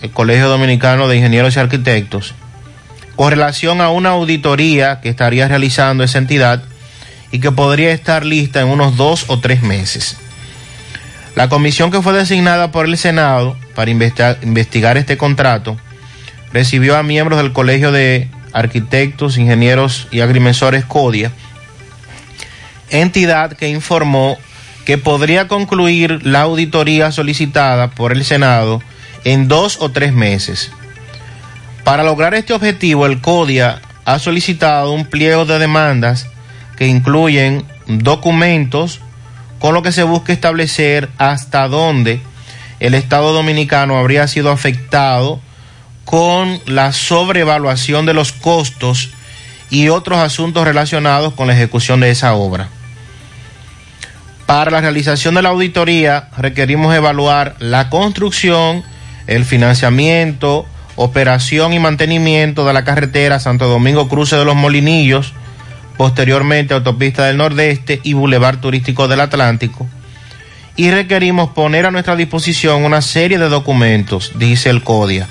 [0.01, 2.33] el Colegio Dominicano de Ingenieros y Arquitectos,
[3.15, 6.63] con relación a una auditoría que estaría realizando esa entidad
[7.31, 10.17] y que podría estar lista en unos dos o tres meses.
[11.35, 15.77] La comisión que fue designada por el Senado para investigar este contrato
[16.53, 21.31] recibió a miembros del Colegio de Arquitectos, Ingenieros y Agrimensores CODIA,
[22.89, 24.37] entidad que informó
[24.85, 28.81] que podría concluir la auditoría solicitada por el Senado
[29.25, 30.71] en dos o tres meses.
[31.83, 36.27] Para lograr este objetivo, el CODIA ha solicitado un pliego de demandas
[36.77, 39.01] que incluyen documentos
[39.59, 42.21] con lo que se busca establecer hasta dónde
[42.79, 45.41] el Estado dominicano habría sido afectado
[46.07, 49.09] con la sobrevaluación de los costos
[49.69, 52.69] y otros asuntos relacionados con la ejecución de esa obra.
[54.45, 58.83] Para la realización de la auditoría requerimos evaluar la construcción,
[59.27, 60.65] el financiamiento,
[60.95, 65.33] operación y mantenimiento de la carretera Santo Domingo Cruce de los Molinillos,
[65.97, 69.85] posteriormente Autopista del Nordeste y Boulevard Turístico del Atlántico.
[70.77, 75.27] Y requerimos poner a nuestra disposición una serie de documentos, dice el CODIA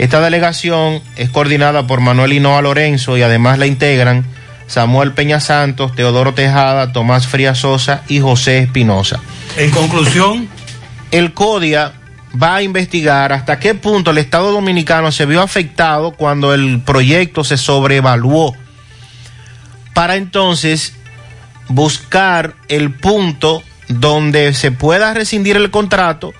[0.00, 4.24] esta delegación es coordinada por Manuel Hinoa Lorenzo y además la integran
[4.66, 9.20] Samuel Peña Santos, Teodoro Tejada, Tomás Frías Sosa y José Espinosa.
[9.58, 10.48] En conclusión,
[11.10, 11.92] el CODIA
[12.42, 17.44] va a investigar hasta qué punto el Estado Dominicano se vio afectado cuando el proyecto
[17.44, 18.56] se sobrevaluó,
[19.92, 20.94] para entonces
[21.68, 26.32] buscar el punto donde se pueda rescindir el contrato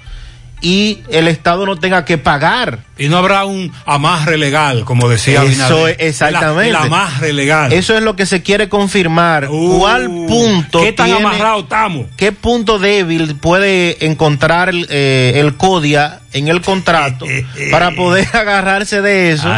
[0.60, 2.80] y el Estado no tenga que pagar.
[2.98, 6.70] Y no habrá un amarre legal, como decía Eso es, exactamente.
[6.70, 7.72] El, amarre legal.
[7.72, 9.48] Eso es lo que se quiere confirmar.
[9.48, 12.06] ¿Cuál punto ¿Qué tan amarrado estamos?
[12.16, 17.26] ¿Qué punto débil puede encontrar el, eh, el CODIA en el contrato
[17.70, 19.48] para poder agarrarse de eso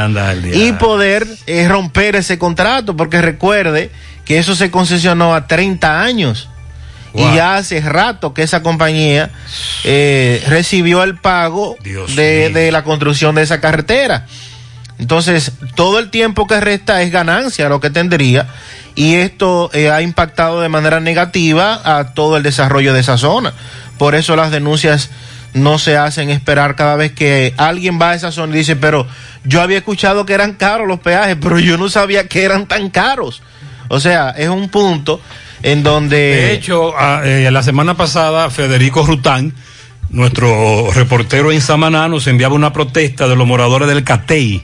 [0.53, 2.97] y poder eh, romper ese contrato?
[2.97, 3.91] Porque recuerde
[4.25, 6.49] que eso se concesionó a 30 años.
[7.15, 9.31] Y ya hace rato que esa compañía
[9.85, 14.27] eh, recibió el pago de, de, la construcción de esa carretera.
[14.99, 18.49] Entonces, todo el tiempo que resta es ganancia lo que tendría
[18.95, 23.53] y esto eh, ha impactado de manera negativa a todo el desarrollo de esa zona.
[23.99, 25.11] Por eso las denuncias
[25.55, 29.07] no se hacen esperar cada vez que alguien va a esa zona y dice, pero
[29.45, 32.91] yo había escuchado que eran caros los peajes, pero yo no sabía que eran tan
[32.91, 33.43] caros.
[33.89, 35.21] O sea, es un punto
[35.63, 36.17] en donde...
[36.17, 36.95] De hecho,
[37.25, 39.55] eh, la semana pasada Federico Rután,
[40.11, 44.63] nuestro reportero en Samaná, nos enviaba una protesta de los moradores del Catey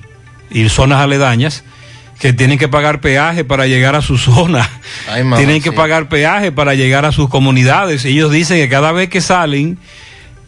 [0.51, 1.65] y zonas aledañas
[2.19, 4.69] que tienen que pagar peaje para llegar a su zona,
[5.37, 8.05] tienen que pagar peaje para llegar a sus comunidades.
[8.05, 9.79] Ellos dicen que cada vez que salen,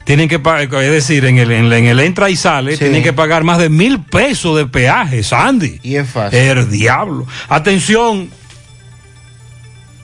[0.04, 3.44] tienen que pagar, es decir, en el, en, el entra y sale, tienen que pagar
[3.44, 5.78] más de mil pesos de peaje, Sandy.
[5.84, 6.38] Y es fácil.
[6.38, 7.26] El diablo.
[7.48, 8.28] Atención,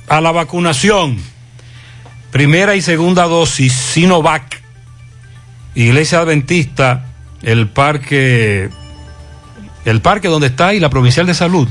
[0.08, 1.18] a la vacunación.
[2.30, 4.62] Primera y segunda dosis, Sinovac.
[5.74, 7.06] Iglesia Adventista,
[7.42, 8.70] el parque,
[9.84, 11.68] el parque donde está y la Provincial de Salud,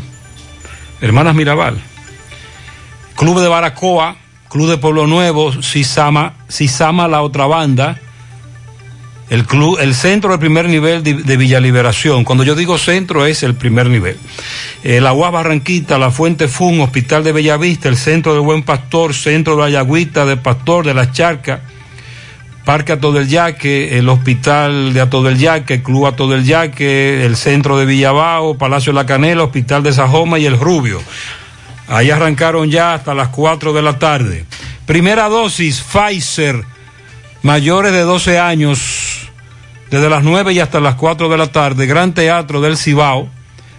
[1.01, 1.81] Hermanas Mirabal.
[3.15, 4.17] Club de Baracoa,
[4.49, 7.99] Club de Pueblo Nuevo, Sisama, Sisama la otra banda,
[9.29, 12.23] el club, el centro del primer nivel de, de Villa Liberación.
[12.23, 14.17] Cuando yo digo centro es el primer nivel.
[14.83, 19.55] Eh, la Barranquita, la Fuente Fun, Hospital de Bellavista, el centro de Buen Pastor, centro
[19.57, 21.61] de Ayagüita, de Pastor, de las Charcas,
[22.65, 27.35] Parque Ato del Yaque, el Hospital de Ato del Yaque, Club Ato del Yaque, el
[27.35, 31.01] centro de Villabao, Palacio de la Canela, Hospital de Sajoma y el Rubio.
[31.87, 34.45] Ahí arrancaron ya hasta las 4 de la tarde.
[34.87, 36.63] Primera dosis, Pfizer,
[37.43, 39.14] mayores de 12 años,
[39.89, 43.29] desde las 9 y hasta las 4 de la tarde, Gran Teatro del Cibao,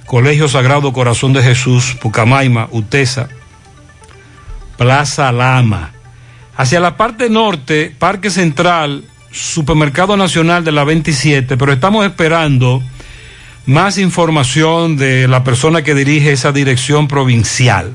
[0.07, 3.29] Colegio Sagrado Corazón de Jesús, Pucamaima, Utesa,
[4.77, 5.93] Plaza Lama.
[6.57, 12.83] Hacia la parte norte, Parque Central, Supermercado Nacional de la 27, pero estamos esperando
[13.67, 17.95] más información de la persona que dirige esa dirección provincial,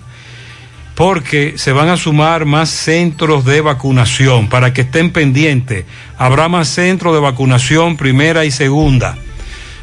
[1.02, 5.84] porque se van a sumar más centros de vacunación para que estén pendientes.
[6.15, 9.18] Habrá más centros de vacunación primera y segunda,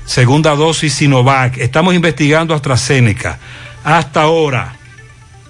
[0.05, 1.59] segunda dosis Sinovac.
[1.59, 3.41] Estamos investigando AstraZeneca.
[3.83, 4.77] Hasta ahora.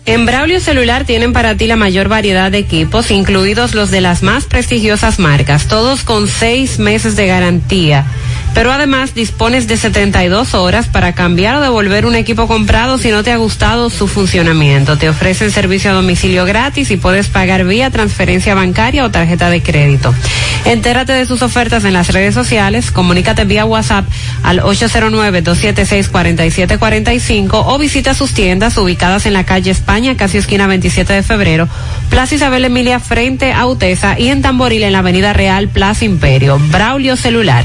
[0.06, 4.22] En Braulio Celular tienen para ti la mayor variedad de equipos, incluidos los de las
[4.22, 8.06] más prestigiosas marcas, todos con seis meses de garantía.
[8.54, 13.22] Pero además dispones de 72 horas para cambiar o devolver un equipo comprado si no
[13.22, 14.98] te ha gustado su funcionamiento.
[14.98, 19.62] Te ofrecen servicio a domicilio gratis y puedes pagar vía transferencia bancaria o tarjeta de
[19.62, 20.14] crédito.
[20.64, 24.04] Entérate de sus ofertas en las redes sociales, comunícate vía WhatsApp
[24.42, 31.22] al 809-276-4745 o visita sus tiendas ubicadas en la calle España, casi esquina 27 de
[31.22, 31.68] febrero,
[32.10, 36.58] Plaza Isabel Emilia frente a Utesa y en Tamboril en la Avenida Real, Plaza Imperio.
[36.70, 37.64] Braulio Celular.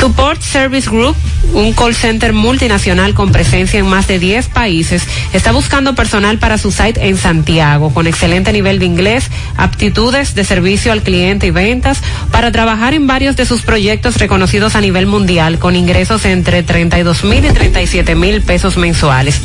[0.00, 1.14] Support Service Group,
[1.52, 5.02] un call center multinacional con presencia en más de 10 países,
[5.34, 10.44] está buscando personal para su site en Santiago, con excelente nivel de inglés, aptitudes de
[10.44, 12.00] servicio al cliente y ventas,
[12.30, 17.24] para trabajar en varios de sus proyectos reconocidos a nivel mundial, con ingresos entre 32
[17.24, 19.38] mil y 37 mil pesos mensuales.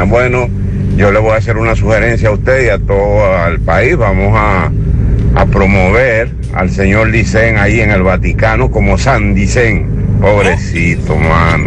[0.00, 0.48] Bueno,
[0.96, 3.96] yo le voy a hacer una sugerencia a usted y a todo el país.
[3.96, 4.70] Vamos a,
[5.50, 10.18] promover al señor Dicen ahí en el Vaticano como San Dicen.
[10.20, 11.66] Pobrecito, mano.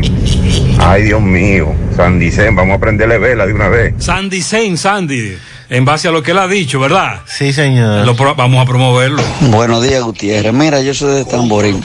[0.79, 1.73] Ay, Dios mío.
[1.95, 3.93] San Dicen, vamos a prenderle vela de una vez.
[3.97, 5.37] Sandy Sain, Sandy,
[5.69, 7.21] en base a lo que él ha dicho, ¿verdad?
[7.25, 8.05] Sí, señor.
[8.05, 9.21] Lo vamos a promoverlo.
[9.41, 10.53] Buenos días, Gutiérrez.
[10.53, 11.77] Mira, yo soy de Tamboril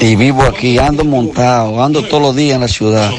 [0.00, 3.10] y vivo aquí, ando montado, ando todos los días en la ciudad.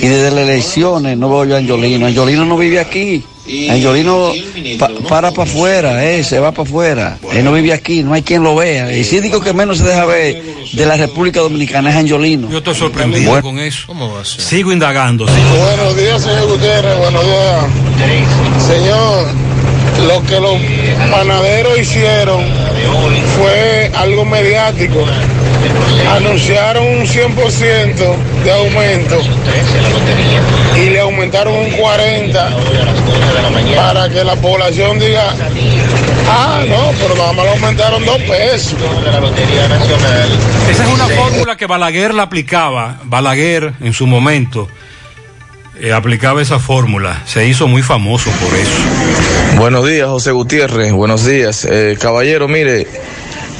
[0.00, 2.06] Y desde las elecciones no veo yo a Angelino.
[2.06, 3.24] Angelino no vive aquí.
[3.70, 4.32] Angelino
[4.78, 7.18] pa- para para afuera, eh, se va para afuera.
[7.32, 8.94] Él no vive aquí, no hay quien lo vea.
[8.94, 12.50] Y si digo que menos se deja ver de la República Dominicana es Angelino.
[12.50, 13.42] Yo estoy sorprendido Bueno.
[13.42, 13.86] con eso.
[14.24, 15.26] Sigo indagando.
[15.26, 16.98] sigo- Buenos días, señor Gutiérrez.
[16.98, 17.64] Buenos días.
[18.66, 19.26] Señor,
[20.06, 20.56] lo que los
[21.10, 22.44] panaderos hicieron
[23.36, 25.04] fue algo mediático.
[26.10, 29.20] Anunciaron un 100% de aumento
[30.76, 35.34] y le aumentaron un 40% para que la población diga,
[36.28, 38.74] ah, no, pero nada más le aumentaron dos pesos.
[40.70, 42.98] Esa es una fórmula que Balaguer la aplicaba.
[43.04, 44.68] Balaguer en su momento
[45.80, 47.22] eh, aplicaba esa fórmula.
[47.26, 49.27] Se hizo muy famoso por eso.
[49.58, 50.92] Buenos días, José Gutiérrez.
[50.92, 51.64] Buenos días.
[51.64, 52.86] Eh, caballero, mire,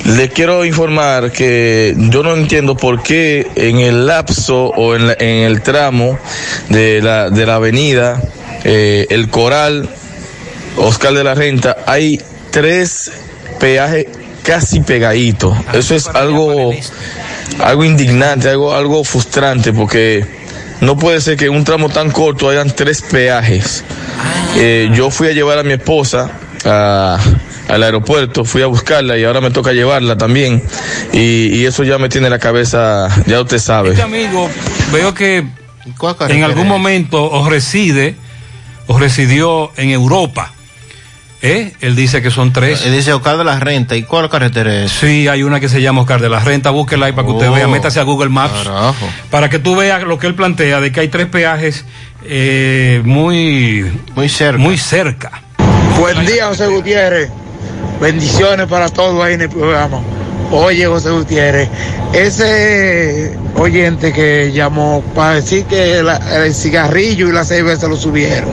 [0.04, 5.16] le quiero informar que yo no entiendo por qué en el lapso o en, la-
[5.18, 6.18] en el tramo
[6.68, 8.22] de la, de la avenida,
[8.64, 9.88] eh, el Coral,
[10.76, 12.20] Oscar de la Renta, hay
[12.50, 13.10] tres
[13.58, 14.06] peajes
[14.44, 15.56] casi pegaditos.
[15.74, 16.70] Eso es algo,
[17.60, 20.24] algo indignante, algo, algo frustrante, porque
[20.80, 23.84] no puede ser que en un tramo tan corto hayan tres peajes.
[24.56, 26.30] Eh, yo fui a llevar a mi esposa
[26.64, 27.18] a-
[27.68, 30.62] al aeropuerto, fui a buscarla y ahora me toca llevarla también.
[31.12, 33.90] Y, y eso ya me tiene la cabeza, ya usted sabe.
[33.90, 34.48] Este amigo,
[34.92, 35.44] veo que
[36.34, 38.16] en algún momento o reside
[38.86, 40.52] o residió en Europa.
[41.40, 41.72] ¿Eh?
[41.80, 42.84] Él dice que son tres.
[42.84, 43.94] Él dice Oscar de la Renta.
[43.96, 44.90] ¿Y cuál carretera es?
[44.90, 47.48] Sí, hay una que se llama Oscar de la Renta, búsquela ahí para que usted
[47.48, 48.64] Oh, vea, métase a Google Maps.
[48.64, 49.08] Carajo.
[49.30, 51.84] Para que tú veas lo que él plantea de que hay tres peajes
[52.24, 53.86] eh, muy,
[54.16, 54.58] muy cerca.
[54.58, 55.42] Muy cerca.
[55.98, 57.30] Buen día, José Gutiérrez.
[58.00, 60.00] Bendiciones para todos ahí en el programa.
[60.50, 61.68] Oye, José Gutiérrez,
[62.14, 68.48] ese oyente que llamó para decir que la- el cigarrillo y la cerveza lo subieron,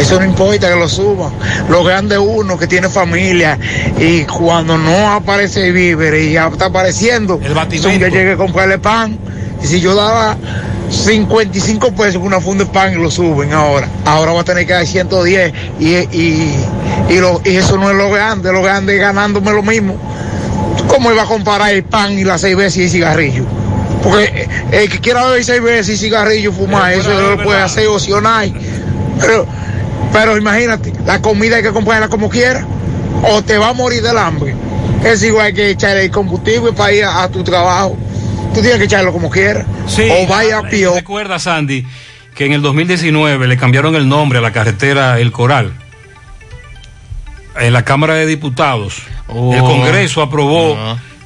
[0.00, 1.32] eso no importa que lo suban.
[1.68, 3.56] Lo grande uno que tiene familia
[3.98, 7.38] y cuando no aparece víveres y ya está apareciendo,
[7.78, 9.16] son que llegue a comprarle pan.
[9.62, 10.36] Y si yo daba
[10.90, 14.66] 55 pesos por una funda de pan y lo suben ahora, ahora va a tener
[14.66, 16.54] que dar 110 y, y,
[17.08, 19.94] y, lo- y eso no es lo grande, lo grande es ganándome lo mismo.
[20.90, 23.44] ¿Cómo iba a comparar el pan y la cerveza y el cigarrillo?
[24.02, 28.52] Porque el que quiera beber cerveza y cigarrillo, fumar, eso lo puede hacer opcional.
[29.20, 29.46] Pero,
[30.12, 32.66] pero imagínate, la comida hay que comprarla como quiera,
[33.22, 34.56] o te va a morir del hambre.
[35.04, 37.96] Es igual que echar el combustible para ir a, a tu trabajo.
[38.52, 39.66] Tú tienes que echarlo como quieras.
[39.86, 40.92] Sí, o vaya a pío.
[40.92, 41.86] Recuerda, Sandy,
[42.34, 45.72] que en el 2019 le cambiaron el nombre a la carretera El Coral.
[47.60, 49.54] En la Cámara de Diputados, Oh.
[49.54, 50.76] el Congreso aprobó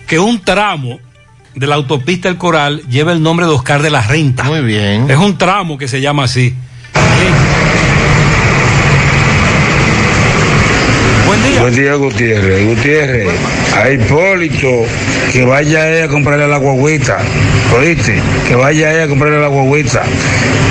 [0.06, 0.98] que un tramo
[1.54, 4.44] de la autopista El Coral lleve el nombre de Oscar de la Renta.
[4.44, 5.10] Muy bien.
[5.10, 6.54] Es un tramo que se llama así.
[11.48, 11.60] Día.
[11.60, 12.66] Buen día, Gutiérrez.
[12.66, 13.28] Gutiérrez,
[13.76, 14.84] a Hipólito,
[15.32, 17.18] que vaya a comprarle la guaguita.
[17.76, 18.20] ¿Oíste?
[18.46, 20.02] Que vaya a comprarle la guaguita.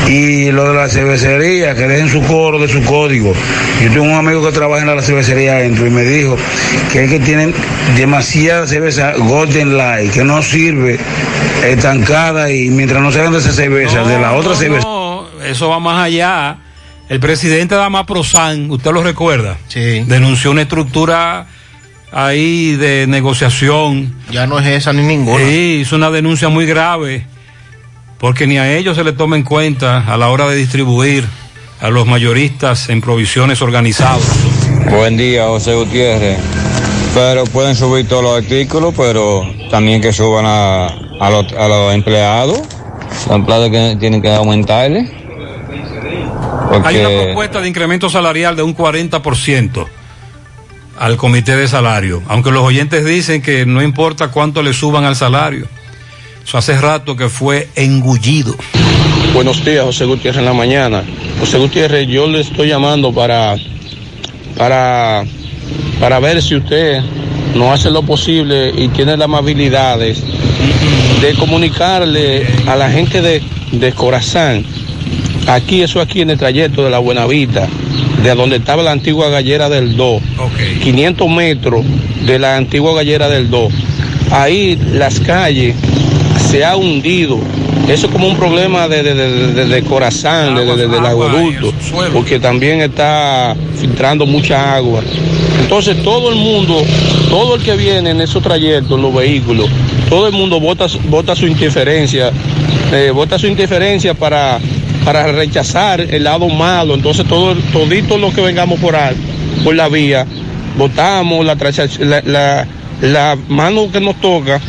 [0.08, 3.34] Y lo de la cervecería, que dejen su coro de su código.
[3.82, 6.38] Yo tengo un amigo que trabaja en la cervecería adentro y me dijo
[6.92, 7.54] que es que tienen
[7.96, 11.00] demasiada cerveza Golden Light, que no sirve,
[11.66, 14.86] estancada y mientras no salgan de esa cerveza, de la otra cerveza.
[14.86, 16.58] No, eso va más allá.
[17.10, 19.58] El presidente Dama Prosan, ¿usted lo recuerda?
[19.68, 20.02] Sí.
[20.08, 21.48] Denunció una estructura
[22.12, 24.16] ahí de negociación.
[24.32, 25.44] Ya no es esa ni ninguna.
[25.44, 27.26] Sí, hizo una denuncia muy grave,
[28.20, 31.26] porque ni a ellos se le toma en cuenta a la hora de distribuir
[31.82, 34.24] a los mayoristas en provisiones organizadas.
[34.90, 36.40] Buen día, José Gutiérrez.
[37.14, 40.88] Pero pueden subir todos los artículos, pero también que suban a,
[41.20, 42.62] a los, a los empleados.
[43.28, 45.23] Los empleados que tienen que aumentarle.
[46.84, 49.88] Hay una propuesta de incremento salarial de un 40%
[50.98, 55.16] al comité de salario, aunque los oyentes dicen que no importa cuánto le suban al
[55.16, 55.68] salario.
[56.46, 58.56] Eso hace rato que fue engullido.
[59.34, 61.04] Buenos días, José Gutiérrez en la mañana.
[61.40, 63.56] José Gutiérrez, yo le estoy llamando para,
[64.58, 65.24] para,
[66.00, 67.02] para ver si usted
[67.56, 70.22] no hace lo posible y tiene las amabilidades
[71.22, 73.42] de comunicarle a la gente de,
[73.72, 74.66] de Corazán,
[75.48, 77.68] aquí, eso aquí en el trayecto de la Buenavista,
[78.24, 80.22] de donde estaba la antigua gallera del 2,
[80.84, 81.86] 500 metros
[82.26, 83.72] de la antigua gallera del 2.
[84.32, 85.76] Ahí las calles
[86.50, 87.40] se ha hundido.
[87.88, 91.74] Eso es como un problema de, de, de, de- de- del aguaducto,
[92.14, 95.02] porque también está filtrando mucha agua.
[95.62, 96.82] Entonces todo el mundo,
[97.30, 99.68] todo el que viene en esos trayectos, en los vehículos,
[100.10, 102.32] todo el mundo vota, vota su indiferencia,
[102.94, 104.60] eh, vota su indiferencia para,
[105.06, 106.94] para rechazar el lado malo.
[106.96, 109.16] Entonces todo, todito lo que vengamos por ahí,
[109.64, 110.26] por la vía,
[110.78, 112.68] votamos la, la, la,
[113.02, 114.60] la mano que nos toca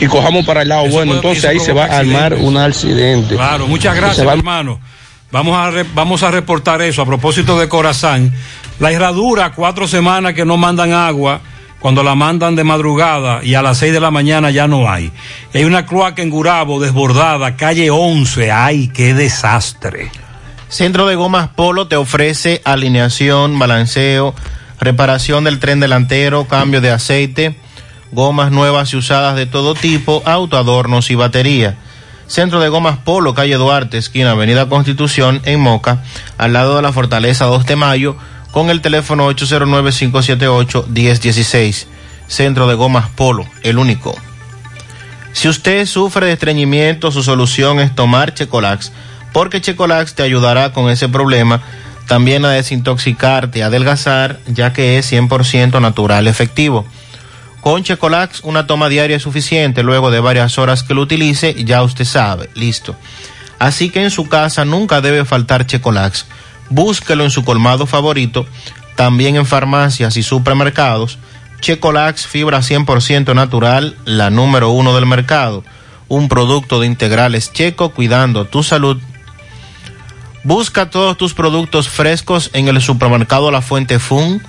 [0.00, 1.14] y cojamos para el lado bueno.
[1.16, 3.34] Entonces ahí se va a armar un accidente.
[3.36, 4.78] Claro, muchas gracias, va- hermano.
[5.32, 8.32] Vamos a, re- vamos a reportar eso a propósito de Corazán.
[8.78, 11.40] La herradura, cuatro semanas que no mandan agua,
[11.80, 15.12] cuando la mandan de madrugada y a las seis de la mañana ya no hay.
[15.54, 18.50] Hay una cloaca en Gurabo desbordada, calle 11.
[18.50, 20.10] ¡Ay, qué desastre!
[20.68, 24.34] Centro de Gomas Polo te ofrece alineación, balanceo,
[24.80, 27.56] reparación del tren delantero, cambio de aceite,
[28.10, 31.76] gomas nuevas y usadas de todo tipo, autoadornos y batería.
[32.26, 36.02] Centro de Gomas Polo, calle Duarte, esquina Avenida Constitución, en Moca,
[36.38, 38.16] al lado de la Fortaleza 2 de Mayo,
[38.56, 41.86] con el teléfono 809-578-1016.
[42.26, 44.16] Centro de Gomas Polo, el único.
[45.34, 48.92] Si usted sufre de estreñimiento, su solución es tomar Checolax,
[49.34, 51.60] porque Checolax te ayudará con ese problema,
[52.08, 56.86] también a desintoxicarte, a adelgazar, ya que es 100% natural efectivo.
[57.60, 61.82] Con Checolax, una toma diaria es suficiente, luego de varias horas que lo utilice, ya
[61.82, 62.96] usted sabe, listo.
[63.58, 66.24] Así que en su casa nunca debe faltar Checolax.
[66.70, 68.46] Búsquelo en su colmado favorito,
[68.96, 71.18] también en farmacias y supermercados.
[71.60, 75.64] Checolax, fibra 100% natural, la número uno del mercado.
[76.08, 78.98] Un producto de integrales checo cuidando tu salud.
[80.44, 84.40] Busca todos tus productos frescos en el supermercado La Fuente Fun,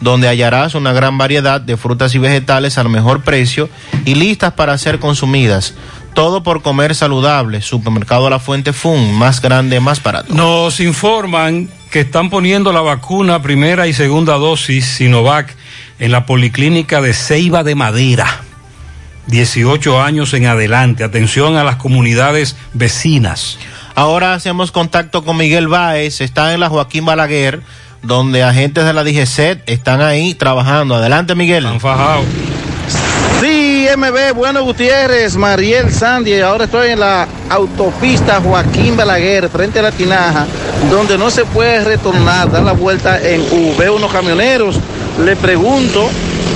[0.00, 3.68] donde hallarás una gran variedad de frutas y vegetales al mejor precio
[4.04, 5.74] y listas para ser consumidas.
[6.14, 7.60] Todo por comer saludable.
[7.60, 10.32] Supermercado La Fuente Fun, más grande, más barato.
[10.32, 15.54] Nos informan que están poniendo la vacuna primera y segunda dosis Sinovac
[15.98, 18.42] en la policlínica de Ceiba de Madera.
[19.26, 21.02] 18 años en adelante.
[21.02, 23.58] Atención a las comunidades vecinas.
[23.96, 27.60] Ahora hacemos contacto con Miguel Báez, está en la Joaquín Balaguer,
[28.02, 30.94] donde agentes de la DGCET están ahí trabajando.
[30.94, 31.64] Adelante, Miguel.
[31.64, 32.26] Están fajados.
[33.40, 39.82] Sí, MB, bueno Gutiérrez, Mariel Sandy, ahora estoy en la autopista Joaquín Balaguer, frente a
[39.82, 40.46] la Tinaja,
[40.90, 43.74] donde no se puede retornar, dar la vuelta en U.
[43.76, 44.76] Veo unos camioneros,
[45.22, 46.08] le pregunto,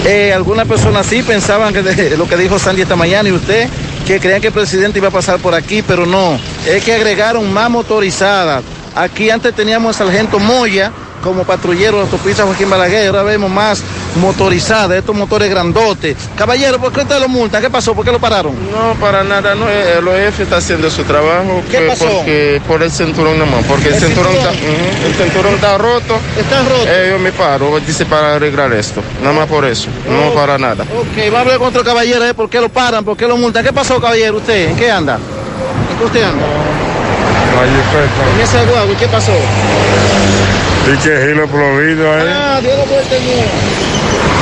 [0.06, 3.68] eh, algunas personas sí pensaban que de- lo que dijo Sandy esta mañana y usted,
[4.06, 7.52] que creían que el presidente iba a pasar por aquí, pero no, es que agregaron
[7.52, 8.62] más motorizadas.
[8.94, 10.90] Aquí antes teníamos al sargento Moya
[11.22, 13.82] como patrullero de la autopista Joaquín Balaguer, ahora vemos más
[14.20, 16.16] motorizadas, estos motores grandotes.
[16.36, 17.60] Caballero, ¿por qué usted lo multan?
[17.62, 17.94] ¿Qué pasó?
[17.94, 18.54] ¿Por qué lo pararon?
[18.70, 21.62] No, para nada, no, el OEF está haciendo su trabajo.
[21.70, 22.06] ¿Qué que- pasó?
[22.08, 24.54] Porque, por el cinturón nomás, porque el, ¿El cinturón, cinturón?
[24.54, 26.18] Está, el cinturón está roto.
[26.38, 26.84] ¿Está roto?
[26.86, 30.84] Eh, yo me paro, dice para arreglar esto, nada más por eso, no para nada.
[30.84, 32.34] Ok, va a hablar con otro caballero, ¿eh?
[32.34, 33.04] ¿por qué lo paran?
[33.04, 33.64] ¿Por qué lo multan?
[33.64, 34.36] ¿Qué pasó, caballero?
[34.38, 34.70] ¿Usted?
[34.70, 35.16] ¿En qué anda?
[35.16, 36.44] ¿En qué usted anda?
[38.34, 39.32] En esa guagua, ¿y qué pasó?
[40.90, 42.28] Dice Gilo Provido ahí.
[42.32, 43.42] Ah, dio la vuelta en U.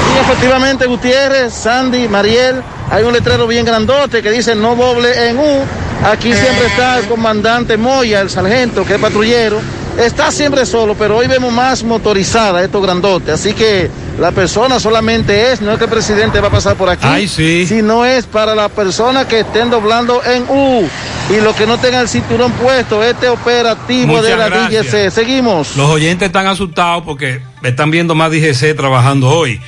[0.07, 5.39] Sí, efectivamente, Gutiérrez, Sandy, Mariel, hay un letrero bien grandote que dice no doble en
[5.39, 5.65] U.
[6.05, 9.61] Aquí siempre está el comandante Moya, el sargento, que es patrullero.
[9.99, 13.35] Está siempre solo, pero hoy vemos más motorizada estos grandotes.
[13.35, 16.89] Así que la persona solamente es, no es que el presidente va a pasar por
[16.89, 17.07] aquí.
[17.07, 17.67] Ay, sí.
[17.67, 20.89] Sino es para las personas que estén doblando en U.
[21.31, 24.93] Y los que no tengan el cinturón puesto, este operativo de la gracias.
[24.93, 25.11] DGC.
[25.11, 25.77] Seguimos.
[25.77, 29.61] Los oyentes están asustados porque están viendo más DGC trabajando hoy.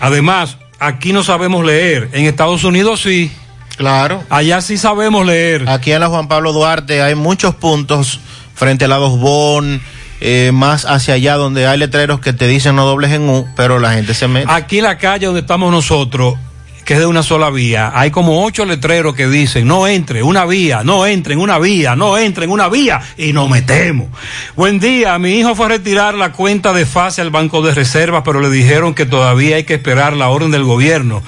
[0.00, 2.10] Además, aquí no sabemos leer.
[2.12, 3.32] En Estados Unidos sí.
[3.76, 4.22] Claro.
[4.28, 5.68] Allá sí sabemos leer.
[5.68, 8.20] Aquí en la Juan Pablo Duarte hay muchos puntos
[8.54, 9.80] frente a la Dos Bon,
[10.24, 13.80] eh, más hacia allá donde hay letreros que te dicen no dobles en U, pero
[13.80, 14.46] la gente se mete.
[14.48, 16.36] Aquí en la calle donde estamos nosotros,
[16.84, 20.46] que es de una sola vía, hay como ocho letreros que dicen no entre, una
[20.46, 24.10] vía, no entre en una vía, no entre en una vía y nos metemos.
[24.54, 28.22] Buen día, mi hijo fue a retirar la cuenta de fase al Banco de Reservas,
[28.24, 31.20] pero le dijeron que todavía hay que esperar la orden del gobierno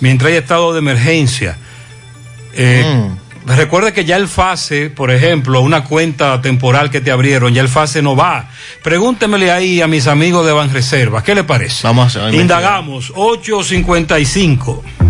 [0.00, 1.56] mientras hay estado de emergencia.
[2.54, 3.10] Eh,
[3.46, 7.68] Recuerde que ya el FASE, por ejemplo, una cuenta temporal que te abrieron, ya el
[7.68, 8.50] FASE no va.
[8.82, 11.86] Pregúntemele ahí a mis amigos de Banreservas, ¿qué le parece?
[11.86, 15.09] Vamos a Indagamos, 855.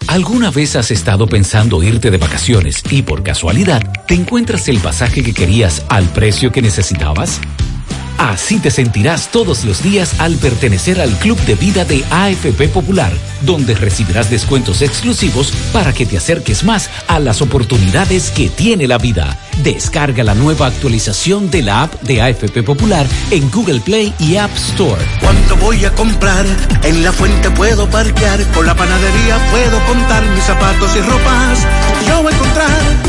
[0.08, 5.22] ¿Alguna vez has estado pensando irte de vacaciones y por casualidad te encuentras el pasaje
[5.22, 7.40] que querías al precio que necesitabas?
[8.20, 13.14] Así te sentirás todos los días al pertenecer al Club de Vida de AFP Popular,
[13.44, 18.98] donde recibirás descuentos exclusivos para que te acerques más a las oportunidades que tiene la
[18.98, 19.38] vida.
[19.64, 24.54] Descarga la nueva actualización de la app de AFP Popular en Google Play y App
[24.54, 25.02] Store.
[25.22, 26.46] ¿Cuánto voy a comprar?
[26.84, 31.66] En la fuente puedo parquear, con la panadería puedo contar mis zapatos y ropas.
[32.06, 33.09] Yo voy a encontrar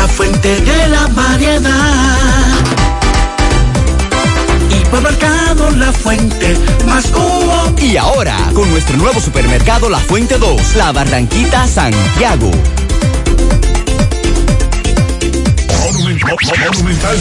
[0.00, 2.18] la fuente de la variedad.
[4.70, 6.56] Hipermercado La Fuente,
[6.86, 7.74] más cubo.
[7.78, 12.50] Y ahora, con nuestro nuevo supermercado La Fuente 2, La Barranquita Santiago.
[15.88, 17.18] Monumental 100.13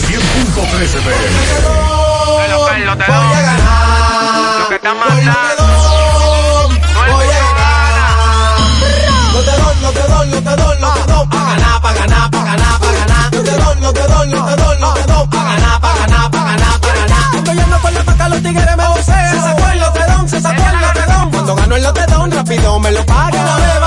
[2.38, 3.40] Carlos, Carlos, te doy.
[4.60, 5.67] Lo que están mandando.
[21.48, 23.42] Cuando gano el lotedón, rápido me lo paga.
[23.42, 23.87] Una vez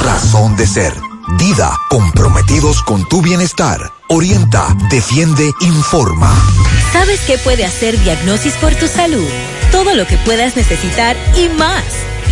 [0.00, 0.94] razón de ser.
[1.38, 3.92] Dida, comprometidos con tu bienestar.
[4.08, 6.34] Orienta, defiende, informa.
[6.92, 9.28] ¿Sabes qué puede hacer Diagnosis por tu salud?
[9.70, 11.84] Todo lo que puedas necesitar y más.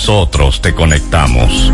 [0.00, 1.70] nosotros te conectamos.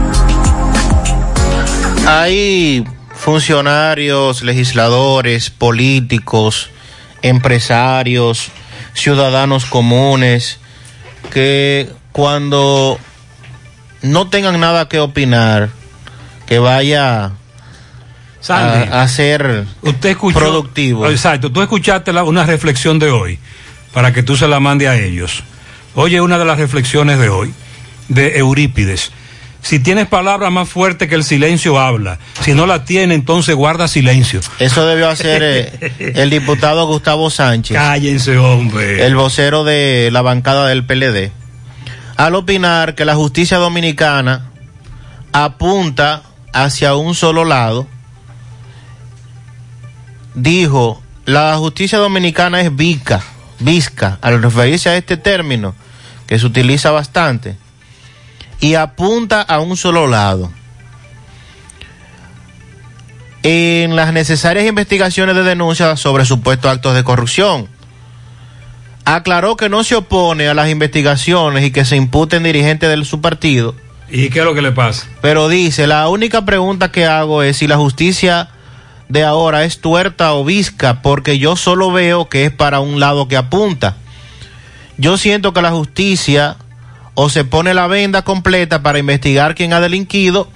[2.08, 2.84] Hay
[3.14, 6.70] funcionarios, legisladores, políticos,
[7.22, 8.48] empresarios,
[8.94, 10.58] ciudadanos comunes
[11.32, 12.98] que cuando
[14.02, 15.68] no tengan nada que opinar,
[16.46, 17.30] que vaya
[18.40, 21.06] Sandy, a, a ser usted escuchó, productivo.
[21.08, 23.38] Exacto, tú escuchaste la- una reflexión de hoy
[23.94, 25.44] para que tú se la mande a ellos.
[25.94, 27.54] Oye, una de las reflexiones de hoy,
[28.08, 29.12] de Eurípides.
[29.62, 32.18] Si tienes palabras más fuertes que el silencio, habla.
[32.40, 34.40] Si no la tiene, entonces guarda silencio.
[34.60, 37.76] Eso debió hacer eh, el diputado Gustavo Sánchez.
[37.76, 39.04] Cállense, hombre.
[39.04, 41.32] El vocero de la bancada del PLD.
[42.16, 44.50] Al opinar que la justicia dominicana
[45.32, 46.22] apunta
[46.52, 47.88] hacia un solo lado,
[50.34, 53.20] dijo, la justicia dominicana es visca,
[53.58, 55.74] visca, al referirse a este término,
[56.28, 57.56] que se utiliza bastante,
[58.60, 60.50] y apunta a un solo lado.
[63.42, 67.68] En las necesarias investigaciones de denuncia sobre supuestos actos de corrupción,
[69.04, 73.20] aclaró que no se opone a las investigaciones y que se imputen dirigentes de su
[73.20, 73.74] partido,
[74.08, 75.06] ¿Y qué es lo que le pasa?
[75.20, 78.48] pero dice, la única pregunta que hago es si la justicia
[79.08, 83.28] de ahora es tuerta o visca, porque yo solo veo que es para un lado
[83.28, 83.96] que apunta.
[84.98, 86.56] Yo siento que la justicia
[87.16, 90.48] o se pone la venda completa para investigar quién ha delinquido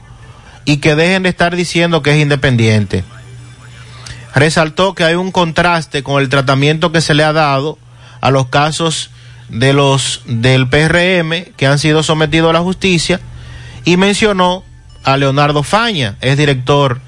[0.66, 3.02] y que dejen de estar diciendo que es independiente.
[4.34, 7.78] Resaltó que hay un contraste con el tratamiento que se le ha dado
[8.20, 9.10] a los casos
[9.48, 13.20] de los del PRM que han sido sometidos a la justicia
[13.84, 14.62] y mencionó
[15.02, 17.00] a Leonardo Faña, es director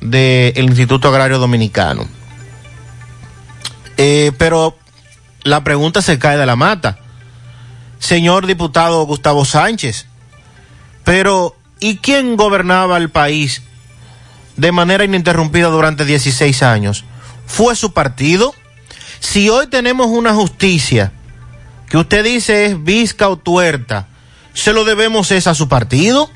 [0.00, 2.08] del Instituto Agrario Dominicano.
[3.98, 4.78] Eh, pero
[5.42, 6.98] la pregunta se cae de la mata.
[7.98, 10.06] Señor diputado Gustavo Sánchez,
[11.04, 13.62] pero ¿y quién gobernaba el país
[14.56, 17.04] de manera ininterrumpida durante 16 años?
[17.46, 18.54] ¿Fue su partido?
[19.20, 21.12] Si hoy tenemos una justicia
[21.88, 24.08] que usted dice es visca o tuerta,
[24.52, 26.30] ¿se lo debemos es a su partido?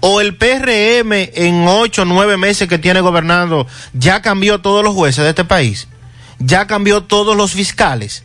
[0.00, 4.94] ¿O el PRM en ocho o nueve meses que tiene gobernando ya cambió todos los
[4.94, 5.88] jueces de este país?
[6.38, 8.24] ¿Ya cambió todos los fiscales?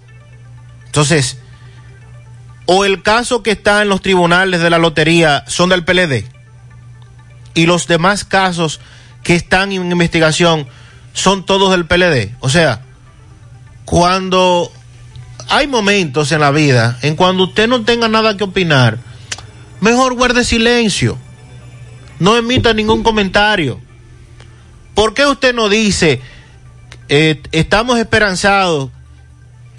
[0.86, 1.38] Entonces,
[2.66, 6.26] ¿o el caso que está en los tribunales de la lotería son del PLD?
[7.54, 8.80] Y los demás casos
[9.24, 10.68] que están en investigación
[11.14, 12.36] son todos del PLD.
[12.40, 12.82] O sea,
[13.86, 14.72] cuando
[15.50, 18.98] hay momentos en la vida en cuando usted no tenga nada que opinar,
[19.82, 21.18] mejor guarde silencio.
[22.20, 23.80] No emita ningún comentario.
[24.94, 26.22] ¿Por qué usted no dice,
[27.10, 28.90] eh, estamos esperanzados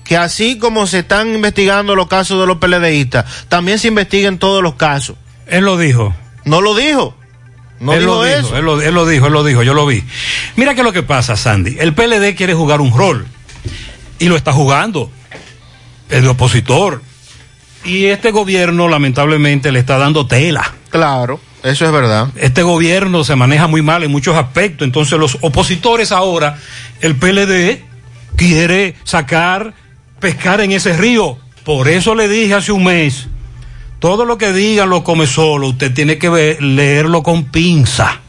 [0.05, 4.63] que así como se están investigando los casos de los PLDistas, también se investiguen todos
[4.63, 5.17] los casos?
[5.47, 6.15] Él lo dijo.
[6.45, 7.17] No lo dijo.
[7.81, 8.57] No él, dijo lo dijo, eso.
[8.57, 10.05] él, lo, él lo dijo, él lo dijo, yo lo vi.
[10.57, 11.77] Mira qué es lo que pasa, Sandy.
[11.79, 13.27] El PLD quiere jugar un rol
[14.19, 15.11] y lo está jugando.
[16.09, 17.03] De opositor.
[17.85, 20.75] Y este gobierno, lamentablemente, le está dando tela.
[20.91, 22.29] Claro, eso es verdad.
[22.37, 24.87] Este gobierno se maneja muy mal en muchos aspectos.
[24.87, 26.59] Entonces, los opositores ahora,
[27.01, 27.83] el PLD
[28.37, 29.75] quiere sacar,
[30.25, 31.37] pescar en ese río.
[31.65, 33.27] Por eso le dije hace un mes,
[33.99, 38.23] todo lo que digan los come solo, usted tiene que leerlo con pinza.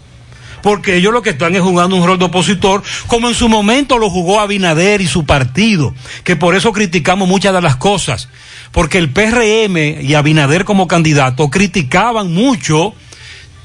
[0.62, 3.98] Porque ellos lo que están es jugando un rol de opositor, como en su momento
[3.98, 5.96] lo jugó Abinader y su partido,
[6.26, 8.28] que por eso criticamos muchas de las cosas.
[8.74, 12.94] Porque el PRM y Abinader como candidato criticaban mucho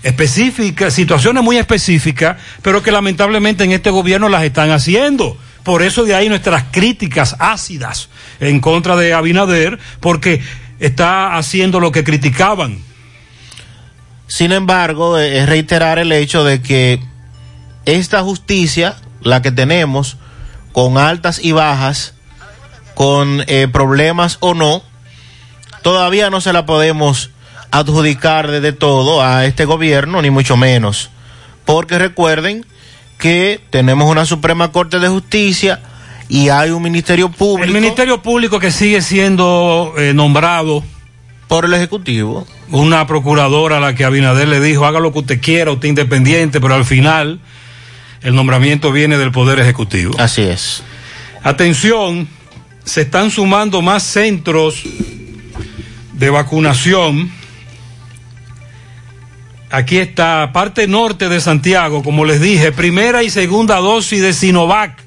[0.04, 5.36] específicas, situaciones muy específicas, pero que lamentablemente en este gobierno las están haciendo.
[5.62, 8.08] Por eso de ahí nuestras críticas ácidas
[8.40, 10.42] en contra de Abinader, porque
[10.78, 12.78] está haciendo lo que criticaban.
[14.26, 17.00] Sin embargo, eh, es reiterar el hecho de que
[17.84, 20.16] esta justicia, la que tenemos,
[20.72, 22.14] con altas y bajas,
[22.94, 24.82] con eh, problemas o no,
[25.82, 27.30] todavía no se la podemos
[27.70, 31.10] adjudicar de, de todo a este gobierno, ni mucho menos.
[31.64, 32.64] Porque recuerden
[33.20, 35.80] que tenemos una Suprema Corte de Justicia
[36.28, 37.64] y hay un Ministerio Público.
[37.64, 40.82] El Ministerio Público que sigue siendo eh, nombrado
[41.46, 42.46] por el Ejecutivo.
[42.70, 46.60] Una procuradora a la que Abinader le dijo, haga lo que usted quiera, usted independiente,
[46.60, 47.40] pero al final
[48.22, 50.14] el nombramiento viene del Poder Ejecutivo.
[50.18, 50.82] Así es.
[51.42, 52.28] Atención,
[52.84, 54.82] se están sumando más centros
[56.12, 57.32] de vacunación.
[59.72, 65.00] Aquí está, parte norte de Santiago, como les dije, primera y segunda dosis de Sinovac.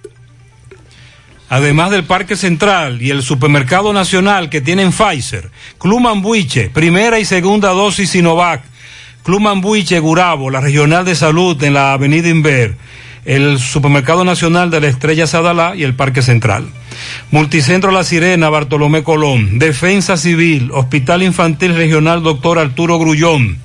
[1.49, 7.26] Además del Parque Central y el Supermercado Nacional que tienen Pfizer, Club Mambuiche, primera y
[7.26, 8.64] segunda dosis Sinovac,
[9.23, 12.77] Club Mambuiche Gurabo, la Regional de Salud en la Avenida Inver,
[13.26, 16.69] el Supermercado Nacional de la Estrella Sadalá y el Parque Central.
[17.31, 23.61] Multicentro La Sirena, Bartolomé Colón, Defensa Civil, Hospital Infantil Regional Doctor Arturo Grullón,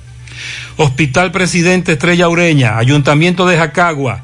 [0.81, 4.21] Hospital Presidente Estrella Ureña, Ayuntamiento de Jacagua,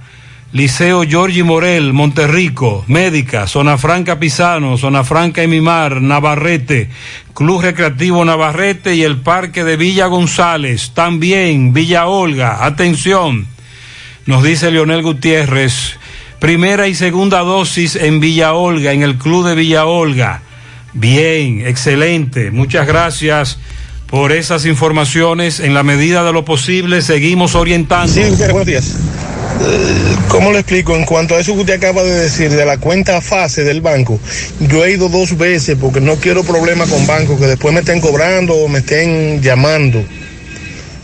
[0.53, 6.89] Liceo Giorgi Morel, Monterrico, Médica, Zona Franca Pisano, Zona Franca Emimar, Navarrete,
[7.33, 13.47] Club Recreativo Navarrete y el Parque de Villa González, también Villa Olga, atención,
[14.25, 15.99] nos dice Leonel Gutiérrez,
[16.39, 20.41] primera y segunda dosis en Villa Olga, en el Club de Villa Olga.
[20.93, 23.59] Bien, excelente, muchas gracias
[24.15, 25.59] por esas informaciones.
[25.59, 28.13] En la medida de lo posible, seguimos orientando.
[28.13, 28.93] Sí, buenos días.
[29.59, 30.95] Eh, ¿Cómo le explico?
[30.95, 34.17] En cuanto a eso que usted acaba de decir, de la cuenta fase del banco,
[34.61, 37.99] yo he ido dos veces porque no quiero problemas con bancos que después me estén
[37.99, 40.01] cobrando o me estén llamando.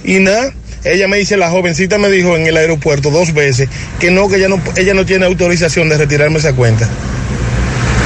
[0.05, 0.53] Y nada,
[0.85, 3.67] ella me dice, la jovencita me dijo en el aeropuerto dos veces
[3.99, 6.87] que no, que ella no, ella no tiene autorización de retirarme esa cuenta.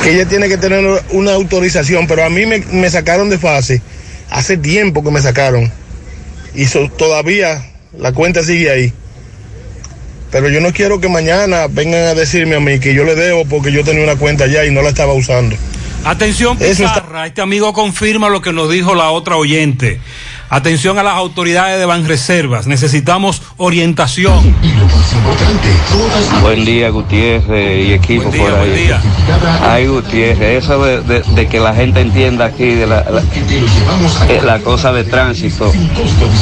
[0.04, 3.84] Que ella tiene que tener una autorización, pero a mí me, me sacaron de fase.
[4.30, 5.72] Hace tiempo que me sacaron.
[6.54, 7.66] Y so- todavía
[7.98, 8.94] la cuenta sigue ahí
[10.32, 13.46] pero yo no quiero que mañana vengan a decirme a mí que yo le debo
[13.46, 15.56] porque yo tenía una cuenta allá y no la estaba usando.
[16.04, 20.00] Atención, Pizarra, este amigo confirma lo que nos dijo la otra oyente.
[20.50, 24.56] Atención a las autoridades de Banreservas, necesitamos orientación.
[26.42, 28.90] Buen día, Gutiérrez y equipo por ahí.
[29.64, 33.22] Ay, Gutiérrez, eso de, de- de que la gente entienda aquí de la, la,
[34.30, 35.74] eh, la cosa de tránsito,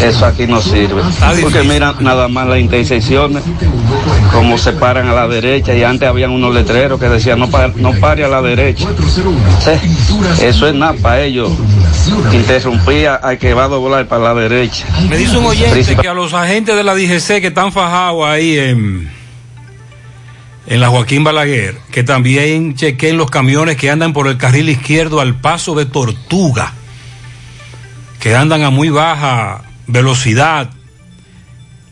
[0.03, 1.01] eso aquí no sirve.
[1.41, 3.41] Porque mira nada más las intersecciones,
[4.33, 7.71] como se paran a la derecha y antes habían unos letreros que decían no, pa-
[7.75, 8.85] no pare a la derecha.
[9.63, 9.71] Sí,
[10.45, 11.49] Eso es nada para ellos.
[12.33, 14.85] Interrumpía al que va a doblar para la derecha.
[15.09, 18.25] Me dice un oyente Principal- que a los agentes de la DGC que están fajados
[18.25, 19.09] ahí en,
[20.67, 25.21] en la Joaquín Balaguer, que también chequen los camiones que andan por el carril izquierdo
[25.21, 26.73] al paso de Tortuga,
[28.19, 30.69] que andan a muy baja velocidad.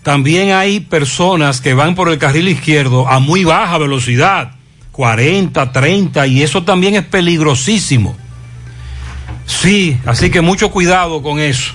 [0.04, 4.52] También hay personas que van por el carril izquierdo a muy baja velocidad,
[4.92, 8.18] 40, 30, y eso también es peligrosísimo.
[9.46, 11.74] Sí, así que mucho cuidado con eso.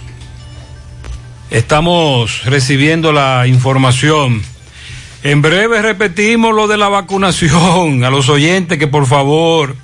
[1.50, 4.42] Estamos recibiendo la información.
[5.22, 8.04] En breve repetimos lo de la vacunación.
[8.04, 9.76] A los oyentes que por favor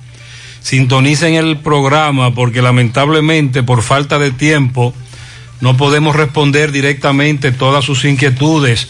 [0.61, 4.93] sintonicen el programa porque lamentablemente por falta de tiempo
[5.61, 8.87] no podemos responder directamente todas sus inquietudes.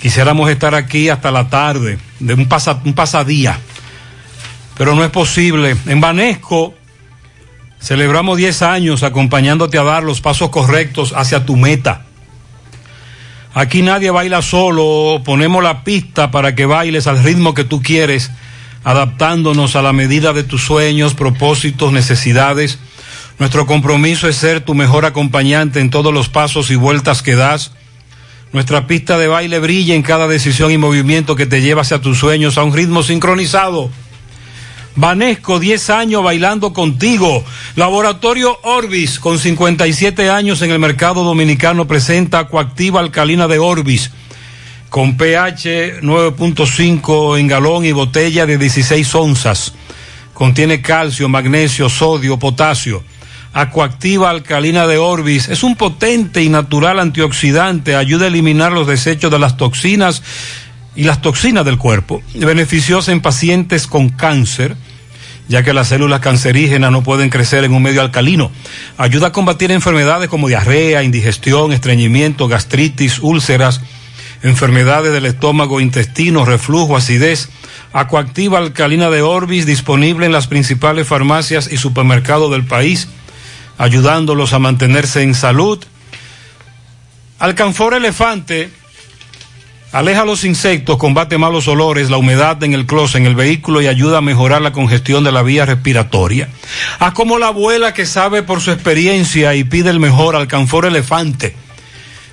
[0.00, 3.58] Quisiéramos estar aquí hasta la tarde, de un, pasa- un pasadía,
[4.76, 5.76] pero no es posible.
[5.86, 6.74] En Banesco
[7.80, 12.04] celebramos 10 años acompañándote a dar los pasos correctos hacia tu meta.
[13.54, 18.30] Aquí nadie baila solo, ponemos la pista para que bailes al ritmo que tú quieres,
[18.84, 22.78] adaptándonos a la medida de tus sueños, propósitos, necesidades.
[23.38, 27.72] Nuestro compromiso es ser tu mejor acompañante en todos los pasos y vueltas que das.
[28.52, 32.18] Nuestra pista de baile brilla en cada decisión y movimiento que te lleva hacia tus
[32.18, 33.90] sueños a un ritmo sincronizado.
[34.98, 37.44] Vanesco, 10 años bailando contigo.
[37.76, 44.10] Laboratorio Orbis, con 57 años en el mercado dominicano, presenta coactiva alcalina de Orbis,
[44.88, 49.72] con pH 9.5 en galón y botella de 16 onzas.
[50.34, 53.04] Contiene calcio, magnesio, sodio, potasio.
[53.52, 59.30] Acuactiva alcalina de Orbis es un potente y natural antioxidante, ayuda a eliminar los desechos
[59.30, 60.24] de las toxinas
[60.96, 62.20] y las toxinas del cuerpo.
[62.34, 64.76] Beneficiosa en pacientes con cáncer,
[65.48, 68.52] ya que las células cancerígenas no pueden crecer en un medio alcalino.
[68.98, 73.80] Ayuda a combatir enfermedades como diarrea, indigestión, estreñimiento, gastritis, úlceras,
[74.42, 77.48] enfermedades del estómago, intestino, reflujo, acidez.
[77.92, 83.08] Acuactiva alcalina de Orbis disponible en las principales farmacias y supermercados del país,
[83.78, 85.82] ayudándolos a mantenerse en salud.
[87.38, 88.70] Alcanfor Elefante
[89.90, 93.86] Aleja los insectos, combate malos olores, la humedad en el closet, en el vehículo y
[93.86, 96.50] ayuda a mejorar la congestión de la vía respiratoria.
[96.98, 101.56] Haz como la abuela que sabe por su experiencia y pide el mejor Alcanfor Elefante.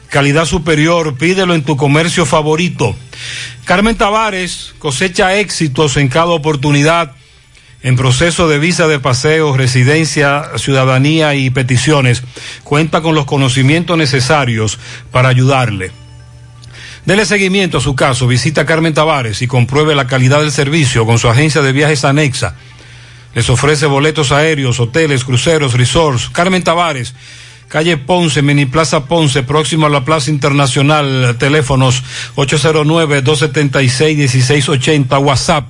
[0.10, 2.94] Calidad superior, pídelo en tu comercio favorito.
[3.64, 7.14] Carmen Tavares cosecha éxitos en cada oportunidad
[7.84, 12.24] en proceso de visa de paseo, residencia, ciudadanía y peticiones.
[12.64, 14.78] Cuenta con los conocimientos necesarios
[15.12, 15.92] para ayudarle.
[17.06, 21.20] Dele seguimiento a su caso, visita Carmen Tavares y compruebe la calidad del servicio con
[21.20, 22.56] su agencia de viajes anexa.
[23.36, 26.30] Les ofrece boletos aéreos, hoteles, cruceros, resorts.
[26.30, 27.14] Carmen Tavares,
[27.68, 32.02] calle Ponce, Mini Plaza Ponce, próximo a la Plaza Internacional, teléfonos
[32.38, 35.68] 809-276-1680, WhatsApp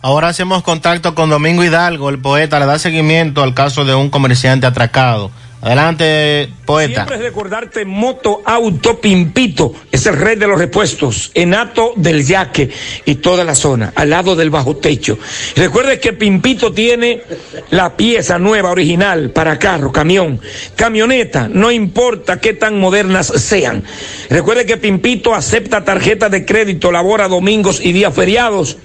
[0.00, 4.08] Ahora hacemos contacto con Domingo Hidalgo, el poeta, le da seguimiento al caso de un
[4.08, 5.30] comerciante atracado.
[5.64, 7.06] Adelante, poeta.
[7.06, 12.68] Siempre es recordarte Moto Auto Pimpito, es el rey de los repuestos, Enato del Yaque
[13.06, 15.18] y toda la zona, al lado del bajo techo.
[15.56, 17.22] Recuerde que Pimpito tiene
[17.70, 20.38] la pieza nueva, original, para carro, camión,
[20.76, 23.84] camioneta, no importa qué tan modernas sean.
[24.28, 28.76] Recuerde que Pimpito acepta tarjeta de crédito, labora domingos y días feriados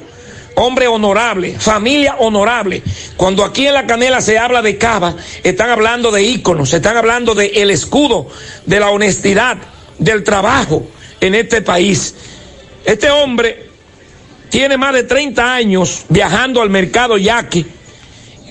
[0.56, 2.82] hombre honorable, familia honorable.
[3.18, 7.36] Cuando aquí en la canela se habla de Cava, están hablando de íconos, están hablando
[7.36, 8.28] de el escudo,
[8.66, 9.58] de la honestidad,
[9.98, 10.88] del trabajo
[11.20, 12.16] en este país.
[12.86, 13.70] Este hombre
[14.50, 17.66] tiene más de 30 años viajando al mercado yaqui.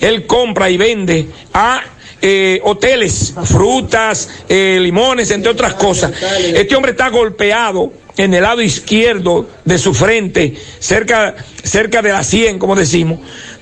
[0.01, 1.83] Él compra y vende a
[2.23, 6.13] eh, hoteles, frutas, eh, limones, entre otras cosas.
[6.55, 12.23] Este hombre está golpeado en el lado izquierdo de su frente, cerca, cerca de la
[12.23, 13.21] 100, como decimos,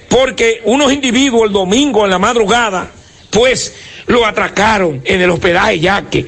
[0.08, 2.90] porque unos individuos el domingo en la madrugada,
[3.30, 3.74] pues
[4.06, 6.26] lo atracaron en el hospedaje Yaque.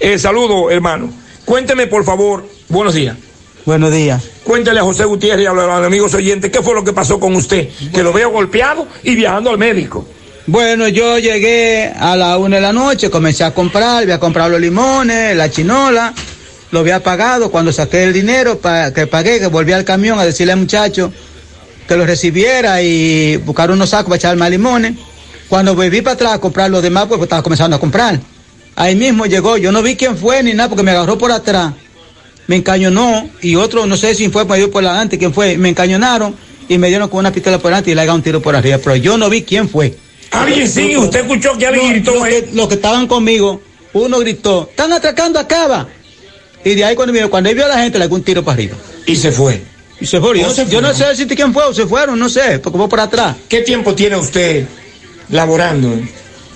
[0.00, 1.12] Eh, saludo, hermano.
[1.44, 3.16] Cuénteme, por favor, buenos días.
[3.64, 4.22] Buenos días.
[4.42, 7.36] Cuéntele a José Gutiérrez y a los amigos oyentes qué fue lo que pasó con
[7.36, 10.04] usted, que lo veo golpeado y viajando al médico.
[10.46, 14.50] Bueno, yo llegué a la una de la noche, comencé a comprar, voy a comprar
[14.50, 16.12] los limones, la chinola,
[16.72, 20.24] lo había pagado, cuando saqué el dinero para que pagué, que volví al camión a
[20.24, 21.12] decirle al muchacho
[21.86, 24.94] que lo recibiera y buscar unos sacos para echar más limones.
[25.48, 28.18] Cuando volví para atrás a comprar los demás, pues estaba comenzando a comprar.
[28.74, 31.74] Ahí mismo llegó, yo no vi quién fue ni nada, porque me agarró por atrás,
[32.46, 36.34] me encañonó y otro, no sé si fue por, por adelante, quién fue, me encañonaron
[36.70, 38.78] y me dieron con una pistola por adelante y le haga un tiro por arriba,
[38.82, 39.94] pero yo no vi quién fue.
[40.30, 42.14] Alguien sí, usted escuchó que alguien gritó.
[42.14, 43.60] Los que, los que estaban conmigo,
[43.92, 45.86] uno gritó, están atracando a Cava.
[46.64, 48.54] Y de ahí cuando, cuando él vio a la gente le dio un tiro para
[48.54, 48.76] arriba.
[49.06, 49.60] Y se fue.
[50.00, 50.38] Y se fue.
[50.38, 52.58] Yo, ¿Cómo no, se yo no sé decirte quién fue o se fueron, no sé,
[52.58, 53.36] porque fue por atrás.
[53.48, 54.64] ¿Qué tiempo tiene usted
[55.30, 55.94] laborando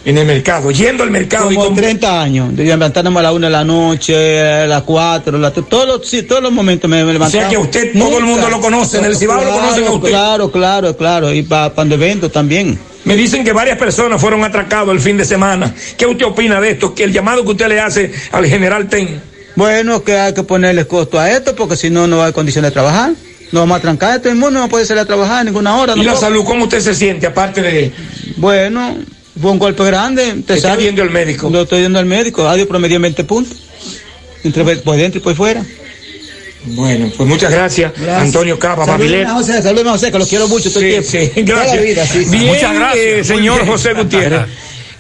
[0.05, 0.71] en el mercado?
[0.71, 2.53] Yendo al mercado y Como com- 30 años.
[2.55, 6.43] Levantarnos a las 1 de la noche, a las 4, la- todos, los, sí, todos
[6.43, 7.49] los momentos me, levantaba.
[7.49, 10.09] que usted, todo el mundo lo conoce, en el Cibao lo conocen a usted.
[10.09, 11.33] Claro, claro, claro.
[11.33, 12.79] Y para cuando eventos también.
[13.05, 15.73] Me dicen que varias personas fueron atracados el fin de semana.
[15.97, 16.93] ¿Qué usted opina de esto?
[16.93, 19.36] Que el llamado que usted le hace al general Ten.
[19.57, 22.71] Bueno, que hay que ponerle costo a esto porque si no, no hay condición de
[22.71, 23.13] trabajar.
[23.53, 25.95] No vamos a trancar, todo el mundo no puede salir a trabajar ninguna hora.
[25.97, 27.93] ¿Y la salud cómo usted se siente aparte de
[28.37, 28.99] Bueno,
[29.41, 30.35] fue un golpe grande.
[30.39, 30.83] Usted Está sabe.
[30.83, 31.49] viendo el médico.
[31.49, 32.49] Lo estoy viendo al médico.
[32.49, 33.57] Adiós promedio en 20 puntos.
[34.45, 35.65] Entre, por dentro y por fuera.
[36.69, 39.29] Bueno, pues muchas gracias, Antonio Cava, Salúdeme Babilet.
[39.29, 41.35] a José, José, que lo quiero mucho todo el Sí, tiempo.
[41.37, 41.85] sí, Toda la gracias.
[41.85, 42.25] vida, sí.
[42.29, 43.05] Bien, Muchas gracias.
[43.07, 43.67] eh, señor.
[43.67, 44.41] José Gutiérrez.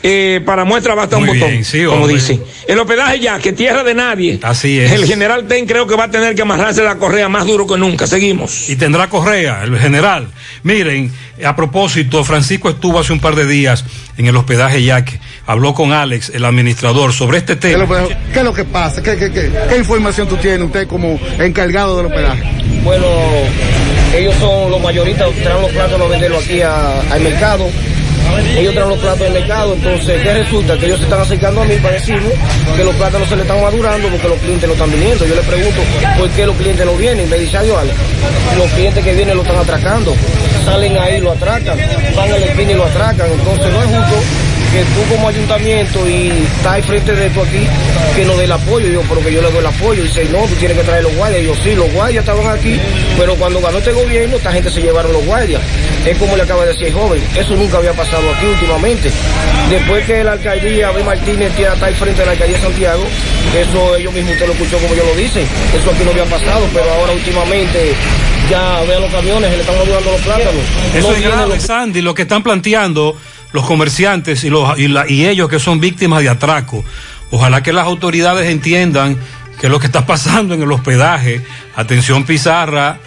[0.09, 2.15] Eh, para muestra basta un Muy botón, bien, sí, como hombre.
[2.15, 2.39] dice.
[2.69, 4.39] El hospedaje ya, que tierra de nadie.
[4.43, 4.93] Así es.
[4.93, 7.77] El general Ten creo que va a tener que amarrarse la correa más duro que
[7.77, 8.07] nunca.
[8.07, 8.69] Seguimos.
[8.71, 10.29] Y tendrá correa, el general.
[10.63, 11.11] Miren,
[11.45, 13.85] a propósito, Francisco estuvo hace un par de días
[14.17, 15.19] en el hospedaje Yaque.
[15.47, 18.05] Habló con Alex, el administrador, sobre este ¿Qué es tema.
[18.33, 19.03] qué es lo que pasa?
[19.03, 22.43] ¿Qué, qué, qué, qué información tú tienes usted como encargado del hospedaje?
[22.85, 23.07] Bueno,
[24.17, 27.69] ellos son los mayoristas, traen los platos a venderlos aquí a- al mercado.
[28.57, 30.77] Ellos traen los platos al mercado, entonces, ¿qué resulta?
[30.79, 32.31] Que ellos se están acercando a mí para decirme
[32.77, 35.27] que los plátanos se le están madurando porque los clientes no están viniendo.
[35.27, 35.81] Yo les pregunto,
[36.19, 37.29] ¿por qué los clientes no vienen?
[37.29, 37.69] Me dice, "Ay,
[38.57, 40.15] los clientes que vienen lo están atracando.
[40.65, 41.79] Salen ahí, lo atracan,
[42.17, 43.31] van a la esquina y lo atracan.
[43.31, 44.17] Entonces, no es justo
[44.73, 47.67] que tú como ayuntamiento y estás al frente de esto aquí,
[48.15, 48.87] que nos dé el apoyo.
[48.89, 50.03] Yo, pero que yo le doy el apoyo.
[50.05, 51.43] Y dice, no, tú tienes que traer los guardias.
[51.43, 52.79] Y yo, sí, los guardias estaban aquí,
[53.19, 55.63] pero cuando ganó este gobierno, esta gente se llevaron los guardias.
[56.05, 59.11] Es como le acaba de decir el joven, eso nunca había pasado aquí últimamente.
[59.71, 63.03] Después que la alcaldía, Abel Martínez, ya está al frente de la alcaldía de Santiago,
[63.59, 66.65] eso ellos mismos usted lo escuchó como yo lo dice, eso aquí no había pasado,
[66.73, 67.93] pero ahora últimamente
[68.49, 70.63] ya vean los camiones, le están madurando los plátanos.
[70.95, 73.17] Eso No es grave, los- Sandy, lo que están planteando
[73.57, 76.85] los comerciantes y, los, y, ellos que son víctimas de atraco.
[77.31, 79.17] Ojalá que las autoridades entiendan
[79.59, 81.41] que lo que está pasando en el hospedaje,
[81.75, 82.99] atención Pizarra,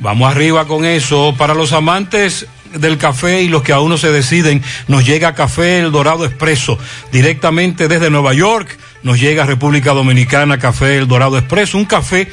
[0.00, 1.34] vamos arriba con eso.
[1.36, 5.80] Para los amantes del café y los que aún no se deciden, nos llega Café
[5.80, 6.78] El Dorado Expreso
[7.12, 12.32] directamente desde Nueva York, nos llega República Dominicana Café El Dorado Expreso, un café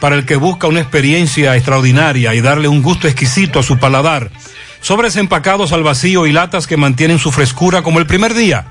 [0.00, 4.32] para el que busca una experiencia extraordinaria y darle un gusto exquisito a su paladar.
[4.84, 8.66] Sobres empacados al vacío y latas que mantienen su frescura como el primer día.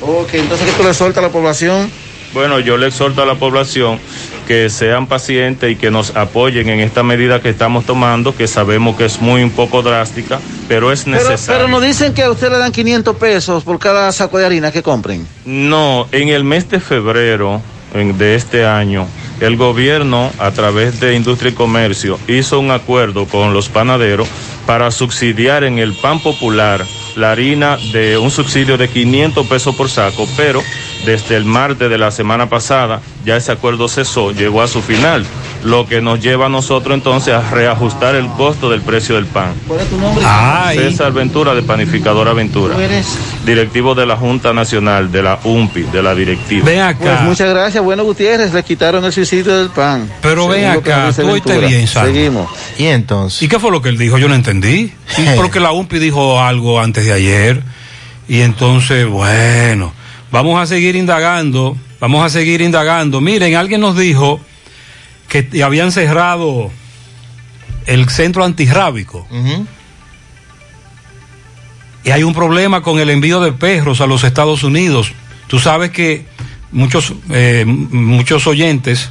[0.00, 1.90] Ok, entonces, ¿qué tú le sueltas a la población?
[2.32, 4.00] Bueno, yo le exhorto a la población
[4.46, 8.96] que sean pacientes y que nos apoyen en esta medida que estamos tomando, que sabemos
[8.96, 11.58] que es muy un poco drástica, pero es Pero, necesaria.
[11.62, 14.70] pero nos dicen que a usted le dan 500 pesos por cada saco de harina
[14.72, 15.26] que compren.
[15.44, 17.60] No, en el mes de febrero
[17.94, 19.06] de este año,
[19.40, 24.28] el gobierno, a través de Industria y Comercio, hizo un acuerdo con los panaderos
[24.66, 26.84] para subsidiar en el pan popular
[27.16, 30.60] la harina de un subsidio de 500 pesos por saco, pero
[31.04, 35.24] desde el martes de la semana pasada ya ese acuerdo cesó, llegó a su final,
[35.64, 39.54] lo que nos lleva a nosotros entonces a reajustar el costo del precio del pan.
[39.66, 40.24] ¿Cuál es tu nombre?
[40.74, 43.16] César Ventura de Panificadora Ventura Tú eres-
[43.46, 46.66] directivo de la Junta Nacional, de la UMPI, de la directiva.
[46.66, 46.98] Ven acá.
[46.98, 47.82] Pues muchas gracias.
[47.82, 50.10] Bueno, Gutiérrez, le quitaron el suicidio del pan.
[50.20, 51.86] Pero ven acá, tú oíste bien.
[51.86, 52.50] Seguimos.
[52.78, 53.42] ¿Y entonces?
[53.42, 54.18] ¿Y qué fue lo que él dijo?
[54.18, 54.92] Yo no entendí.
[55.36, 57.62] Porque la UMPI dijo algo antes de ayer.
[58.28, 59.92] Y entonces, bueno,
[60.34, 61.76] vamos a seguir indagando.
[62.00, 63.20] Vamos a seguir indagando.
[63.20, 64.40] Miren, alguien nos dijo
[65.28, 66.72] que habían cerrado
[67.86, 69.28] el centro antirrábico.
[72.02, 75.12] Y hay un problema con el envío de perros a los Estados Unidos.
[75.46, 76.26] Tú sabes que
[76.72, 79.10] muchos, eh, muchos oyentes,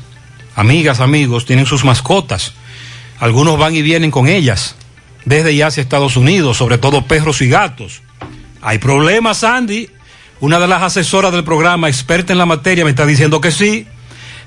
[0.58, 2.54] amigas, amigos, tienen sus mascotas.
[3.20, 4.76] Algunos van y vienen con ellas
[5.24, 8.02] desde y hacia Estados Unidos, sobre todo perros y gatos.
[8.62, 9.90] Hay problemas, Sandy.
[10.44, 13.88] Una de las asesoras del programa, experta en la materia, me está diciendo que sí.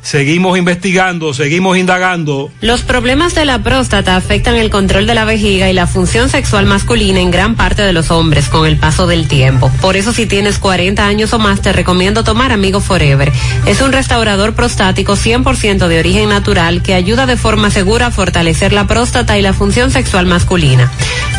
[0.06, 2.52] Seguimos investigando, seguimos indagando.
[2.60, 6.64] Los problemas de la próstata afectan el control de la vejiga y la función sexual
[6.64, 9.68] masculina en gran parte de los hombres con el paso del tiempo.
[9.80, 13.32] Por eso si tienes 40 años o más te recomiendo tomar Amigo Forever.
[13.66, 18.72] Es un restaurador prostático 100% de origen natural que ayuda de forma segura a fortalecer
[18.72, 20.88] la próstata y la función sexual masculina.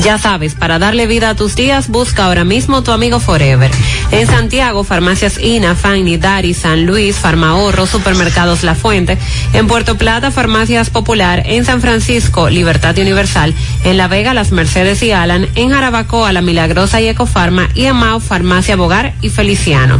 [0.03, 3.71] Ya sabes, para darle vida a tus días, busca ahora mismo tu Amigo Forever.
[4.11, 9.17] En Santiago, farmacias INA, Fanny, Dari, San Luis, Farmahorro, Supermercados La Fuente.
[9.53, 11.43] En Puerto Plata, Farmacias Popular.
[11.45, 13.53] En San Francisco, Libertad Universal.
[13.83, 15.47] En La Vega, Las Mercedes y Alan.
[15.55, 17.69] En Jarabacoa, La Milagrosa y Ecofarma.
[17.73, 19.99] Y en Mao, Farmacia Bogar y Feliciano.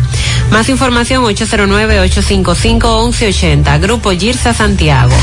[0.52, 3.80] Más información 809-855-1180.
[3.80, 5.16] Grupo Girsa Santiago.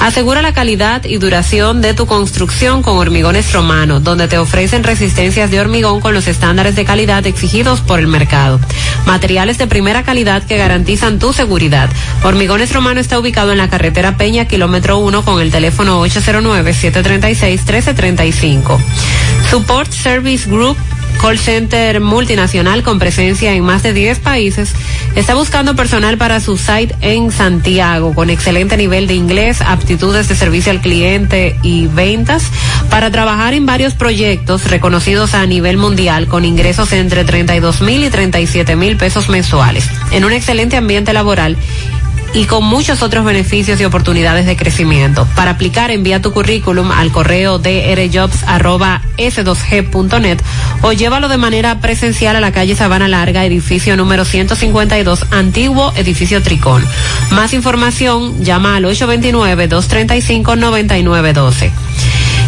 [0.00, 5.50] Asegura la calidad y duración de tu construcción con Hormigones Romano, donde te ofrecen resistencias
[5.50, 8.60] de hormigón con los estándares de calidad exigidos por el mercado.
[9.06, 11.88] Materiales de primera calidad que garantizan tu seguridad.
[12.22, 18.78] Hormigones Romano está ubicado en la carretera Peña, kilómetro 1, con el teléfono 809-736-1335.
[19.50, 20.76] Support Service Group
[21.20, 24.72] call center multinacional con presencia en más de 10 países,
[25.14, 30.34] está buscando personal para su site en Santiago con excelente nivel de inglés, aptitudes de
[30.34, 32.44] servicio al cliente y ventas
[32.90, 38.10] para trabajar en varios proyectos reconocidos a nivel mundial con ingresos entre 32 mil y
[38.10, 41.56] 37 mil pesos mensuales en un excelente ambiente laboral
[42.34, 45.28] y con muchos otros beneficios y oportunidades de crecimiento.
[45.36, 50.38] Para aplicar, envía tu currículum al correo drjobs.s2g.net
[50.82, 56.42] o llévalo de manera presencial a la calle Sabana Larga, edificio número 152, antiguo edificio
[56.42, 56.84] Tricón.
[57.30, 61.70] Más información, llama al 829-235-9912.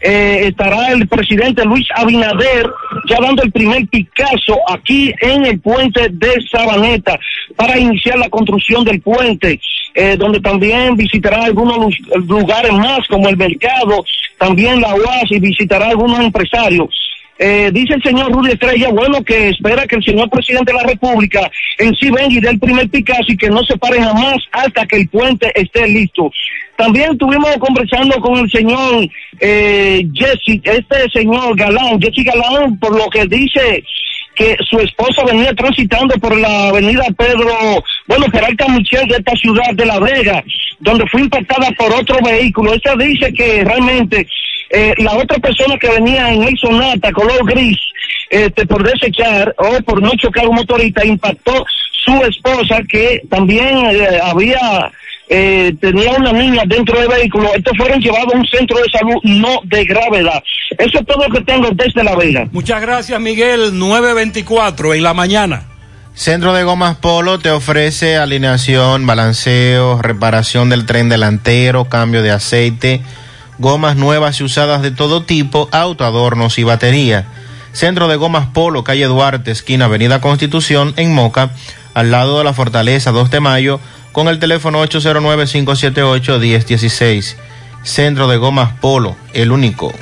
[0.00, 2.66] eh, estará el presidente Luis Abinader
[3.08, 7.18] ya dando el primer Picasso aquí en el puente de Sabaneta
[7.56, 9.60] para iniciar la construcción del puente,
[9.94, 11.94] eh, donde también visitará algunos
[12.26, 14.04] lugares más como el mercado,
[14.38, 17.09] también la UAS y visitará algunos empresarios.
[17.42, 20.86] Eh, dice el señor Rudy Estrella, bueno, que espera que el señor presidente de la
[20.86, 24.36] República en sí venga y dé el primer Picasso y que no se pare jamás
[24.52, 26.30] hasta que el puente esté listo.
[26.76, 29.08] También estuvimos conversando con el señor
[29.40, 33.82] eh, Jesse, este señor Galán, Jesse Galán, por lo que dice
[34.34, 39.72] que su esposa venía transitando por la avenida Pedro, bueno, Geralta Michel de esta ciudad
[39.72, 40.44] de La Vega,
[40.78, 42.74] donde fue impactada por otro vehículo.
[42.74, 44.26] Esta dice que realmente
[44.70, 47.78] eh, la otra persona que venía en el Sonata, color gris,
[48.30, 51.64] este, por desechar o por no chocar un motorista, impactó
[52.04, 54.90] su esposa que también eh, había
[55.32, 59.14] eh, tenía una niña dentro del vehículo, estos fueron llevados a un centro de salud
[59.22, 60.42] no de gravedad.
[60.76, 62.48] Eso es todo lo que tengo desde La Vega.
[62.50, 63.78] Muchas gracias, Miguel.
[63.78, 65.62] 924 en la mañana.
[66.14, 73.00] Centro de Gomas Polo te ofrece alineación, balanceo, reparación del tren delantero, cambio de aceite,
[73.60, 77.26] gomas nuevas y usadas de todo tipo, auto, adornos y batería.
[77.72, 81.52] Centro de Gomas Polo, calle Duarte, esquina Avenida Constitución, en Moca,
[81.94, 83.78] al lado de la Fortaleza 2 de Mayo,
[84.12, 87.36] con el teléfono 809-578-1016.
[87.82, 89.92] Centro de Gomas Polo, el único.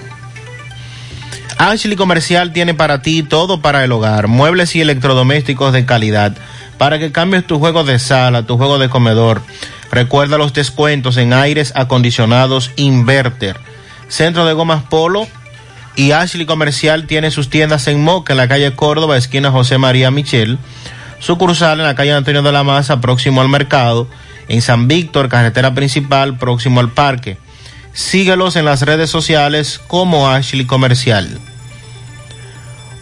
[1.59, 6.37] Ashley Comercial tiene para ti todo para el hogar, muebles y electrodomésticos de calidad,
[6.79, 9.43] para que cambies tu juego de sala, tu juego de comedor.
[9.91, 13.57] Recuerda los descuentos en aires acondicionados Inverter.
[14.09, 15.27] Centro de Gomas Polo
[15.97, 20.11] y Ashley Comercial tiene sus tiendas en Moca, en la calle Córdoba, esquina José María
[20.11, 20.59] Michel
[21.19, 24.09] sucursal en la calle Antonio de la Maza, próximo al mercado,
[24.49, 27.39] en San Víctor, carretera principal, próximo al parque.
[27.93, 31.39] Síguelos en las redes sociales como Ashley Comercial.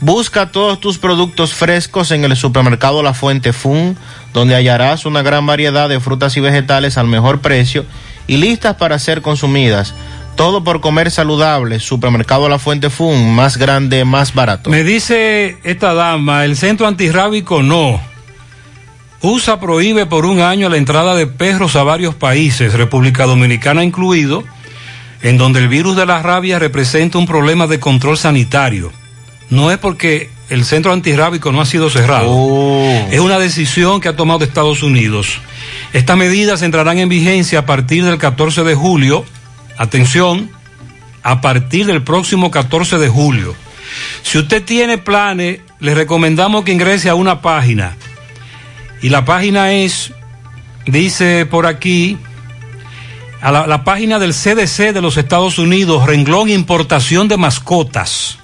[0.07, 3.99] Busca todos tus productos frescos en el supermercado La Fuente Fun,
[4.33, 7.85] donde hallarás una gran variedad de frutas y vegetales al mejor precio
[8.29, 9.95] y listas para ser consumidas.
[10.37, 11.81] Todo por comer saludable.
[11.81, 14.71] Supermercado La Fuente Fun, más grande, más barato.
[14.71, 18.01] Me dice esta dama, el centro antirrábico no.
[19.23, 24.45] USA prohíbe por un año la entrada de perros a varios países, República Dominicana incluido,
[25.23, 28.93] en donde el virus de la rabia representa un problema de control sanitario.
[29.51, 32.27] No es porque el centro antirrábico no ha sido cerrado.
[32.29, 33.09] Oh.
[33.11, 35.39] Es una decisión que ha tomado Estados Unidos.
[35.93, 39.25] Estas medidas entrarán en vigencia a partir del 14 de julio.
[39.79, 40.51] Atención,
[41.23, 43.55] a partir del próximo 14 de julio.
[44.23, 47.97] Si usted tiene planes, le recomendamos que ingrese a una página.
[49.03, 50.13] Y la página es,
[50.87, 52.19] dice por aquí,
[53.41, 58.39] a la, la página del CDC de los Estados Unidos, renglón importación de mascotas.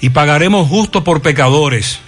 [0.00, 2.00] Y pagaremos justo por pecadores.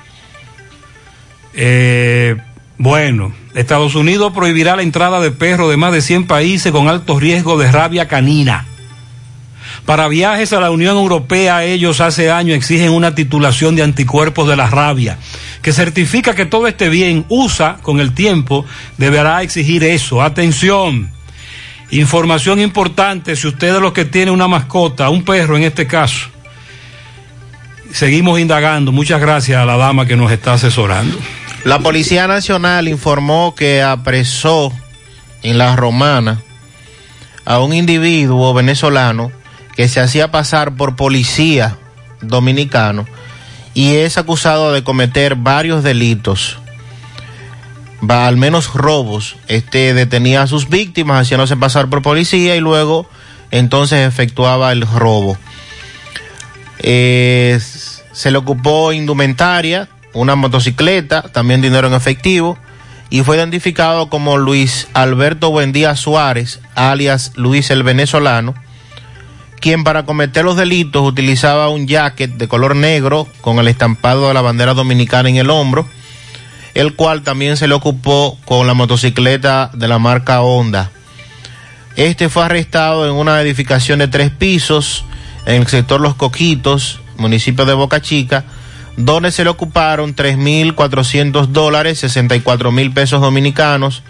[1.55, 2.37] Eh,
[2.79, 7.19] bueno, Estados Unidos prohibirá la entrada de perros de más de 100 países con alto
[7.21, 8.67] riesgo de rabia canina.
[9.87, 14.57] Para viajes a la Unión Europea, ellos hace años exigen una titulación de anticuerpos de
[14.57, 15.19] la rabia,
[15.61, 17.25] que certifica que todo esté bien.
[17.29, 18.65] USA, con el tiempo,
[18.97, 20.23] deberá exigir eso.
[20.23, 21.11] Atención.
[21.91, 26.29] Información importante, si usted es los que tiene una mascota, un perro en este caso.
[27.93, 28.91] Seguimos indagando.
[28.93, 31.17] Muchas gracias a la dama que nos está asesorando.
[31.65, 34.73] La Policía Nacional informó que apresó
[35.43, 36.43] en la Romana
[37.45, 39.31] a un individuo venezolano
[39.77, 41.77] que se hacía pasar por policía
[42.21, 43.07] dominicano
[43.75, 46.59] y es acusado de cometer varios delitos,
[48.09, 49.37] va, al menos robos.
[49.49, 53.09] Este detenía a sus víctimas haciéndose pasar por policía y luego
[53.51, 55.39] entonces efectuaba el robo.
[56.81, 57.61] Eh,
[58.13, 62.59] se le ocupó indumentaria, una motocicleta, también dinero en efectivo,
[63.11, 68.55] y fue identificado como Luis Alberto Buendía Suárez, alias Luis el Venezolano,
[69.61, 74.35] quien para cometer los delitos utilizaba un jacket de color negro con el estampado de
[74.35, 75.87] la bandera dominicana en el hombro,
[76.75, 80.91] el cual también se le ocupó con la motocicleta de la marca Honda.
[81.97, 85.05] Este fue arrestado en una edificación de tres pisos
[85.45, 88.45] en el sector Los Coquitos, municipio de Boca Chica,
[88.97, 94.03] donde se le ocuparon 3.400 dólares, 64 mil pesos dominicanos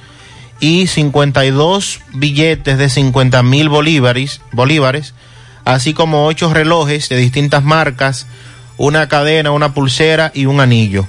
[0.59, 5.15] y 52 billetes de 50 mil bolívares, bolívares,
[5.65, 8.27] así como ocho relojes de distintas marcas,
[8.77, 11.07] una cadena, una pulsera y un anillo.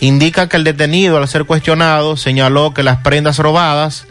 [0.00, 4.06] Indica que el detenido, al ser cuestionado, señaló que las prendas robadas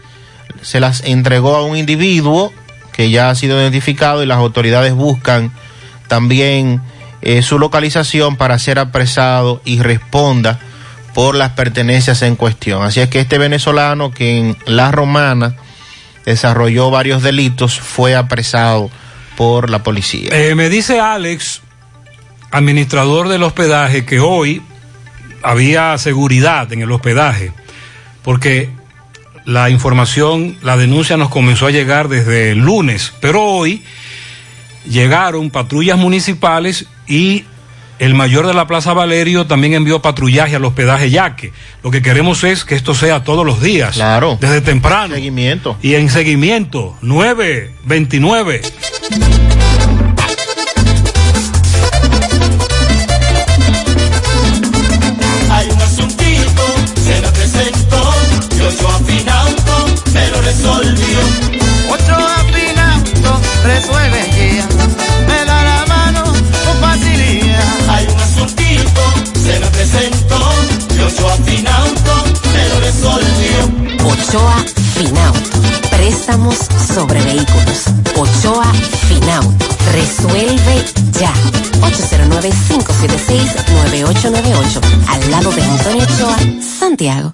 [0.62, 2.52] se las entregó a un individuo
[2.92, 5.52] que ya ha sido identificado y las autoridades buscan
[6.08, 6.82] también
[7.22, 10.60] eh, su localización para ser apresado y responda
[11.14, 12.84] por las pertenencias en cuestión.
[12.84, 15.56] Así es que este venezolano que en La Romana
[16.26, 18.92] desarrolló varios delitos fue apresado
[19.36, 20.30] por la policía.
[20.32, 21.62] Eh, me dice Alex,
[22.52, 24.62] administrador del hospedaje, que hoy
[25.42, 27.52] había seguridad en el hospedaje,
[28.24, 28.70] porque
[29.46, 33.84] la información, la denuncia nos comenzó a llegar desde el lunes, pero hoy
[34.90, 37.46] llegaron patrullas municipales y
[38.00, 41.52] el mayor de la Plaza Valerio también envió patrullaje al hospedaje Yaque.
[41.84, 43.96] Lo que queremos es que esto sea todos los días.
[43.96, 44.38] Claro.
[44.40, 45.16] Desde temprano.
[45.16, 45.78] Seguimiento.
[45.82, 48.62] Y en seguimiento, 929.
[55.50, 58.14] Hay un asuntito, se me presentó,
[58.56, 61.58] y ocho afinauto, me lo resolvió.
[63.68, 64.37] Resuelve
[69.90, 70.40] presentó,
[70.96, 73.58] y ocho afinauto, me lo resolvió.
[74.06, 75.58] Ochoa Finauto.
[75.90, 76.56] Préstamos
[76.94, 77.86] sobre vehículos.
[78.16, 78.72] Ochoa
[79.08, 79.66] Finauto.
[79.94, 80.86] Resuelve
[81.20, 81.34] ya.
[81.82, 84.82] 809-576-9898.
[85.08, 86.38] Al lado de Antonio Ochoa,
[86.80, 87.34] Santiago.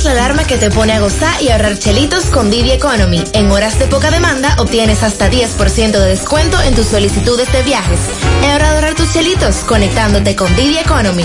[0.00, 3.22] Es la alarma que te pone a gozar y ahorrar chelitos con Didi Economy.
[3.34, 7.98] En horas de poca demanda obtienes hasta 10% de descuento en tus solicitudes de viajes.
[8.42, 11.24] Es hora de ahorrar tus chelitos conectándote con Didi Economy.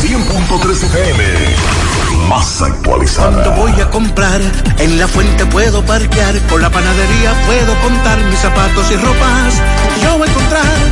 [0.00, 1.24] 100.3 FM.
[2.28, 3.90] Más actualizado.
[3.90, 4.40] comprar,
[4.78, 9.54] en la fuente puedo parquear, con la panadería puedo contar mis zapatos y ropas.
[10.02, 10.91] Yo voy a encontrar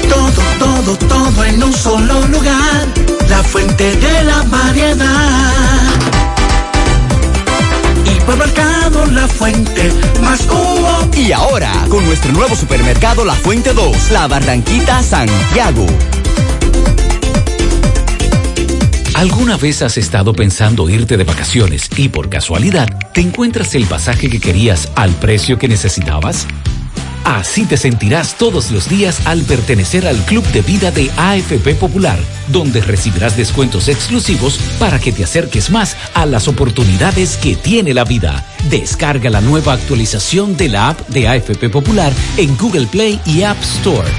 [0.11, 2.87] todo, todo, todo en un solo lugar,
[3.29, 5.81] la fuente de la variedad.
[8.05, 9.91] Hipermercado La Fuente,
[10.21, 11.09] más humo.
[11.15, 15.85] Y ahora, con nuestro nuevo supermercado La Fuente 2, La Barranquita Santiago.
[19.13, 24.29] ¿Alguna vez has estado pensando irte de vacaciones y por casualidad te encuentras el pasaje
[24.29, 26.47] que querías al precio que necesitabas?
[27.23, 32.17] Así te sentirás todos los días al pertenecer al Club de Vida de AFP Popular,
[32.47, 38.03] donde recibirás descuentos exclusivos para que te acerques más a las oportunidades que tiene la
[38.03, 38.45] vida.
[38.69, 43.61] Descarga la nueva actualización de la app de AFP Popular en Google Play y App
[43.61, 44.09] Store.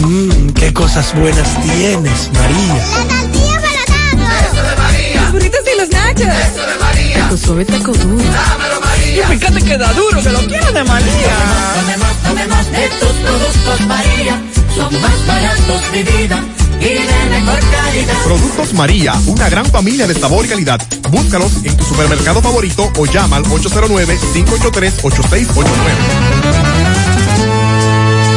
[0.00, 2.74] Mmm, qué cosas buenas tienes, María.
[2.74, 5.22] La tortilla para Eso de María.
[5.22, 6.26] Los burritos y los nachos.
[6.26, 7.18] Eso de María.
[7.18, 8.24] Taco suave, taco duro.
[8.24, 8.75] Dámelo,
[9.16, 9.34] María.
[9.34, 11.36] Y fíjate que da duro, que lo quiero de María.
[11.80, 14.40] Tomemos, tomemos de tus productos, María.
[14.74, 16.38] Son más baratos, mi vida.
[16.80, 18.22] Y de mejor calidad.
[18.24, 20.80] Productos María, una gran familia de sabor y calidad.
[21.10, 25.64] Búscalos en tu supermercado favorito o llama al 809-583-8689.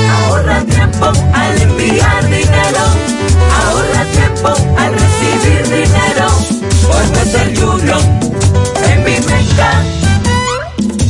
[0.10, 2.86] Ahorra tiempo al enviar dinero.
[3.66, 6.30] Ahorra tiempo al recibir dinero.
[6.88, 8.02] Por ser Junior
[8.90, 9.99] en mi meta.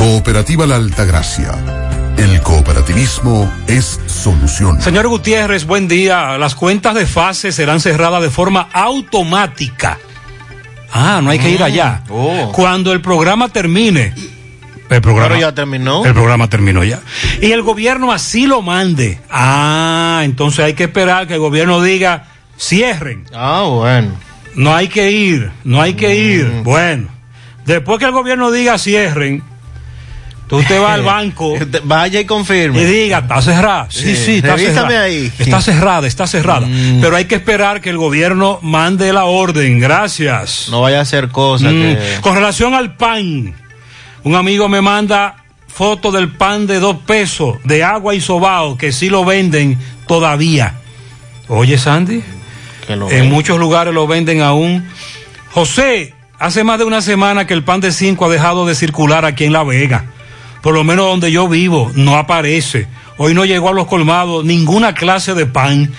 [0.00, 1.52] Cooperativa La Altagracia.
[2.16, 4.80] El cooperativismo es solución.
[4.80, 6.38] Señor Gutiérrez, buen día.
[6.38, 9.98] Las cuentas de fase serán cerradas de forma automática.
[10.90, 12.02] Ah, no hay que ir allá.
[12.08, 12.50] Oh.
[12.50, 14.14] Cuando el programa termine.
[14.88, 16.06] El programa Pero ya terminó.
[16.06, 17.00] El programa terminó ya.
[17.42, 19.20] Y el gobierno así lo mande.
[19.28, 22.24] Ah, entonces hay que esperar que el gobierno diga
[22.58, 23.26] cierren.
[23.34, 24.12] Ah, bueno.
[24.54, 26.62] No hay que ir, no hay que ir.
[26.64, 27.08] Bueno,
[27.66, 29.49] después que el gobierno diga cierren,
[30.50, 31.54] tú te vas al banco.
[31.84, 32.82] Vaya y confirme.
[32.82, 33.86] Y diga, está cerrada.
[33.88, 35.02] Sí, sí, está cerrada.
[35.04, 35.32] ahí.
[35.38, 36.68] Está cerrada, está cerrada.
[37.00, 39.78] Pero hay que esperar que el gobierno mande la orden.
[39.78, 40.66] Gracias.
[40.70, 41.98] No vaya a hacer cosas Mm, que...
[42.20, 43.54] Con relación al pan,
[44.24, 45.36] un amigo me manda
[45.68, 50.74] foto del pan de dos pesos de agua y sobao, que sí lo venden todavía.
[51.48, 52.22] Oye, Sandy,
[52.86, 54.86] que lo en muchos lugares lo venden aún.
[55.52, 59.24] José, hace más de una semana que el pan de cinco ha dejado de circular
[59.24, 60.04] aquí en La Vega.
[60.62, 62.86] Por lo menos donde yo vivo, no aparece.
[63.16, 65.92] Hoy no llegó a los colmados ninguna clase de pan.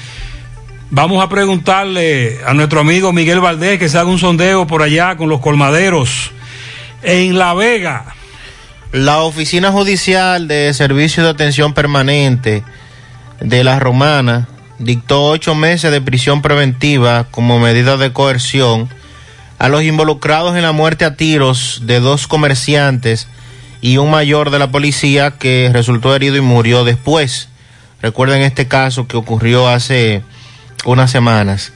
[0.90, 5.16] Vamos a preguntarle a nuestro amigo Miguel Valdés que se haga un sondeo por allá
[5.16, 6.32] con los colmaderos
[7.02, 8.16] en La Vega.
[8.92, 12.64] La Oficina Judicial de Servicio de Atención Permanente
[13.40, 14.50] de la Romana
[14.80, 18.90] dictó ocho meses de prisión preventiva como medida de coerción
[19.60, 23.28] a los involucrados en la muerte a tiros de dos comerciantes
[23.82, 27.50] y un mayor de la policía que resultó herido y murió después.
[28.02, 30.24] Recuerden este caso que ocurrió hace
[30.86, 31.74] unas semanas.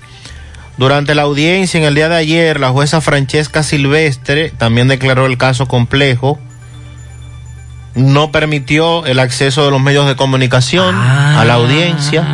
[0.78, 5.38] Durante la audiencia en el día de ayer, la jueza Francesca Silvestre también declaró el
[5.38, 6.40] caso complejo
[7.96, 12.28] no permitió el acceso de los medios de comunicación a la audiencia.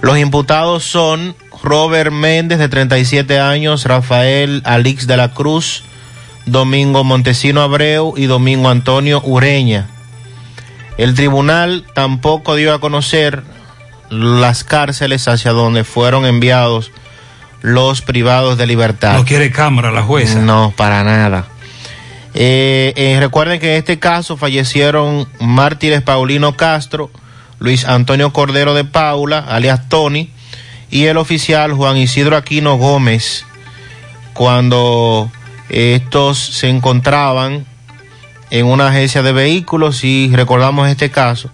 [0.00, 5.84] Los imputados son Robert Méndez, de 37 años, Rafael Alix de la Cruz,
[6.50, 9.86] Domingo Montesino Abreu y Domingo Antonio Ureña.
[10.96, 13.42] El tribunal tampoco dio a conocer
[14.10, 16.90] las cárceles hacia donde fueron enviados
[17.62, 19.14] los privados de libertad.
[19.14, 20.40] No quiere cámara la jueza.
[20.40, 21.46] No, para nada.
[22.34, 27.10] Eh, eh, recuerden que en este caso fallecieron mártires Paulino Castro,
[27.58, 30.30] Luis Antonio Cordero de Paula, alias Tony,
[30.90, 33.44] y el oficial Juan Isidro Aquino Gómez,
[34.34, 35.30] cuando
[35.68, 37.66] estos se encontraban
[38.50, 41.50] en una agencia de vehículos y recordamos este caso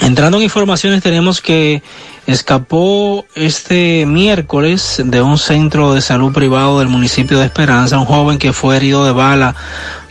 [0.00, 1.82] Entrando en informaciones, tenemos que
[2.26, 8.38] escapó este miércoles de un centro de salud privado del municipio de Esperanza un joven
[8.38, 9.54] que fue herido de bala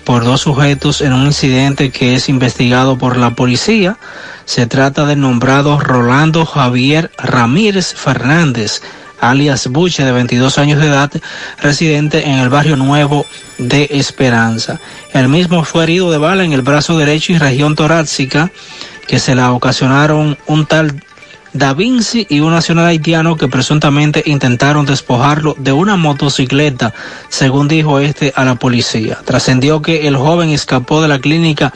[0.04, 3.98] por dos sujetos en un incidente que es investigado por la policía.
[4.46, 8.82] Se trata del nombrado Rolando Javier Ramírez Fernández,
[9.20, 11.12] alias Buche, de 22 años de edad,
[11.60, 13.26] residente en el barrio nuevo
[13.58, 14.80] de Esperanza.
[15.14, 18.52] El mismo fue herido de bala en el brazo derecho y región torácica
[19.08, 21.04] que se la ocasionaron un tal
[21.54, 26.94] Da Vinci y un nacional haitiano que presuntamente intentaron despojarlo de una motocicleta,
[27.28, 29.18] según dijo este a la policía.
[29.26, 31.74] Trascendió que el joven escapó de la clínica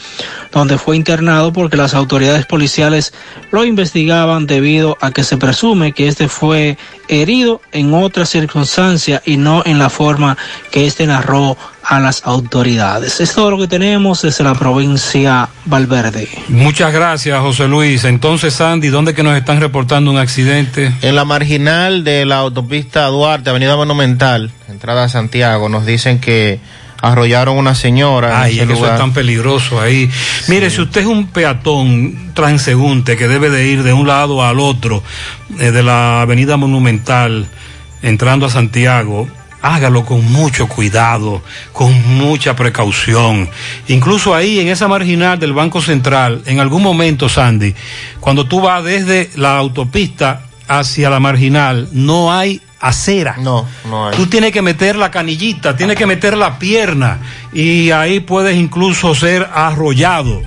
[0.54, 3.14] donde fue internado porque las autoridades policiales
[3.52, 6.78] lo investigaban debido a que se presume que este fue
[7.10, 10.38] herido en otra circunstancia y no en la forma
[10.72, 11.58] que este narró
[11.88, 13.20] a las autoridades.
[13.22, 16.28] Es todo lo que tenemos desde la provincia Valverde.
[16.48, 18.06] Muchas gracias, José Luis.
[18.06, 20.94] Entonces, Sandy, ¿dónde que nos están reportando un accidente?
[21.02, 26.60] En la marginal de la autopista Duarte, Avenida Monumental, entrada a Santiago, nos dicen que
[27.02, 28.30] arrollaron una señora.
[28.30, 30.10] en Ay, ese es que eso es tan peligroso ahí.
[30.48, 34.60] Mire, si usted es un peatón transeúnte que debe de ir de un lado al
[34.60, 35.04] otro
[35.60, 37.48] eh, de la avenida Monumental
[38.02, 39.28] entrando a Santiago,
[39.66, 41.42] hágalo con mucho cuidado,
[41.74, 43.50] con mucha precaución.
[43.88, 47.74] Incluso ahí en esa marginal del Banco Central, en algún momento, Sandy,
[48.20, 53.38] cuando tú vas desde la autopista hacia la marginal, no hay acera.
[53.40, 54.16] No, no hay.
[54.16, 57.20] Tú tienes que meter la canillita, tienes que meter la pierna
[57.52, 60.44] y ahí puedes incluso ser arrollado.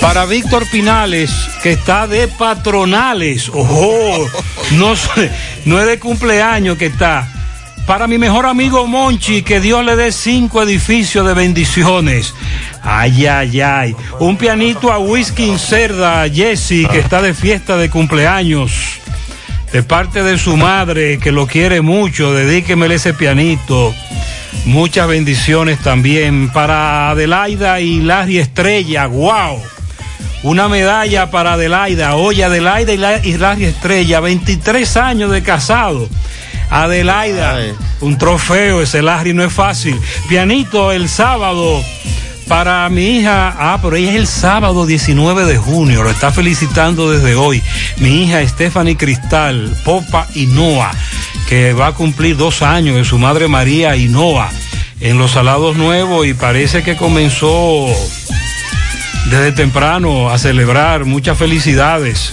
[0.00, 1.30] Para Víctor Pinales,
[1.62, 3.50] que está de patronales.
[3.50, 4.26] Ojo,
[4.72, 4.94] no,
[5.66, 7.28] no es de cumpleaños que está.
[7.86, 12.34] Para mi mejor amigo Monchi, que Dios le dé cinco edificios de bendiciones.
[12.82, 13.96] Ay, ay, ay.
[14.20, 18.72] Un pianito a Whisky Cerda, Jesse, que está de fiesta de cumpleaños.
[19.72, 23.94] De parte de su madre, que lo quiere mucho, dedíquemele ese pianito.
[24.64, 29.06] Muchas bendiciones también para Adelaida y Larry Estrella.
[29.06, 29.60] ¡Wow!
[30.42, 32.16] Una medalla para Adelaida.
[32.16, 36.08] Oye, Adelaida y La- y Larry Estrella, 23 años de casado.
[36.70, 37.58] Adelaida,
[38.00, 39.98] un trofeo, ese Larry no es fácil.
[40.28, 41.82] Pianito el sábado
[42.48, 43.54] para mi hija.
[43.58, 46.02] Ah, pero ella es el sábado 19 de junio.
[46.02, 47.62] Lo está felicitando desde hoy.
[47.98, 50.92] Mi hija Stephanie Cristal, Popa Hinoa,
[51.48, 54.48] que va a cumplir dos años de su madre María Hinoa
[55.00, 57.86] en los Salados Nuevos y parece que comenzó
[59.30, 61.04] desde temprano a celebrar.
[61.04, 62.32] Muchas felicidades.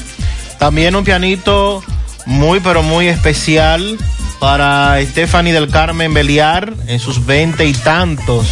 [0.59, 1.83] También un pianito
[2.25, 3.97] muy pero muy especial
[4.39, 8.47] para Stephanie del Carmen Beliar en sus veinte y tantos.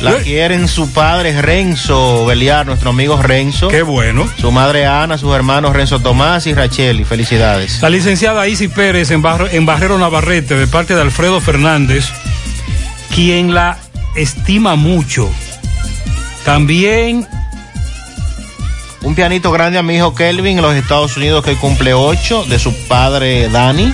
[0.00, 3.68] La quieren su padre Renzo Beliar, nuestro amigo Renzo.
[3.68, 4.26] Qué bueno.
[4.40, 7.00] Su madre Ana, sus hermanos Renzo Tomás y Rachel.
[7.00, 7.82] Y felicidades.
[7.82, 12.06] La licenciada Isi Pérez en, Barro- en Barrero Navarrete, de parte de Alfredo Fernández,
[13.14, 13.76] quien la
[14.16, 15.30] estima mucho.
[16.46, 17.26] También
[19.02, 22.58] Un pianito grande a mi hijo Kelvin en los Estados Unidos que cumple ocho, de
[22.58, 23.92] su padre Dani.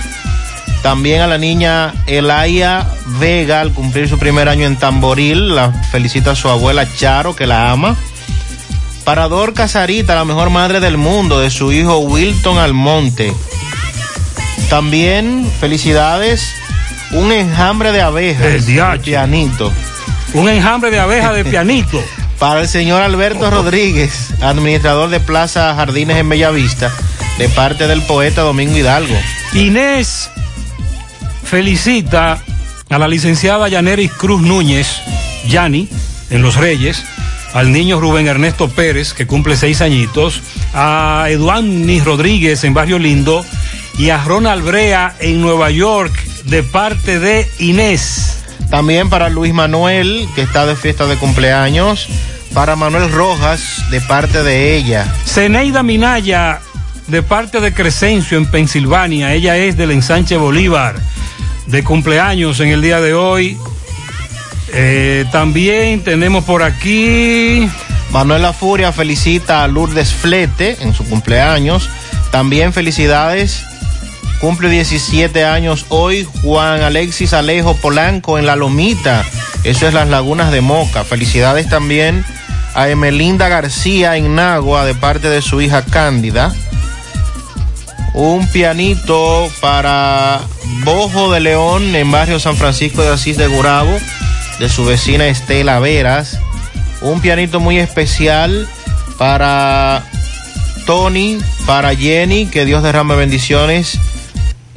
[0.81, 2.85] También a la niña Elaya
[3.19, 5.55] Vega al cumplir su primer año en Tamboril.
[5.55, 7.95] La felicita a su abuela Charo que la ama.
[9.05, 13.33] Para Dor Casarita, la mejor madre del mundo, de su hijo Wilton Almonte.
[14.69, 16.53] También felicidades,
[17.11, 18.45] un enjambre de abejas.
[18.45, 19.71] El pianito.
[20.33, 22.03] un enjambre de abeja de pianito.
[22.39, 26.91] Para el señor Alberto Rodríguez, administrador de Plaza Jardines en Bellavista,
[27.37, 29.15] de parte del poeta Domingo Hidalgo.
[29.53, 30.29] Inés
[31.43, 32.41] felicita
[32.89, 34.87] a la licenciada Yaneris Cruz Núñez,
[35.47, 35.87] Yani,
[36.29, 37.03] en Los Reyes,
[37.53, 40.41] al niño Rubén Ernesto Pérez, que cumple seis añitos,
[40.73, 43.45] a Eduani Rodríguez en Barrio Lindo
[43.97, 46.13] y a Ronald Brea en Nueva York,
[46.45, 48.36] de parte de Inés.
[48.69, 52.07] También para Luis Manuel, que está de fiesta de cumpleaños.
[52.53, 55.05] Para Manuel Rojas, de parte de ella.
[55.25, 56.59] Zeneida Minaya,
[57.07, 59.33] de parte de Crescencio en Pensilvania.
[59.33, 60.95] Ella es del ensanche Bolívar,
[61.67, 63.57] de cumpleaños en el día de hoy.
[64.73, 67.69] Eh, también tenemos por aquí.
[68.11, 71.89] Manuela Furia felicita a Lourdes Flete en su cumpleaños.
[72.31, 73.65] También felicidades.
[74.39, 79.25] Cumple 17 años hoy Juan Alexis Alejo Polanco en La Lomita.
[79.63, 81.03] Eso es las Lagunas de Moca.
[81.03, 82.23] Felicidades también
[82.75, 86.53] a Emelinda García en Nagua de parte de su hija Cándida.
[88.13, 90.41] Un pianito para
[90.83, 93.97] Bojo de León en barrio San Francisco de Asís de Gurabo
[94.59, 96.39] de su vecina Estela Veras.
[97.01, 98.67] Un pianito muy especial
[99.17, 100.03] para
[100.85, 103.99] Tony, para Jenny, que Dios derrame bendiciones.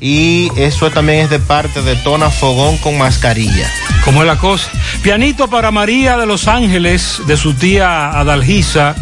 [0.01, 3.71] Y eso también es de parte de Tona Fogón con mascarilla.
[4.05, 4.71] ¿Cómo es la cosa?
[5.03, 8.95] Pianito para María de Los Ángeles, de su tía Adalgisa.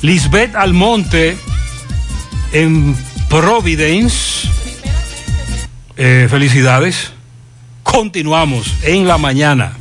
[0.00, 1.36] Lisbeth Almonte
[2.52, 2.96] en
[3.28, 4.48] Providence.
[5.96, 7.12] Eh, felicidades.
[7.82, 9.79] Continuamos en la mañana.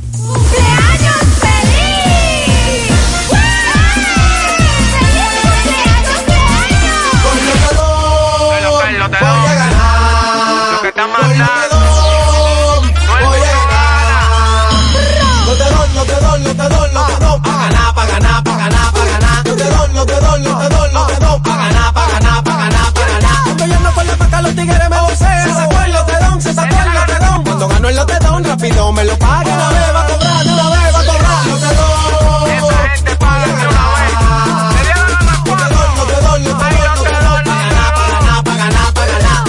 [28.60, 29.56] Lotedón, rápido me lo paga.
[29.56, 31.48] Una vez va a cobrar, una vez va a cobrar.
[32.58, 34.14] Esa gente paga de una vez.
[35.46, 38.08] No te doy, no te doy, no te doy, no te doy, pa' ganar, pa'
[38.08, 39.44] ganar, pa' ganar, pa' ganar.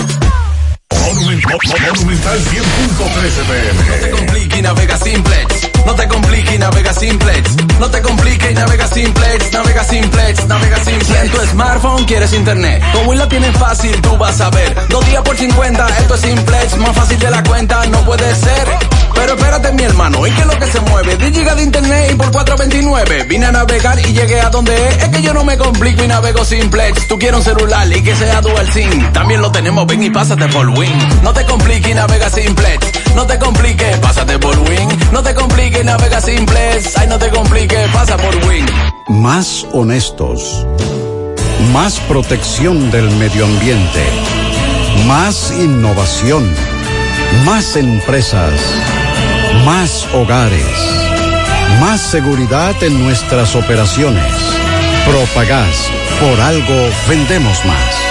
[1.12, 3.84] Monumental 100.13 pm.
[3.84, 5.49] No te compliques y navega simplex.
[7.00, 7.56] Simplex.
[7.78, 9.52] No te compliques navega simplex.
[9.52, 11.06] Navega simplex, navega simplex.
[11.06, 14.76] Si en tu smartphone quieres internet, como la tienes fácil, tú vas a ver.
[14.90, 16.76] Dos días por 50, esto es simplex.
[16.76, 18.68] Más fácil de la cuenta, no puede ser.
[19.14, 21.16] Pero espérate, mi hermano, ¿y qué es lo que se mueve?
[21.16, 23.28] 10 gigas de internet y por 4.29.
[23.28, 25.02] Vine a navegar y llegué a donde es.
[25.02, 27.08] Es que yo no me complico y navego simplex.
[27.08, 29.12] Tú quieres un celular y que sea dual SIM.
[29.12, 31.22] También lo tenemos, ven y pásate por Win.
[31.22, 32.89] No te compliques y navega simplex.
[33.14, 34.88] No te compliques, pásate por Win.
[35.12, 36.96] No te compliques navega simplex.
[36.96, 38.66] Ay, no te compliques, pasa por Win.
[39.08, 40.66] Más honestos.
[41.72, 44.04] Más protección del medio ambiente.
[45.06, 46.50] Más innovación.
[47.44, 48.52] Más empresas.
[49.64, 50.64] Más hogares.
[51.80, 54.32] Más seguridad en nuestras operaciones.
[55.06, 55.90] Propagás.
[56.20, 58.10] Por algo vendemos más.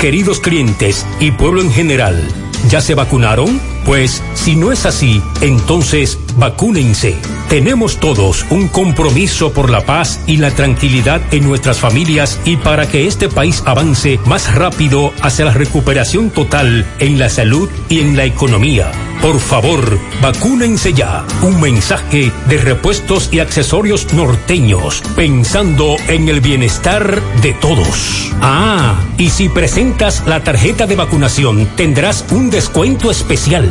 [0.00, 2.22] Queridos clientes y pueblo en general,
[2.68, 3.60] ¿ya se vacunaron?
[3.84, 7.14] Pues si no es así, entonces vacúnense.
[7.48, 12.88] Tenemos todos un compromiso por la paz y la tranquilidad en nuestras familias y para
[12.88, 18.16] que este país avance más rápido hacia la recuperación total en la salud y en
[18.16, 18.90] la economía.
[19.20, 21.24] Por favor, vacúnense ya.
[21.42, 28.32] Un mensaje de repuestos y accesorios norteños, pensando en el bienestar de todos.
[28.40, 33.68] Ah, y si presentas la tarjeta de vacunación, tendrás un descuento especial.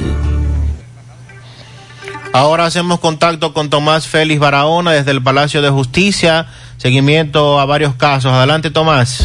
[2.33, 6.48] Ahora hacemos contacto con Tomás Félix Barahona desde el Palacio de Justicia.
[6.75, 8.33] Seguimiento a varios casos.
[8.33, 9.24] Adelante, Tomás.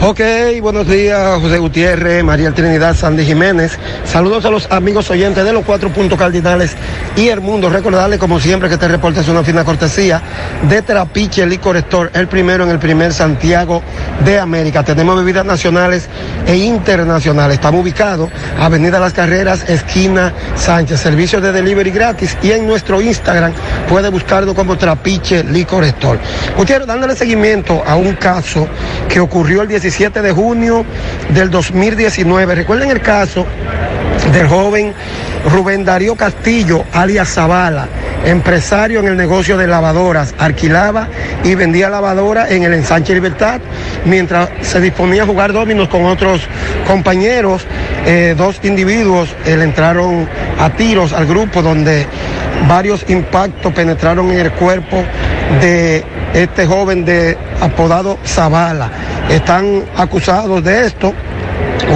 [0.00, 0.20] Ok,
[0.62, 3.76] buenos días, José Gutiérrez, María Trinidad, Sandy Jiménez.
[4.04, 6.76] Saludos a los amigos oyentes de los cuatro puntos cardinales
[7.16, 7.68] y el mundo.
[7.68, 10.22] Recordarle, como siempre, que este reporte es una fina cortesía
[10.68, 13.82] de Trapiche Licor Store, el primero en el primer Santiago
[14.24, 14.84] de América.
[14.84, 16.08] Tenemos bebidas nacionales
[16.46, 17.54] e internacionales.
[17.54, 21.00] Estamos ubicados, Avenida Las Carreras, esquina Sánchez.
[21.00, 23.52] Servicio de delivery gratis y en nuestro Instagram
[23.88, 26.20] puede buscarlo como Trapiche Licor Store.
[26.56, 28.68] Gutiérrez, dándole seguimiento a un caso
[29.08, 30.84] que ocurrió el 17 de junio
[31.30, 32.54] del 2019.
[32.56, 33.46] Recuerden el caso
[34.34, 34.92] del joven
[35.50, 37.88] Rubén Darío Castillo, alias Zavala,
[38.26, 41.08] empresario en el negocio de lavadoras, alquilaba
[41.42, 43.62] y vendía lavadoras en el ensanche Libertad,
[44.04, 46.42] mientras se disponía a jugar dominos con otros
[46.86, 47.64] compañeros,
[48.04, 52.06] eh, dos individuos eh, le entraron a tiros al grupo donde
[52.68, 55.02] varios impactos penetraron en el cuerpo
[55.62, 56.04] de
[56.42, 58.90] este joven de apodado Zavala.
[59.28, 61.12] Están acusados de esto.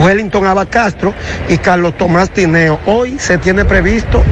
[0.05, 1.13] Wellington Abacastro
[1.49, 2.81] y Carlos Tomás Tineo.
[2.87, 4.23] Hoy se tiene previsto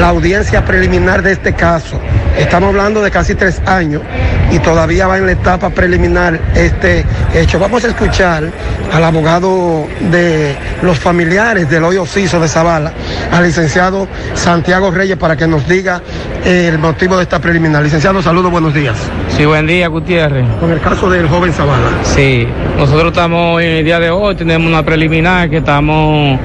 [0.00, 2.00] la audiencia preliminar de este caso.
[2.38, 4.02] Estamos hablando de casi tres años
[4.50, 7.04] y todavía va en la etapa preliminar este
[7.34, 7.58] hecho.
[7.58, 8.44] Vamos a escuchar
[8.92, 12.92] al abogado de los familiares del hoy ociso de Zavala,
[13.30, 16.02] al licenciado Santiago Reyes, para que nos diga
[16.44, 17.82] el motivo de esta preliminar.
[17.82, 18.96] Licenciado, saludos, buenos días.
[19.36, 20.46] Sí, buen día, Gutiérrez.
[20.60, 21.88] Con el caso del joven Zavala.
[22.02, 22.46] Sí,
[22.76, 26.38] nosotros estamos en el día de hoy, tenemos una preliminar que estamos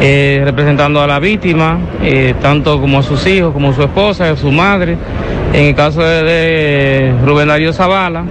[0.00, 4.30] eh, representando a la víctima, eh, tanto como a sus hijos, como a su esposa,
[4.30, 4.96] a su madre.
[5.52, 8.22] En el caso de, de Rubén Darío Zavala,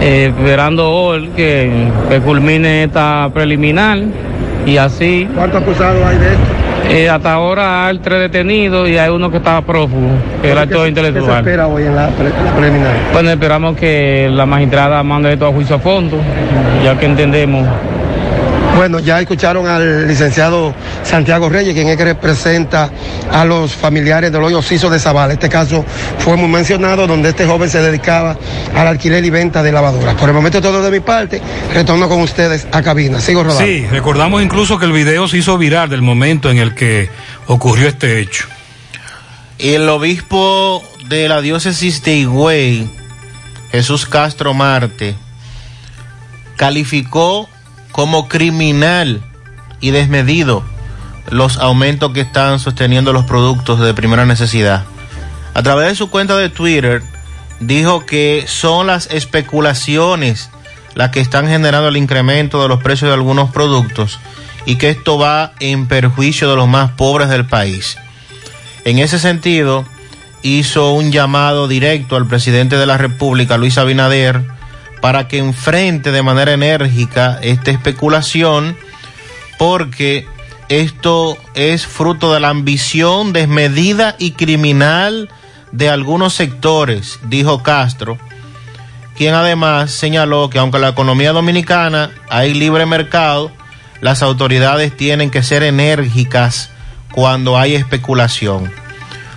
[0.00, 1.70] eh, esperando hoy que,
[2.08, 3.98] que culmine esta preliminar
[4.66, 5.28] y así.
[5.34, 6.44] ¿Cuántos acusados hay de esto?
[6.88, 10.08] Eh, hasta ahora hay tres detenidos y hay uno que estaba prófugo,
[10.40, 11.38] que es el actor ¿Qué se intelectual.
[11.38, 12.92] espera hoy en la, pre- la preliminar?
[13.12, 16.16] Bueno, esperamos que la magistrada mande esto a juicio a fondo,
[16.84, 17.66] ya que entendemos.
[18.76, 22.90] Bueno, ya escucharon al licenciado Santiago Reyes, quien es que representa
[23.32, 25.32] a los familiares del hoyo Ciso de Zavala.
[25.32, 25.82] Este caso
[26.18, 28.36] fue muy mencionado, donde este joven se dedicaba
[28.74, 30.14] al alquiler y venta de lavadoras.
[30.16, 31.40] Por el momento todo de mi parte,
[31.72, 33.18] retorno con ustedes a cabina.
[33.18, 33.64] Sigo rodando.
[33.64, 37.08] Sí, recordamos incluso que el video se hizo viral del momento en el que
[37.46, 38.46] ocurrió este hecho.
[39.58, 42.90] El obispo de la diócesis de Higüey,
[43.72, 45.14] Jesús Castro Marte,
[46.56, 47.48] calificó
[47.96, 49.22] como criminal
[49.80, 50.62] y desmedido
[51.30, 54.84] los aumentos que están sosteniendo los productos de primera necesidad.
[55.54, 57.02] A través de su cuenta de Twitter,
[57.58, 60.50] dijo que son las especulaciones
[60.94, 64.20] las que están generando el incremento de los precios de algunos productos
[64.66, 67.96] y que esto va en perjuicio de los más pobres del país.
[68.84, 69.86] En ese sentido,
[70.42, 74.55] hizo un llamado directo al presidente de la República, Luis Abinader,
[75.06, 78.76] para que enfrente de manera enérgica esta especulación,
[79.56, 80.26] porque
[80.68, 85.30] esto es fruto de la ambición desmedida y criminal
[85.70, 88.18] de algunos sectores, dijo Castro,
[89.16, 93.52] quien además señaló que aunque la economía dominicana hay libre mercado,
[94.00, 96.70] las autoridades tienen que ser enérgicas
[97.12, 98.72] cuando hay especulación.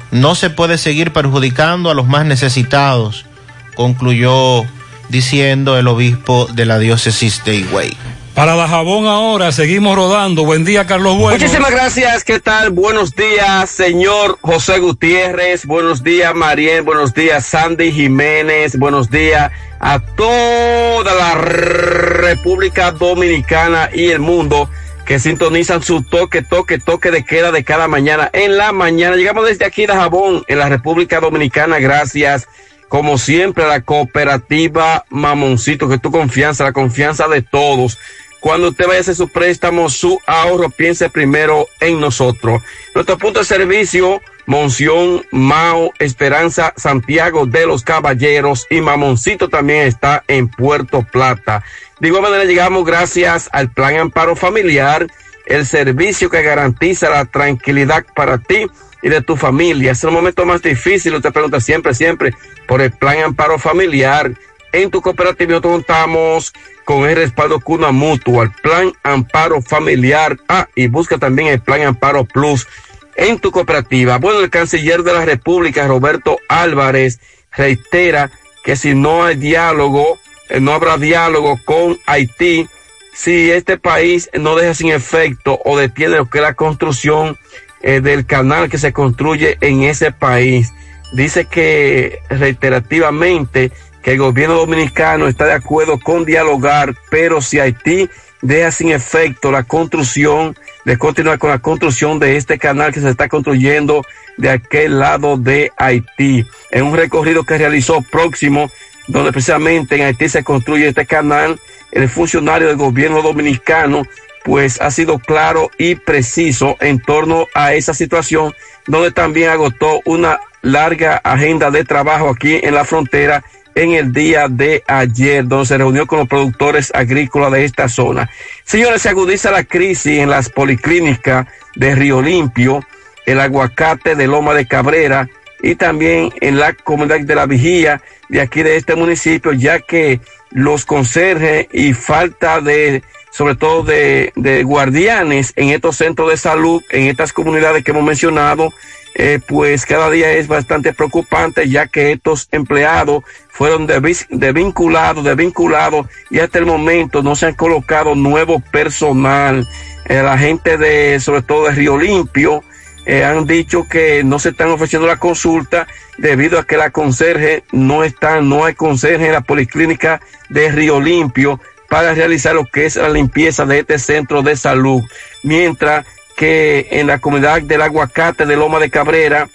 [0.09, 3.27] No se puede seguir perjudicando a los más necesitados,
[3.75, 4.65] concluyó
[5.09, 7.97] diciendo el obispo de la diócesis de Higüey.
[8.35, 10.45] Para la jabón ahora, seguimos rodando.
[10.45, 11.37] Buen día, Carlos Bueno.
[11.37, 12.23] Muchísimas gracias.
[12.23, 12.69] ¿Qué tal?
[12.69, 15.65] Buenos días, señor José Gutiérrez.
[15.65, 16.83] Buenos días, Mariel.
[16.83, 18.77] Buenos días, Sandy Jiménez.
[18.79, 24.69] Buenos días a toda la República Dominicana y el mundo
[25.05, 28.29] que sintonizan su toque, toque, toque de queda de cada mañana.
[28.31, 31.79] En la mañana llegamos desde aquí de Jabón, en la República Dominicana.
[31.79, 32.47] Gracias,
[32.89, 37.99] como siempre, la cooperativa Mamoncito, que tu confianza, la confianza de todos.
[38.39, 42.63] Cuando usted vaya a hacer su préstamo, su ahorro, piense primero en nosotros.
[42.95, 50.23] Nuestro punto de servicio, Monción, Mao, Esperanza, Santiago de los Caballeros y Mamoncito también está
[50.27, 51.63] en Puerto Plata.
[51.99, 55.05] De igual manera llegamos gracias al Plan Amparo Familiar,
[55.45, 58.65] el servicio que garantiza la tranquilidad para ti
[59.01, 59.91] y de tu familia.
[59.91, 62.33] Es el momento más difícil, usted pregunta siempre, siempre,
[62.67, 64.31] por el Plan Amparo Familiar.
[64.71, 66.53] En tu cooperativa nosotros contamos
[66.85, 70.37] con el respaldo Cuna Mutua, el Plan Amparo Familiar.
[70.47, 72.67] Ah, y busca también el Plan Amparo Plus
[73.15, 74.17] en tu cooperativa.
[74.17, 77.19] Bueno, el canciller de la República, Roberto Álvarez,
[77.51, 78.31] reitera
[78.63, 80.19] que si no hay diálogo,
[80.49, 82.67] eh, no habrá diálogo con Haití,
[83.13, 87.37] si este país no deja sin efecto o detiene lo que es la construcción
[87.81, 90.73] eh, del canal que se construye en ese país.
[91.13, 98.09] Dice que reiterativamente que el gobierno dominicano está de acuerdo con dialogar, pero si Haití
[98.41, 103.09] deja sin efecto la construcción, de continuar con la construcción de este canal que se
[103.09, 104.05] está construyendo
[104.37, 106.45] de aquel lado de Haití.
[106.71, 108.69] En un recorrido que realizó próximo,
[109.07, 111.59] donde precisamente en Haití se construye este canal,
[111.91, 114.03] el funcionario del gobierno dominicano
[114.43, 118.53] pues ha sido claro y preciso en torno a esa situación,
[118.87, 123.43] donde también agotó una larga agenda de trabajo aquí en la frontera
[123.75, 128.29] en el día de ayer, donde se reunió con los productores agrícolas de esta zona.
[128.63, 132.83] Señores, se agudiza la crisis en las policlínicas de Río Limpio,
[133.25, 135.29] el aguacate de Loma de Cabrera
[135.61, 140.19] y también en la comunidad de la Vigía de aquí de este municipio, ya que
[140.51, 146.81] los conserjes y falta de, sobre todo de, de guardianes en estos centros de salud,
[146.89, 148.71] en estas comunidades que hemos mencionado,
[149.15, 156.39] eh, pues cada día es bastante preocupante ya que estos empleados fueron desvinculados, desvinculados y
[156.39, 159.67] hasta el momento no se han colocado nuevo personal.
[160.05, 162.63] Eh, la gente de, sobre todo de Río Limpio,
[163.05, 167.63] eh, han dicho que no se están ofreciendo la consulta debido a que la conserje
[167.71, 171.59] no está, no hay conserje en la policlínica de Río Limpio
[171.89, 175.01] para realizar lo que es la limpieza de este centro de salud.
[175.43, 176.05] Mientras
[176.37, 179.49] que en la comunidad del aguacate de Loma de Cabrera,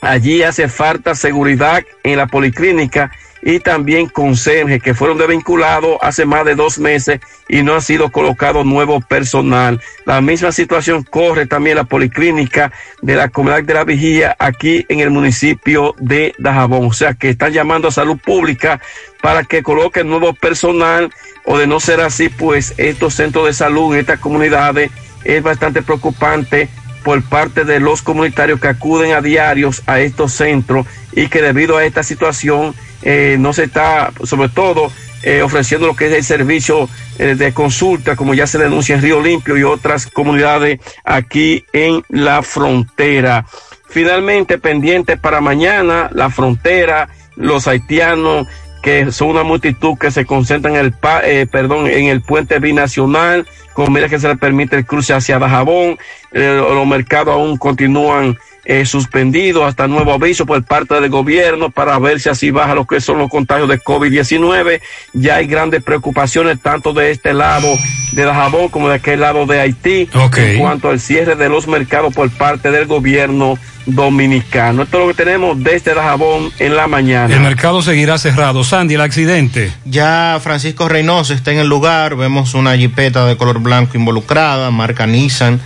[0.00, 3.12] allí hace falta seguridad en la policlínica
[3.48, 7.18] y también conserje que fueron desvinculados hace más de dos meses
[7.48, 9.80] y no ha sido colocado nuevo personal.
[10.04, 12.70] La misma situación corre también la policlínica
[13.00, 16.88] de la comunidad de la vigía aquí en el municipio de Dajabón.
[16.88, 18.82] O sea que están llamando a salud pública
[19.22, 21.10] para que coloque nuevo personal
[21.46, 24.90] o de no ser así, pues estos centros de salud en estas comunidades
[25.24, 26.68] es bastante preocupante
[27.02, 31.78] por parte de los comunitarios que acuden a diarios a estos centros y que debido
[31.78, 34.90] a esta situación eh, no se está, sobre todo,
[35.22, 39.02] eh, ofreciendo lo que es el servicio eh, de consulta, como ya se denuncia en
[39.02, 43.44] Río Limpio y otras comunidades aquí en la frontera.
[43.88, 48.46] Finalmente, pendiente para mañana, la frontera, los haitianos
[48.82, 50.94] que son una multitud que se concentra en el,
[51.24, 55.38] eh, perdón, en el puente binacional, con mira que se le permite el cruce hacia
[55.38, 55.98] Dajabón,
[56.32, 58.38] eh, los mercados aún continúan
[58.68, 62.86] eh, suspendidos hasta nuevo aviso por parte del gobierno para ver si así baja lo
[62.86, 64.82] que son los contagios de COVID-19.
[65.14, 67.66] Ya hay grandes preocupaciones tanto de este lado
[68.12, 70.06] de Dajabón como de aquel lado de Haití
[70.36, 74.82] en cuanto al cierre de los mercados por parte del gobierno dominicano.
[74.82, 77.34] Esto es lo que tenemos desde Dajabón en la mañana.
[77.34, 78.64] El mercado seguirá cerrado.
[78.64, 79.72] Sandy, el accidente.
[79.86, 82.16] Ya Francisco Reynoso está en el lugar.
[82.16, 85.58] Vemos una jipeta de color blanco involucrada, marca Nissan.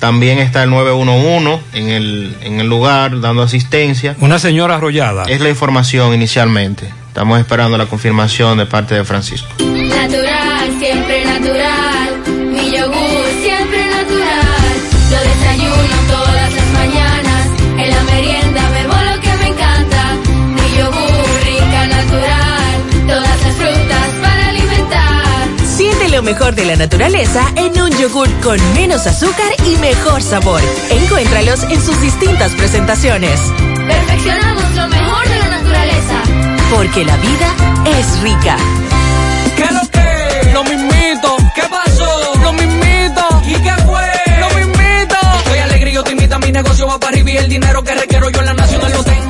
[0.00, 4.16] También está el 911 en el, en el lugar dando asistencia.
[4.20, 5.24] Una señora arrollada.
[5.28, 6.88] Es la información inicialmente.
[7.08, 9.48] Estamos esperando la confirmación de parte de Francisco.
[9.58, 11.59] Natural, siempre natural.
[26.20, 30.60] Lo mejor de la naturaleza en un yogur con menos azúcar y mejor sabor.
[30.90, 33.40] Encuéntralos en sus distintas presentaciones.
[33.88, 36.22] Perfeccionamos lo mejor de la naturaleza.
[36.74, 37.54] Porque la vida
[37.98, 38.56] es rica.
[39.56, 40.52] ¿Qué lo que?
[40.52, 41.36] Lo mismito.
[41.54, 42.34] ¿Qué pasó?
[42.42, 43.42] Lo mismito.
[43.46, 44.02] ¿Y qué fue?
[44.40, 45.16] Lo mismito.
[45.38, 47.82] Estoy alegre y yo te invito a mi negocio va para arriba y el dinero
[47.82, 49.29] que requiero yo en la nacional lo tengo.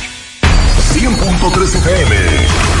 [0.93, 2.80] 100.3 FM.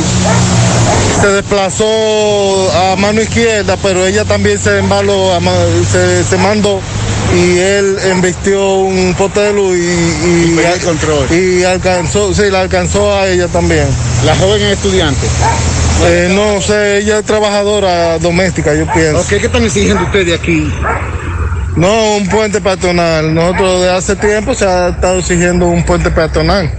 [1.20, 5.32] se desplazó a mano izquierda, pero ella también se embaló,
[5.90, 6.80] se, se mandó
[7.34, 10.60] y él embistió un pote de luz y, y,
[11.34, 13.86] y alcanzó, sí, la alcanzó a ella también.
[14.24, 15.26] La joven es estudiante.
[16.04, 19.20] Eh, no sé, ella es trabajadora doméstica, yo pienso.
[19.20, 20.70] Ok, ¿qué están exigiendo ustedes aquí?
[21.76, 23.34] No, un puente peatonal.
[23.34, 26.70] Nosotros de hace tiempo se ha estado exigiendo un puente peatonal.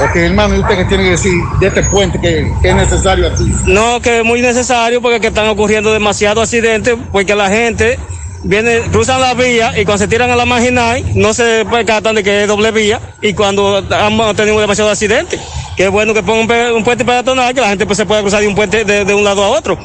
[0.00, 3.28] Ok, hermano, ¿y usted qué tiene que decir de este puente que, que es necesario
[3.28, 3.52] aquí?
[3.66, 7.98] No, que es muy necesario porque que están ocurriendo demasiados accidentes, porque la gente
[8.44, 12.22] viene, cruzan la vía y cuando se tiran a la marginal no se percatan de
[12.22, 15.40] que es doble vía y cuando hemos tenido demasiados accidentes.
[15.76, 18.20] Que es bueno que pongan un, un puente peatonal que la gente pues, se pueda
[18.20, 19.78] cruzar de un puente de, de un lado a otro.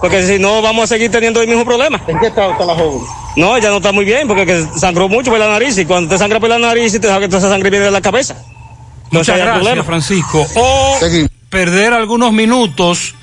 [0.00, 2.02] Porque si no vamos a seguir teniendo el mismo problema.
[2.08, 3.02] ¿En qué estado está la joven?
[3.36, 6.10] No, ella no está muy bien porque que sangró mucho por la nariz y cuando
[6.10, 8.00] te sangra por la nariz y te sabe que toda esa sangre viene de la
[8.00, 8.34] cabeza.
[8.34, 9.84] Entonces Muchas gracias, problema.
[9.84, 10.46] Francisco.
[10.56, 10.98] O
[11.48, 13.14] perder algunos minutos,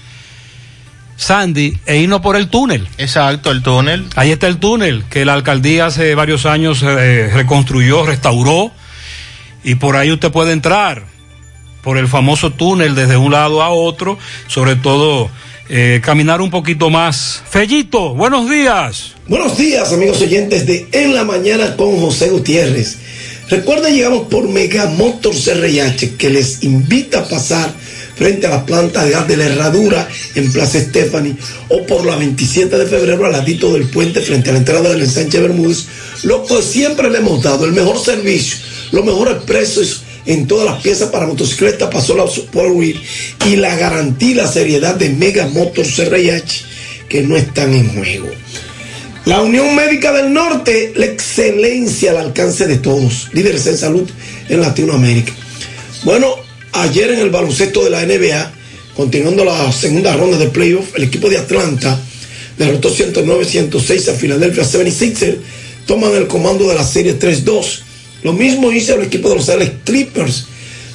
[1.18, 2.88] Sandy, e irnos por el túnel.
[2.98, 4.08] Exacto, el túnel.
[4.16, 8.72] Ahí está el túnel que la alcaldía hace varios años eh, reconstruyó, restauró,
[9.64, 11.06] y por ahí usted puede entrar
[11.82, 14.18] por el famoso túnel desde un lado a otro,
[14.48, 15.30] sobre todo
[15.70, 17.44] eh, caminar un poquito más.
[17.48, 19.14] Fellito, buenos días.
[19.28, 22.98] Buenos días, amigos oyentes de En la Mañana con José Gutiérrez.
[23.50, 27.74] Recuerden, llegamos por Mega Motors RIH, que les invita a pasar
[28.16, 31.36] frente a la planta de gas de la Herradura en Plaza Stephanie
[31.70, 35.02] o por la 27 de febrero al ladito del puente frente a la entrada del
[35.02, 35.86] ensanche Bermúdez,
[36.24, 38.58] lo que siempre le hemos dado, el mejor servicio,
[38.92, 43.02] los mejores precios en todas las piezas para motocicleta, pasó la Support Wheel
[43.48, 46.66] y la garantía la seriedad de Mega Motors RIH
[47.10, 48.30] que no están en juego.
[49.26, 54.08] La Unión Médica del Norte, la excelencia al alcance de todos, líderes en salud
[54.50, 55.34] en Latinoamérica.
[56.04, 56.36] Bueno,
[56.74, 58.52] ayer en el baloncesto de la NBA,
[58.96, 62.00] continuando la segunda ronda de playoff, el equipo de Atlanta
[62.56, 65.38] derrotó 109-106 a Philadelphia 76ers,
[65.88, 67.89] toman el comando de la serie 3-2.
[68.24, 70.46] Lo mismo hizo el equipo de los Ángeles Clippers,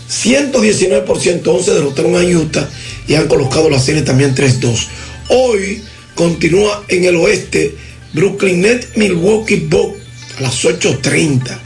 [0.08, 2.68] 119 por 111 derrotaron a Utah
[3.08, 4.86] y han colocado la serie también 3-2.
[5.28, 5.82] Hoy
[6.14, 7.74] continúa en el oeste
[8.12, 9.98] Brooklyn Net Milwaukee Bucks
[10.38, 11.58] a las 8.30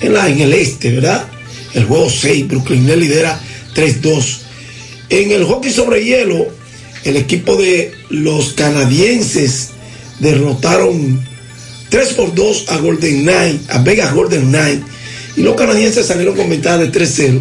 [0.00, 1.28] en, la, en el este, ¿verdad?
[1.74, 3.40] El juego 6, Brooklyn Net lidera
[3.74, 4.38] 3-2.
[5.10, 6.48] En el hockey sobre hielo,
[7.04, 9.70] el equipo de los canadienses
[10.20, 11.20] derrotaron
[11.90, 14.82] 3 por 2 a Golden Knight, a Vegas Golden Knight,
[15.36, 17.40] y los canadienses salieron con ventaja de 3-0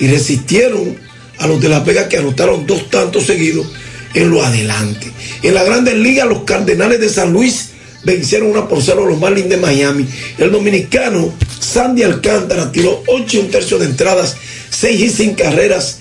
[0.00, 0.96] y resistieron
[1.38, 3.66] a los de Las Vegas que anotaron dos tantos seguidos
[4.14, 5.10] en lo adelante.
[5.42, 7.70] En la Grandes Ligas, los Cardenales de San Luis
[8.04, 10.06] vencieron una por cero a los Marlins de Miami.
[10.38, 14.36] El dominicano Sandy Alcántara tiró 8 y un tercio de entradas,
[14.70, 15.98] 6 y sin carreras.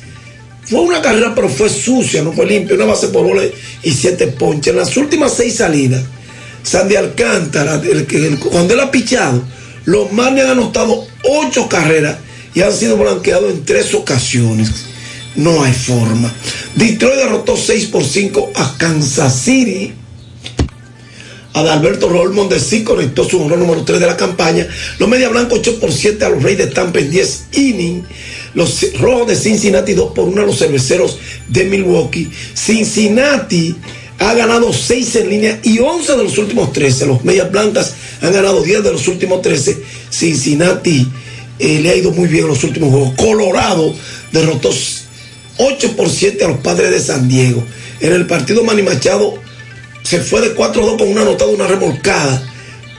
[0.64, 2.76] Fue una carrera, pero fue sucia, no fue limpia.
[2.76, 3.44] Una base por bola
[3.84, 4.74] y 7 ponches.
[4.74, 6.04] En las últimas 6 salidas,
[6.64, 7.82] Sandy Alcántara,
[8.50, 9.44] cuando él ha pichado,
[9.88, 12.18] los Marlins han anotado 8 carreras
[12.54, 14.70] y han sido blanqueados en 3 ocasiones.
[15.38, 16.34] No hay forma.
[16.76, 19.94] Detroit derrotó 6 por 5 a Kansas City.
[21.54, 24.68] Adalberto Rolmond de sí conectó su honor número 3 de la campaña.
[25.00, 28.08] Los Media Blancos 8 por 7 a los Reyes de Tampa en 10 innings.
[28.56, 31.18] Los Rojos de Cincinnati 2 por 1 a los Cerveceros
[31.48, 32.30] de Milwaukee.
[32.54, 33.74] Cincinnati
[34.20, 37.06] ha ganado 6 en línea y 11 de los últimos 13.
[37.06, 39.78] Los Medias Blancas han ganado 10 de los últimos 13.
[40.10, 41.08] Cincinnati
[41.60, 43.14] eh, le ha ido muy bien en los últimos juegos.
[43.16, 43.94] Colorado
[44.32, 44.72] derrotó
[45.58, 47.64] 8 por 7 a los Padres de San Diego.
[48.00, 49.36] En el partido Manny Machado
[50.04, 52.42] se fue de 4-2 con una anotada, una remolcada.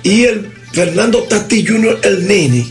[0.02, 2.66] Y el Fernando Tati Jr., el nene,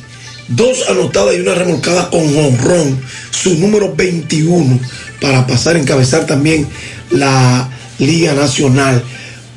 [0.47, 2.99] dos anotadas y una remolcada con honrón,
[3.31, 4.79] su número 21,
[5.19, 6.67] para pasar a encabezar también
[7.09, 7.69] la
[7.99, 9.03] Liga Nacional.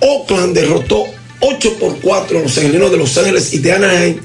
[0.01, 1.05] Oakland derrotó
[1.41, 4.17] 8 por 4 a los angelinos de Los Ángeles y de Anaheim.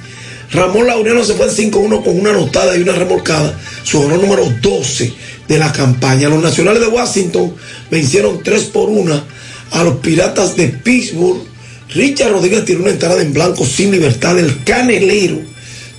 [0.51, 4.49] Ramón Laureano se fue de 5-1 con una anotada y una remolcada, su honor número
[4.61, 5.13] 12
[5.47, 6.29] de la campaña.
[6.29, 7.53] Los nacionales de Washington
[7.89, 9.23] vencieron 3 por 1
[9.71, 11.41] a los Piratas de Pittsburgh.
[11.93, 14.37] Richard Rodríguez tiró una entrada en blanco sin libertad.
[14.37, 15.39] El Canelero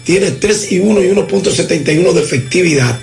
[0.04, 2.98] tiene 3 y 1 y 1.71 de efectividad.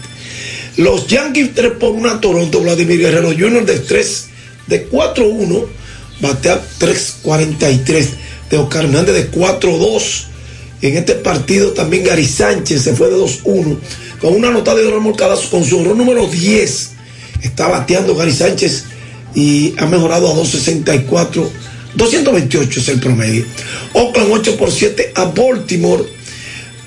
[0.78, 2.62] Los Yankees 3 por 1 a Toronto.
[2.62, 3.66] Vladimir Guerrero Jr.
[3.66, 4.28] de 3
[4.68, 5.66] de 4-1.
[6.22, 8.08] Batea 3.43
[8.50, 10.26] de Oscar Hernández de 4-2.
[10.82, 13.78] En este partido también Gary Sánchez se fue de 2-1
[14.20, 16.90] con una anotada de remolcadas con su honor número 10.
[17.42, 18.86] Está bateando Gary Sánchez
[19.36, 21.52] y ha mejorado a 264.
[21.96, 23.46] 228 es el promedio.
[23.94, 26.04] Oakland 8 por 7 a Baltimore.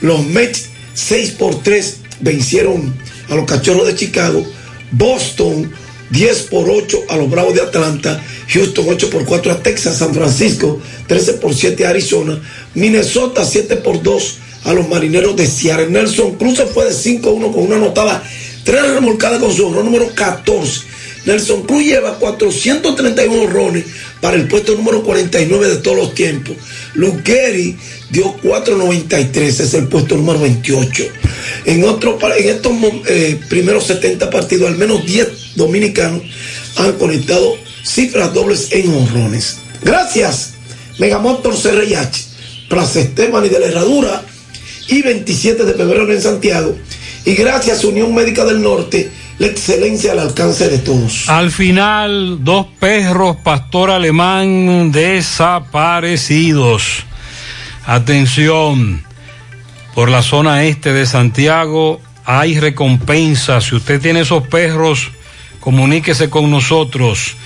[0.01, 2.95] Los Mets 6 por 3 vencieron
[3.29, 4.47] a los Cachorros de Chicago.
[4.93, 5.73] Boston
[6.11, 8.23] 10 por 8 a los Bravos de Atlanta.
[8.49, 9.99] Houston 8 por 4 a Texas.
[9.99, 12.41] San Francisco 13 por 7 a Arizona.
[12.75, 15.89] Minnesota 7 por 2 a los Marineros de Seattle.
[15.91, 18.23] Nelson Cruz fue de 5-1 con una anotada.
[18.65, 23.85] Tres remolcadas con su honor número 14 Nelson Cruz lleva 431 rones
[24.21, 26.57] para el puesto número 49 de todos los tiempos.
[26.95, 27.77] Luqueri
[28.11, 31.05] dio 493, es el puesto número 28.
[31.67, 32.73] En, otro, en estos
[33.09, 36.23] eh, primeros 70 partidos, al menos 10 dominicanos
[36.77, 39.59] han conectado cifras dobles en honrones.
[39.83, 40.55] Gracias,
[40.99, 42.27] Megamotor CRIH,
[42.69, 44.25] Plaza Esteban y de la Herradura,
[44.89, 46.77] y 27 de febrero en Santiago.
[47.25, 51.29] Y gracias, Unión Médica del Norte la excelencia al alcance de todos.
[51.29, 57.05] Al final, dos perros pastor alemán desaparecidos.
[57.85, 59.05] Atención,
[59.95, 63.61] por la zona este de Santiago hay recompensa.
[63.61, 65.11] Si usted tiene esos perros,
[65.61, 67.37] comuníquese con nosotros.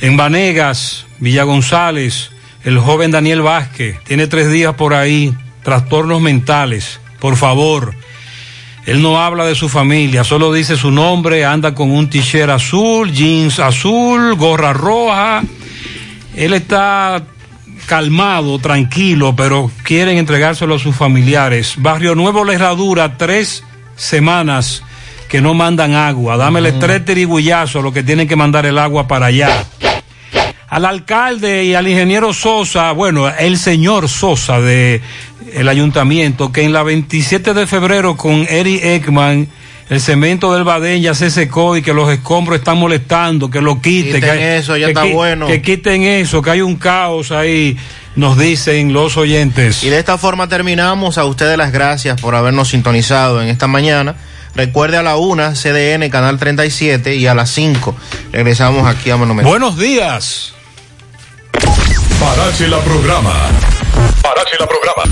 [0.00, 2.30] En Vanegas, Villa González,
[2.64, 7.00] el joven Daniel Vázquez, tiene tres días por ahí, trastornos mentales.
[7.18, 7.94] Por favor,
[8.88, 13.12] él no habla de su familia, solo dice su nombre, anda con un t-shirt azul,
[13.12, 15.42] jeans azul, gorra roja.
[16.34, 17.22] Él está
[17.84, 21.74] calmado, tranquilo, pero quieren entregárselo a sus familiares.
[21.76, 23.62] Barrio Nuevo La Herradura, tres
[23.94, 24.82] semanas
[25.28, 26.38] que no mandan agua.
[26.38, 29.66] Dámele tres tirigullazos lo que tienen que mandar el agua para allá.
[30.68, 35.00] Al alcalde y al ingeniero Sosa, bueno, el señor Sosa de
[35.54, 39.48] el ayuntamiento que en la 27 de febrero con Eri Ekman
[39.88, 43.80] el cemento del Badén ya se secó y que los escombros están molestando, que lo
[43.80, 44.16] quiten.
[44.16, 45.46] Quiten que, eso, ya que está bueno.
[45.46, 47.78] Que quiten eso, que hay un caos ahí.
[48.14, 49.82] nos dicen los oyentes.
[49.82, 51.16] Y de esta forma terminamos.
[51.16, 54.16] A ustedes las gracias por habernos sintonizado en esta mañana.
[54.54, 57.94] Recuerde a la una, CDN, Canal 37, y a las 5
[58.32, 59.48] regresamos aquí a Monumento.
[59.48, 60.57] Buenos días.
[62.18, 63.32] Parache la programa.
[64.20, 65.02] Parache la programa.